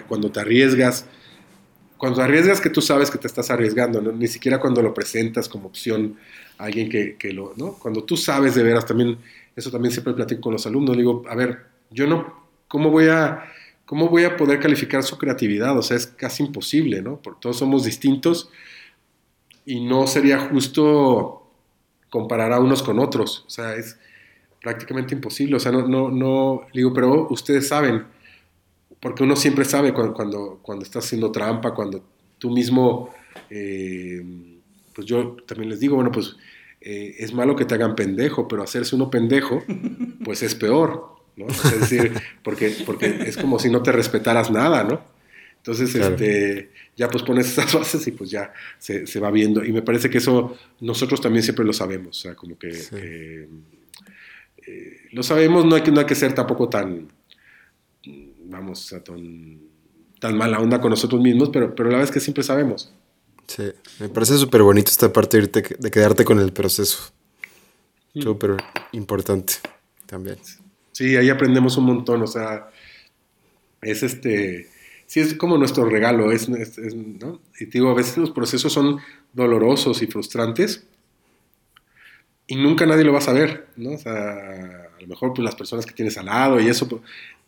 [0.09, 1.07] cuando te arriesgas,
[1.97, 5.49] cuando te arriesgas que tú sabes que te estás arriesgando, ni siquiera cuando lo presentas
[5.49, 6.17] como opción
[6.59, 7.75] a alguien que, que, lo, ¿no?
[7.75, 9.19] Cuando tú sabes de veras, también,
[9.55, 13.45] eso también siempre platico con los alumnos, digo, a ver, yo no, ¿cómo voy a,
[13.85, 15.77] cómo voy a poder calificar su creatividad?
[15.77, 17.21] O sea, es casi imposible, ¿no?
[17.23, 18.51] Porque todos somos distintos
[19.67, 21.40] y no sería justo
[22.11, 23.97] comparar a unos con otros, o sea, es
[24.61, 25.57] prácticamente imposible.
[25.57, 28.05] O sea, no, no, no, digo, pero ustedes saben,
[29.01, 32.05] porque uno siempre sabe cuando, cuando, cuando estás haciendo trampa, cuando
[32.39, 33.11] tú mismo,
[33.49, 34.23] eh,
[34.95, 36.37] pues yo también les digo, bueno, pues
[36.81, 39.63] eh, es malo que te hagan pendejo, pero hacerse uno pendejo,
[40.25, 41.47] pues es peor, ¿no?
[41.47, 42.13] es decir,
[42.43, 45.20] porque, porque es como si no te respetaras nada, ¿no?
[45.61, 49.63] Entonces, este, ya pues pones esas bases y pues ya se, se, va viendo.
[49.63, 52.97] Y me parece que eso nosotros también siempre lo sabemos, o sea, como que, sí.
[52.97, 53.49] eh,
[55.13, 57.09] lo sabemos, no hay, que, no hay que ser tampoco tan,
[58.47, 59.61] vamos, tan,
[60.19, 62.93] tan mala onda con nosotros mismos, pero, pero la verdad es que siempre sabemos.
[63.47, 63.65] Sí,
[63.99, 67.13] me parece súper bonito esta parte de, irte, de, quedarte con el proceso.
[68.15, 68.23] Mm.
[68.23, 68.57] Súper
[68.93, 69.55] importante
[70.07, 70.39] también.
[70.93, 72.71] Sí, ahí aprendemos un montón, o sea,
[73.83, 74.69] es este,
[75.11, 77.41] sí es como nuestro regalo, es, ¿no?
[77.59, 79.01] Y te digo, a veces los procesos son
[79.33, 80.87] dolorosos y frustrantes
[82.47, 83.91] y nunca nadie lo va a saber, ¿no?
[83.91, 86.87] O sea, a lo mejor pues las personas que tienes al lado y eso,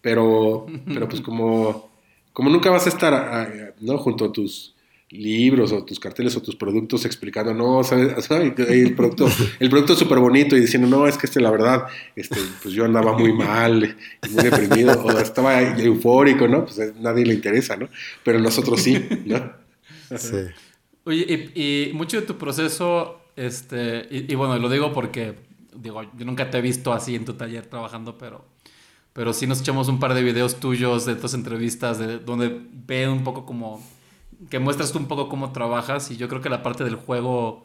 [0.01, 1.89] pero, pero pues como,
[2.33, 3.97] como nunca vas a estar, ¿no?
[3.97, 4.72] Junto a tus
[5.13, 8.31] libros o tus carteles o tus productos explicando, no, ¿sabes?
[8.31, 9.29] El producto,
[9.61, 11.85] el producto es súper bonito y diciendo, no, es que este, la verdad,
[12.17, 13.97] este, pues yo andaba muy mal,
[14.31, 16.65] muy deprimido, o estaba eufórico, ¿no?
[16.65, 17.89] Pues a nadie le interesa, ¿no?
[18.25, 19.53] Pero nosotros sí, ¿no?
[20.17, 20.37] Sí.
[21.05, 25.35] Oye, y, y mucho de tu proceso, este, y, y, bueno, lo digo porque,
[25.75, 28.47] digo, yo nunca te he visto así en tu taller trabajando, pero,
[29.13, 33.09] pero sí nos echamos un par de videos tuyos de tus entrevistas, de, donde ve
[33.09, 33.83] un poco como
[34.51, 37.65] que muestras tú un poco cómo trabajas y yo creo que la parte del juego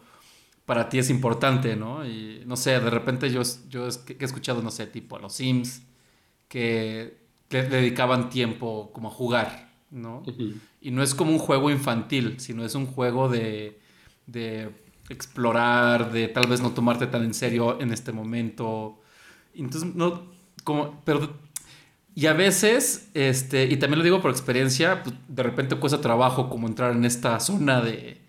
[0.65, 2.05] para ti es importante, ¿no?
[2.05, 5.81] Y no sé, de repente yo, yo he escuchado, no sé, tipo a los Sims,
[6.49, 10.19] que, dedicaban tiempo como a jugar, ¿no?
[10.19, 10.59] Uh -huh.
[10.81, 13.79] Y no es como un juego infantil, sino es un juego de,
[14.25, 14.69] de
[15.09, 18.99] explorar, de tal vez no tomarte tan en serio en este momento.
[19.53, 20.23] Entonces, no,
[20.65, 21.33] como, pero
[22.17, 26.49] y a veces, este, y también lo digo por experiencia, pues, de repente cuesta trabajo
[26.49, 28.19] como entrar en esta zona de,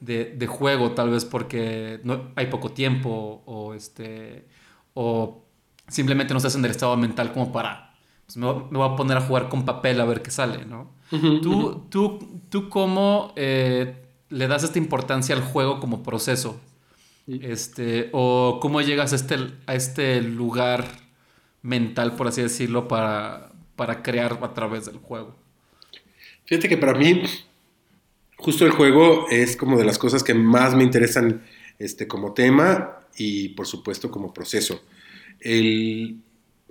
[0.00, 4.44] de, de, juego, tal vez porque no, hay poco tiempo o, este,
[4.92, 5.46] o
[5.86, 7.94] simplemente no estás en el estado mental como para,
[8.26, 10.66] pues me, voy, me voy a poner a jugar con papel a ver qué sale,
[10.66, 10.90] ¿no?
[11.10, 11.88] Uh -huh, ¿Tú, uh -huh.
[11.88, 13.94] ¿Tú, tú, cómo eh,
[14.28, 16.60] le das esta importancia al juego como proceso?
[17.24, 17.40] Sí.
[17.42, 21.07] Este, ¿O cómo llegas a este, a este lugar
[21.62, 25.36] mental, por así decirlo, para, para crear a través del juego.
[26.44, 27.22] Fíjate que para mí,
[28.36, 31.42] justo el juego es como de las cosas que más me interesan
[31.78, 34.82] este, como tema y por supuesto como proceso.
[35.40, 36.20] El,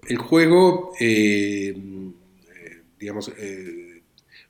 [0.08, 1.76] el juego, eh,
[3.00, 4.02] digamos, eh,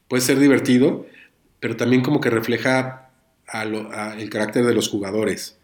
[0.07, 1.05] puede ser divertido,
[1.59, 3.09] pero también como que refleja
[3.47, 5.57] a lo, el carácter de los jugadores.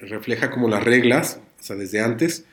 [0.00, 2.46] Refleja como las reglas, o sea, desde antes,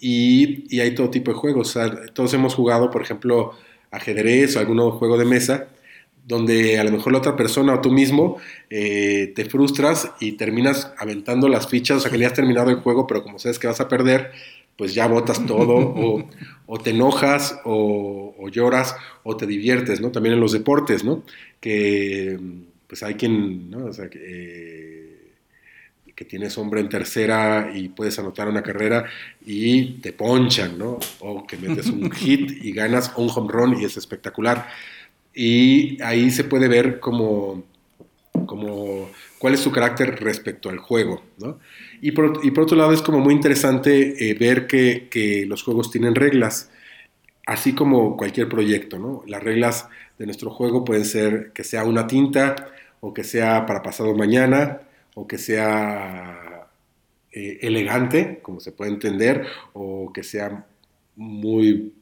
[0.00, 1.70] y, y, hay todo tipo de juegos.
[1.70, 3.52] O sea, todos hemos jugado, por ejemplo,
[3.90, 5.68] ajedrez o algún juego de mesa,
[6.26, 10.92] donde a lo mejor la otra persona o tú mismo eh, te frustras y terminas
[10.98, 13.68] aventando las fichas, o sea, que ya has terminado el juego, pero como sabes que
[13.68, 14.32] vas a perder,
[14.76, 16.28] pues ya botas todo, o,
[16.66, 20.10] o, te enojas, o, o, lloras, o te diviertes, ¿no?
[20.10, 21.22] También en los deportes, ¿no?
[21.60, 22.38] Que
[22.86, 23.86] pues hay quien, ¿no?
[23.86, 24.95] O sea, que, eh,
[26.16, 29.04] que tienes hombre en tercera y puedes anotar una carrera
[29.44, 30.98] y te ponchan, ¿no?
[31.20, 34.66] O que metes un hit y ganas un home run y es espectacular.
[35.34, 37.64] Y ahí se puede ver como,
[38.46, 41.58] como cuál es su carácter respecto al juego, ¿no?
[42.00, 45.62] Y por, y por otro lado es como muy interesante eh, ver que, que, los
[45.62, 46.70] juegos tienen reglas,
[47.44, 49.22] así como cualquier proyecto, ¿no?
[49.26, 49.86] Las reglas
[50.18, 52.56] de nuestro juego pueden ser que sea una tinta
[53.00, 54.80] o que sea para pasado mañana,
[55.18, 56.68] o que sea
[57.32, 60.66] eh, elegante, como se puede entender, o que sea
[61.16, 61.94] muy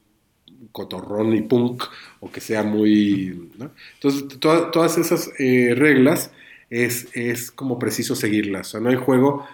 [0.73, 1.83] cotorrón y punk,
[2.19, 3.51] o que sea muy...
[3.93, 6.31] Entonces, to todas esas eh, reglas
[6.69, 8.67] es, es, como preciso seguirlas.
[8.67, 9.47] O sea, no hay juego...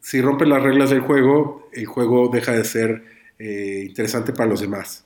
[0.00, 3.02] Si rompen las reglas del juego, el juego deja de ser
[3.40, 5.04] eh, interesante para los demás.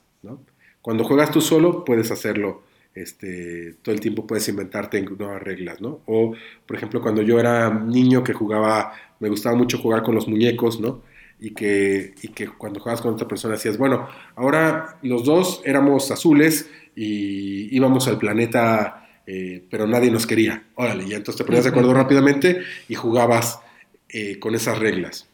[0.83, 2.63] Cuando juegas tú solo, puedes hacerlo
[2.95, 6.01] este, todo el tiempo puedes inventarte nuevas reglas, ¿no?
[6.07, 6.35] O,
[6.67, 10.81] por ejemplo, cuando yo era niño que jugaba, me gustaba mucho jugar con los muñecos,
[10.81, 11.03] ¿no?
[11.41, 16.11] Y que, y que cuando jugabas con otra persona decías, bueno, ahora los dos éramos
[16.11, 20.65] azules y íbamos al planeta, eh, pero nadie nos quería.
[20.75, 23.61] Órale, y entonces te ponías de acuerdo rápidamente y jugabas
[24.09, 25.29] eh, con esas reglas.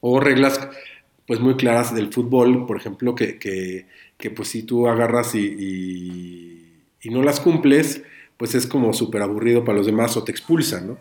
[0.00, 0.68] O reglas,
[1.26, 3.86] pues muy claras del fútbol, por ejemplo, que, que,
[4.18, 6.63] que pues si tú agarras y, y
[7.04, 8.02] y no las cumples,
[8.36, 10.98] pues es como súper aburrido para los demás o te expulsan, ¿no?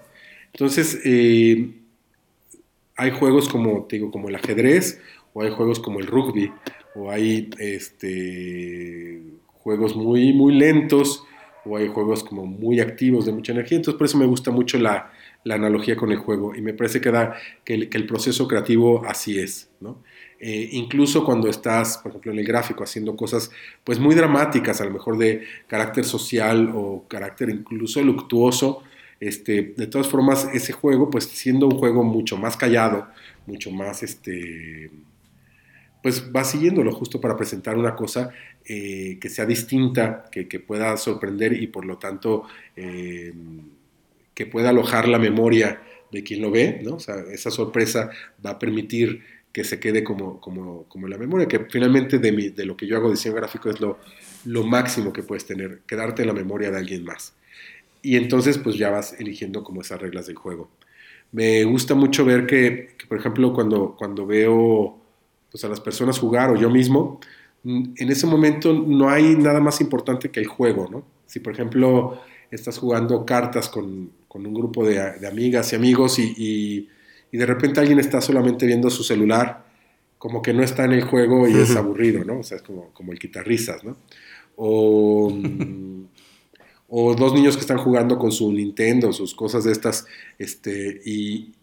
[0.52, 1.72] Entonces, eh,
[2.96, 5.02] hay juegos como, digo, como el ajedrez
[5.34, 6.52] o hay juegos como el rugby,
[6.96, 9.20] o hay este,
[9.64, 11.24] juegos muy, muy lentos,
[11.66, 13.78] o hay juegos como muy activos de mucha energía.
[13.78, 15.12] Entonces, por eso me gusta mucho la,
[15.44, 17.36] la analogía con el juego y me parece que, da,
[17.66, 20.04] el, que el proceso creativo así es, ¿no?
[20.46, 23.50] Eh, incluso cuando estás, por ejemplo, en el gráfico haciendo cosas
[23.86, 28.84] pues muy dramáticas, a lo mejor de carácter social o carácter incluso luctuoso,
[29.22, 33.08] este, de todas formas ese juego pues siendo un juego mucho más callado,
[33.46, 34.92] mucho más este,
[36.02, 38.32] pues va siguiéndolo justo para presentar una cosa
[38.66, 42.44] eh, que sea distinta, que, pueda sorprender y por lo tanto
[42.76, 43.34] eh,
[44.34, 46.96] que pueda alojar la memoria de quien lo ve, ¿no?
[46.96, 48.10] O sea, esa sorpresa
[48.46, 49.24] va a permitir
[49.54, 52.88] que se quede como, como, como la memoria, que finalmente de, mi, de lo que
[52.88, 54.00] yo hago diseño gráfico es lo,
[54.46, 57.36] lo máximo que puedes tener, quedarte en la memoria de alguien más.
[58.02, 60.70] Y entonces pues ya vas eligiendo como esas reglas del juego.
[61.32, 64.98] Me gusta mucho ver que, por ejemplo, cuando, cuando veo
[65.52, 67.20] pues, a las personas jugar o yo mismo,
[67.64, 71.06] en ese momento no hay nada más importante que el juego, ¿no?
[71.28, 72.22] Si por ejemplo
[72.52, 76.90] estás jugando cartas con, con un grupo de, de, amigas y amigos y
[77.34, 79.66] y de repente alguien está solamente viendo su celular,
[80.20, 82.42] como que no está en el juego y es aburrido, ¿no?
[82.42, 83.98] O sea, es como, como el quitarrisas, ¿no?
[84.56, 85.36] O,
[86.88, 90.06] o, dos niños que están jugando con su Nintendo, sus cosas de estas,
[90.38, 91.56] este, y,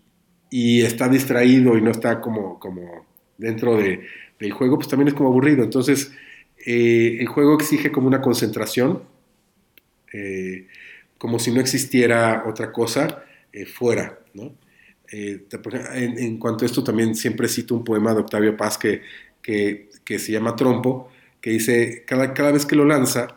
[0.50, 3.06] y está distraído y no está como, como
[3.38, 4.00] dentro de,
[4.40, 5.62] del juego, pues también es como aburrido.
[5.62, 6.10] Entonces,
[6.66, 9.04] eh, el juego exige como una concentración,
[10.12, 10.66] eh,
[11.16, 13.22] como si no existiera otra cosa
[13.52, 14.52] eh, fuera, ¿no?
[15.12, 15.46] Eh,
[15.94, 19.02] en, cuanto a esto también siempre cito un poema de Octavio Paz que,
[19.42, 21.08] que, se llama Trompo,
[21.40, 23.36] que dice, cada, cada, vez que lo lanza,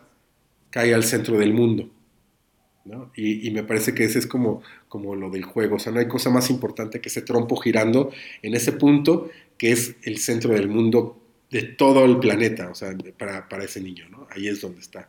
[0.70, 1.90] cae al centro del mundo.
[3.16, 6.00] Y, y, me parece que ese es como, como lo del juego, o sea, no
[6.00, 8.10] hay cosa más importante que ese trompo girando
[8.42, 11.18] en ese punto que es el centro del mundo
[11.50, 14.26] de todo el planeta, o sea, para, para ese niño, ¿no?
[14.30, 15.08] Ahí es donde está.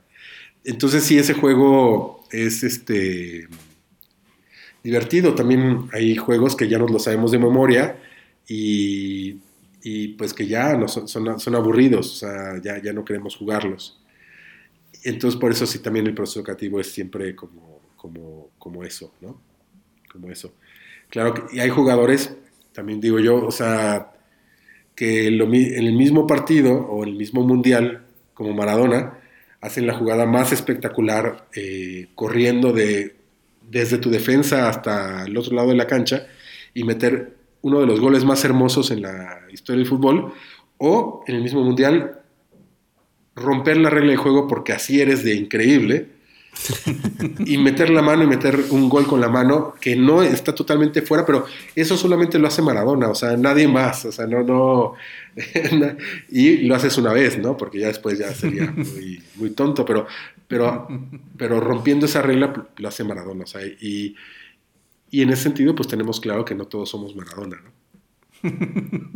[0.64, 3.48] Entonces sí, ese juego es este
[4.86, 5.34] divertido.
[5.34, 7.98] También hay juegos que ya nos lo sabemos de memoria
[8.48, 9.38] y,
[9.82, 14.00] y pues que ya no son, son, aburridos, o sea, ya, ya no queremos jugarlos.
[15.04, 19.42] Entonces por eso sí también el proceso educativo es siempre como, como, como eso, ¿no?
[20.12, 20.54] Como eso.
[21.10, 22.36] Claro que y hay jugadores,
[22.72, 24.12] también digo yo, o sea,
[24.94, 28.06] que lo, en el mismo partido o el mismo mundial,
[28.36, 29.20] como Maradona,
[29.62, 33.16] hacen la jugada más espectacular eh, corriendo de
[33.70, 36.28] desde tu defensa hasta el otro lado de la cancha
[36.74, 40.34] y meter uno de los goles más hermosos en la historia del fútbol,
[40.78, 42.20] o en el mismo mundial
[43.36, 46.10] romper la regla de juego porque así eres de increíble
[47.46, 51.02] y meter la mano y meter un gol con la mano que no está totalmente
[51.02, 54.94] fuera, pero eso solamente lo hace Maradona, o sea, nadie más, o sea, no, no,
[56.30, 57.58] y lo haces una vez, ¿no?
[57.58, 60.08] Porque ya después ya sería muy, muy tonto, pero,
[60.56, 60.88] pero,
[61.36, 64.16] pero rompiendo esa regla lo hace Maradona, o sea, y,
[65.12, 67.72] y en ese sentido pues tenemos claro que no todos somos Maradona, ¿no?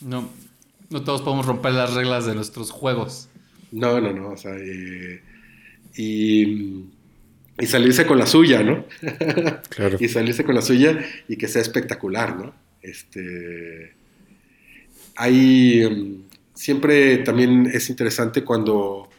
[0.00, 0.30] no,
[0.88, 3.28] no todos podemos romper las reglas de nuestros juegos.
[3.70, 5.20] No, no, no, o sea, eh,
[5.94, 6.86] y,
[7.58, 8.86] y, salirse con la suya, ¿no?
[9.68, 9.98] Claro.
[10.00, 12.54] y salirse con la suya y que sea espectacular, ¿no?
[12.80, 13.92] Este,
[15.16, 16.24] hay,
[16.54, 19.10] siempre también es interesante cuando,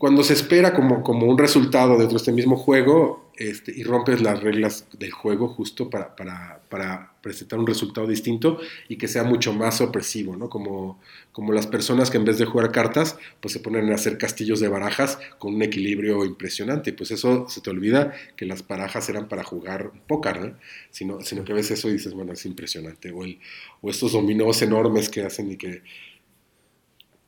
[0.00, 4.22] cuando se espera como, como un resultado dentro de este mismo juego este, y rompes
[4.22, 8.58] las reglas del juego justo para, para, para, presentar un resultado distinto
[8.88, 10.48] y que sea mucho más sorpresivo, ¿no?
[10.48, 10.98] Como,
[11.32, 14.58] como las personas que en vez de jugar cartas, pues se ponen a hacer castillos
[14.58, 16.94] de barajas con un equilibrio impresionante.
[16.94, 20.56] Pues eso se te olvida que las barajas eran para jugar póker, ¿no?
[20.90, 23.12] Sino, sino que ves eso y dices, bueno, es impresionante.
[23.12, 23.38] O, el,
[23.82, 25.82] o estos dominós enormes que hacen y que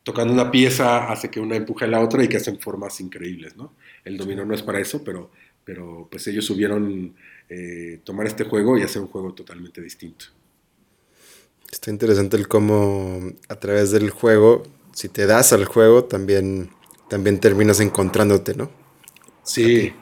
[0.02, 3.56] tocando una pieza hace que una empuje a la otra y que hacen formas increíbles,
[3.56, 3.72] ¿no?
[4.04, 5.30] El dominó no es para eso, pero
[5.64, 7.14] pero pues ellos subieron
[7.48, 10.26] eh, tomar este juego y hacer un juego totalmente distinto.
[11.70, 16.70] Está interesante el cómo a través del juego, si te das al juego, también,
[17.08, 18.70] también terminas encontrándote, ¿no?
[19.42, 19.92] Sí,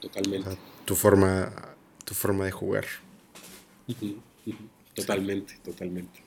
[0.00, 0.50] totalmente.
[0.84, 1.52] tu, forma,
[2.04, 2.84] tu forma de jugar.
[4.94, 6.25] Totalmente, totalmente.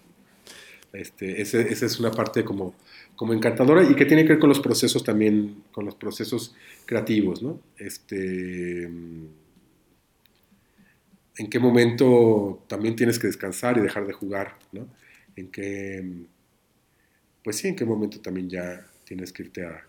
[0.92, 2.74] Este, esa es una parte como,
[3.16, 6.56] como encantadora y que tiene que ver con los procesos también, con los procesos
[6.86, 7.60] creativos, ¿no?
[7.78, 9.30] Este, en
[11.50, 14.88] qué momento también tienes que descansar y dejar de jugar, ¿no?
[15.36, 16.04] En qué,
[17.44, 19.84] pues sí, en qué momento también ya tienes que irte a,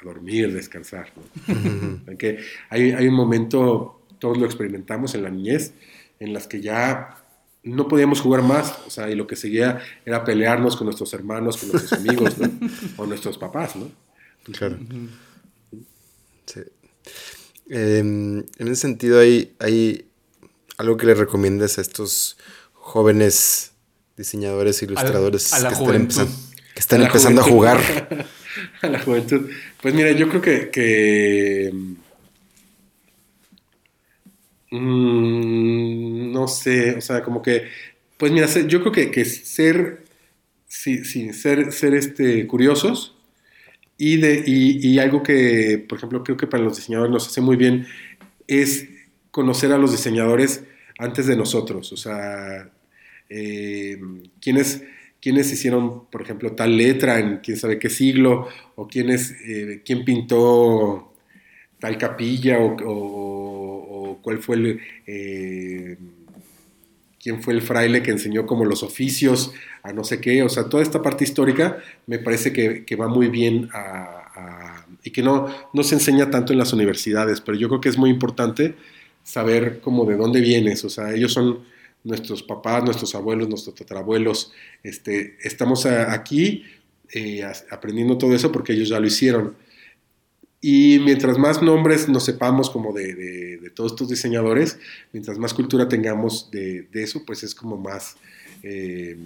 [0.00, 2.02] a dormir, descansar, ¿no?
[2.06, 2.38] en que
[2.70, 5.74] hay, hay un momento, todos lo experimentamos en la niñez,
[6.18, 7.25] en las que ya
[7.66, 11.56] no podíamos jugar más, o sea, y lo que seguía era pelearnos con nuestros hermanos,
[11.56, 12.50] con nuestros amigos, ¿no?
[12.96, 13.90] o nuestros papás, ¿no?
[14.52, 14.78] Claro.
[16.46, 16.60] Sí.
[17.68, 20.06] Em, en ese sentido, hay, hay
[20.78, 22.38] algo que le recomiendas a estos
[22.72, 23.72] jóvenes
[24.16, 26.20] diseñadores, ilustradores a la que están, juventud.
[26.20, 26.36] empezando,
[26.74, 28.26] que están A empezando a jugar.
[28.82, 29.50] a la juventud.
[29.82, 31.72] Pues mira, yo creo que, que,
[34.80, 37.64] mm, no sé, o sea, como que,
[38.18, 40.04] pues mira, yo creo que, que ser,
[40.66, 43.16] sí, ser, ser este, curiosos
[43.98, 47.56] y, de, y, algo que, por ejemplo, creo que para los diseñadores nos hace muy
[47.56, 47.86] bien
[48.46, 48.88] es
[49.30, 50.64] conocer a los diseñadores
[50.98, 52.70] antes de nosotros, o sea,
[53.28, 53.98] eh,
[55.20, 60.04] quiénes hicieron, por ejemplo, tal letra en quién sabe qué siglo, o quiénes, eh, quién
[60.04, 61.12] pintó
[61.80, 63.35] tal capilla, o- o
[64.26, 65.96] cuál fue el, eh,
[67.22, 70.68] quién fue el fraile que enseñó como los oficios a no sé qué, o sea,
[70.68, 75.46] toda esta parte histórica me parece que, que va muy bien a- y que no,
[75.72, 78.74] no se enseña tanto en las universidades, pero yo creo que es muy importante
[79.22, 81.60] saber como de dónde vienes, o sea, ellos son
[82.04, 86.64] nuestros papás, nuestros abuelos, nuestros tatarabuelos, este, estamos aquí
[87.14, 89.56] eh, aprendiendo todo eso porque ellos ya lo hicieron.
[90.68, 94.80] Y mientras más nombres nos sepamos como de, todos estos diseñadores,
[95.12, 98.16] mientras más cultura tengamos de, eso, pues es como más,
[98.64, 99.16] eh,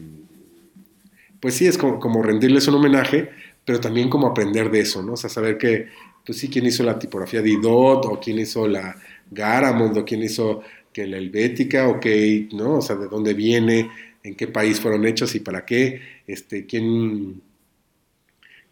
[1.41, 3.31] pues sí, es como, como rendirles un homenaje,
[3.65, 5.15] pero también como aprender de eso, ¿no?
[5.15, 5.87] O sea, saber que,
[6.27, 8.97] pues sí, quién hizo la tipografía de Idot, o quién hizo la
[9.31, 10.61] Garamond, o quién hizo
[10.93, 12.75] que la Helvética, o qué, ¿no?
[12.75, 13.89] O sea, de dónde viene,
[14.23, 17.41] en qué país fueron hechos y para qué, este, quién,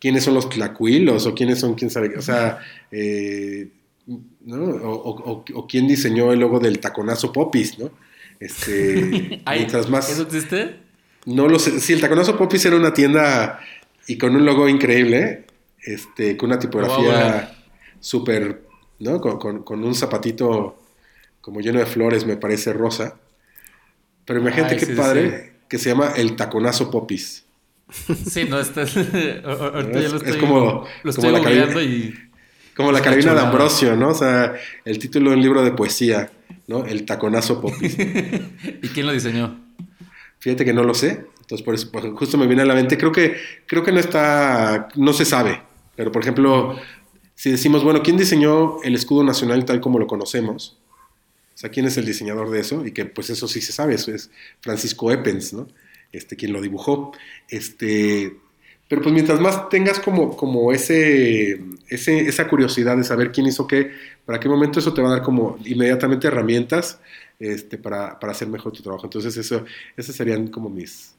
[0.00, 2.58] quiénes son los tlacuilos, o quiénes son, quién sabe, o sea,
[2.90, 3.68] eh,
[4.06, 4.56] ¿no?
[4.64, 7.90] O, o- o- o quién diseñó el logo del taconazo Popis, ¿no?
[8.40, 10.08] Este, Ay, mientras más...
[10.10, 10.76] ¿Eso existe?
[11.26, 11.80] No lo sé.
[11.80, 13.60] Sí, el Taconazo Popis era una tienda
[14.06, 15.44] y con un logo increíble,
[15.82, 17.56] este, con una tipografía googlear.
[18.00, 18.62] súper,
[19.00, 19.20] ¿no?
[19.20, 20.80] Con, con- con un zapatito
[21.42, 23.18] como lleno de flores, me parece rosa.
[24.24, 27.44] Pero imagínate Ay, qué sí, sí, padre que se llama el Taconazo Popis.
[27.90, 28.80] Sí, no, este
[29.44, 32.14] ahorita ya Es- lo es estoy, como- lo estoy como la y...
[32.74, 33.40] Como la Es carabina de.
[33.40, 34.10] Ambrosio, ¿no?
[34.10, 34.54] O sea,
[34.84, 36.30] el título de un libro de poesía,
[36.68, 36.84] ¿no?
[36.84, 37.96] El Taconazo Popis.
[38.82, 39.58] ¿Y quién lo diseñó?
[40.38, 41.26] Fíjate que no lo sé.
[41.40, 42.96] Entonces, por eso, pues, justo me viene a la mente.
[42.96, 43.36] Creo que,
[43.66, 45.60] creo que no está, no se sabe.
[45.96, 46.78] Pero, por ejemplo,
[47.34, 50.78] si decimos, bueno, ¿quién diseñó el escudo nacional tal como lo conocemos?
[51.54, 52.86] O sea, ¿quién es el diseñador de eso?
[52.86, 53.94] Y que, pues, eso sí se sabe.
[53.94, 55.66] Eso es Francisco Eppens, ¿no?
[56.12, 57.12] Este, quien lo dibujó.
[57.48, 58.36] Este,
[58.88, 63.66] pero, pues, mientras más tengas como, como ese, ese, esa curiosidad de saber quién hizo
[63.66, 63.90] qué,
[64.24, 67.00] para qué momento eso te va a dar como inmediatamente herramientas
[67.38, 69.06] este, para, para hacer mejor tu trabajo.
[69.06, 69.64] Entonces, eso,
[69.96, 71.14] esos serían como mis,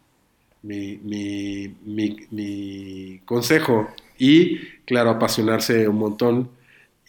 [0.64, 3.90] mi, mi, mi, mi consejo.
[4.18, 6.52] Y, claro, apasionarse un montón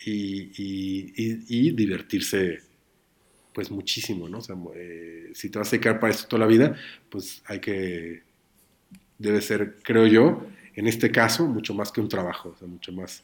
[0.06, 0.52] y,
[1.48, 2.60] y- divertirse,
[3.52, 4.38] pues, muchísimo, ¿no?
[4.38, 6.76] O sea, eh, si te vas a dedicar para esto toda la vida,
[7.08, 8.22] pues hay que,
[9.18, 12.92] debe ser, creo yo, en este caso, mucho más que un trabajo, o sea, mucho
[12.92, 13.22] más,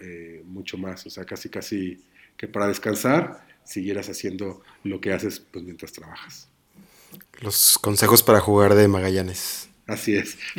[0.00, 2.02] eh, mucho más, o sea, casi, casi
[2.36, 6.48] que para descansar siguieras haciendo lo que haces pues, mientras trabajas.
[7.40, 9.68] Los consejos para jugar de Magallanes.
[9.86, 10.38] Así es.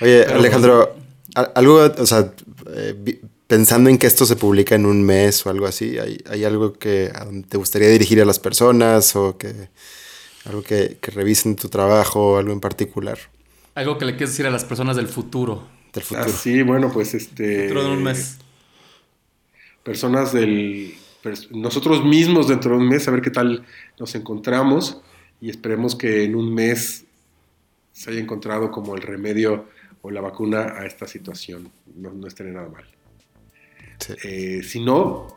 [0.00, 0.96] Oye, Pero, Alejandro,
[1.54, 2.32] algo, o sea,
[2.74, 6.44] eh, pensando en que esto se publica en un mes o algo así, ¿hay, hay
[6.44, 9.70] algo que a donde te gustaría dirigir a las personas o que
[10.44, 13.18] algo que, que revisen tu trabajo, algo en particular
[13.74, 15.66] Algo que le quieres decir a las personas del futuro.
[15.92, 16.26] del futuro?
[16.26, 17.42] Así, bueno, pues este...
[17.44, 18.38] Dentro de un mes.
[19.82, 23.64] personas del pers- nosotros mismos dentro de un mes a ver qué tal
[23.98, 25.00] nos encontramos
[25.40, 27.04] y esperemos que en un mes
[27.92, 29.66] se haya encontrado como el remedio
[30.02, 32.84] o la vacuna a esta situación no, no estaría nada mal
[33.98, 34.14] Sí.
[34.24, 35.28] Eh, si no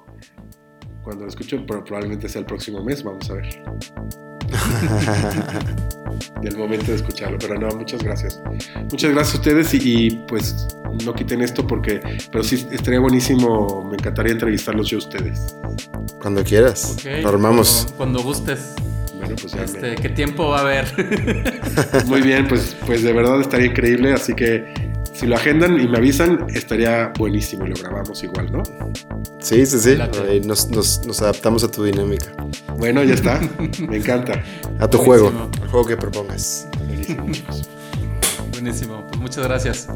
[1.04, 3.64] cuando lo escucho pero probablemente sea el próximo mes vamos a ver
[6.42, 8.42] del momento de escucharlo pero no muchas gracias
[8.92, 10.68] muchas gracias a ustedes y, y, pues
[11.06, 12.00] no quiten esto porque
[12.32, 15.56] pero sí estaría buenísimo me encantaría entrevistarlos yo a ustedes
[16.22, 17.94] Cuando quieras, Ok, lo armamos.
[17.96, 18.74] Cuando, cuando gustes.
[19.20, 22.04] bueno pues ya me- Este, ¿Qué tiempo va a haber?
[22.08, 24.89] muy bien pues pues de verdad estaría increíble así que
[25.20, 28.64] si lo agendan y me avisan estaría buenísimo y lo grabamos igual no
[29.42, 29.98] Sí, sí, sí.
[30.46, 32.32] Nos, nos- nos adaptamos a tu dinámica,
[32.78, 33.40] bueno ya está
[33.88, 34.44] me encanta
[34.80, 35.30] a tu Buenísimo.
[35.32, 36.68] juego, al juego que propongas.
[36.78, 37.70] buenísimo chicos
[38.52, 39.08] Buenísimo.
[39.08, 39.88] Pues muchas gracias.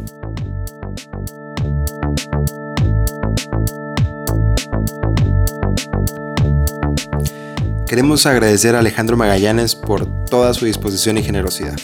[7.87, 11.75] Queremos agradecer a Alejandro Magallanes por toda su disposición y generosidad.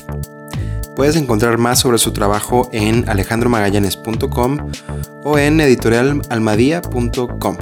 [1.00, 4.58] Puedes encontrar más sobre su trabajo en alejandromagallanes.com
[5.24, 7.58] o en editorialalmadía.com.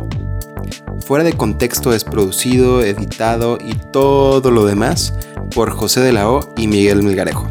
[1.06, 5.14] Fuera de contexto es producido, editado y todo lo demás
[5.54, 7.48] por José de la O y Miguel Milgarejo.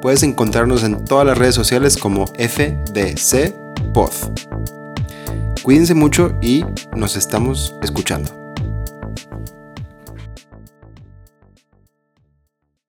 [0.00, 3.52] Puedes encontrarnos en todas las redes sociales como FDC
[3.92, 4.12] Pod.
[5.64, 6.64] Cuídense mucho y
[6.94, 8.41] nos estamos escuchando.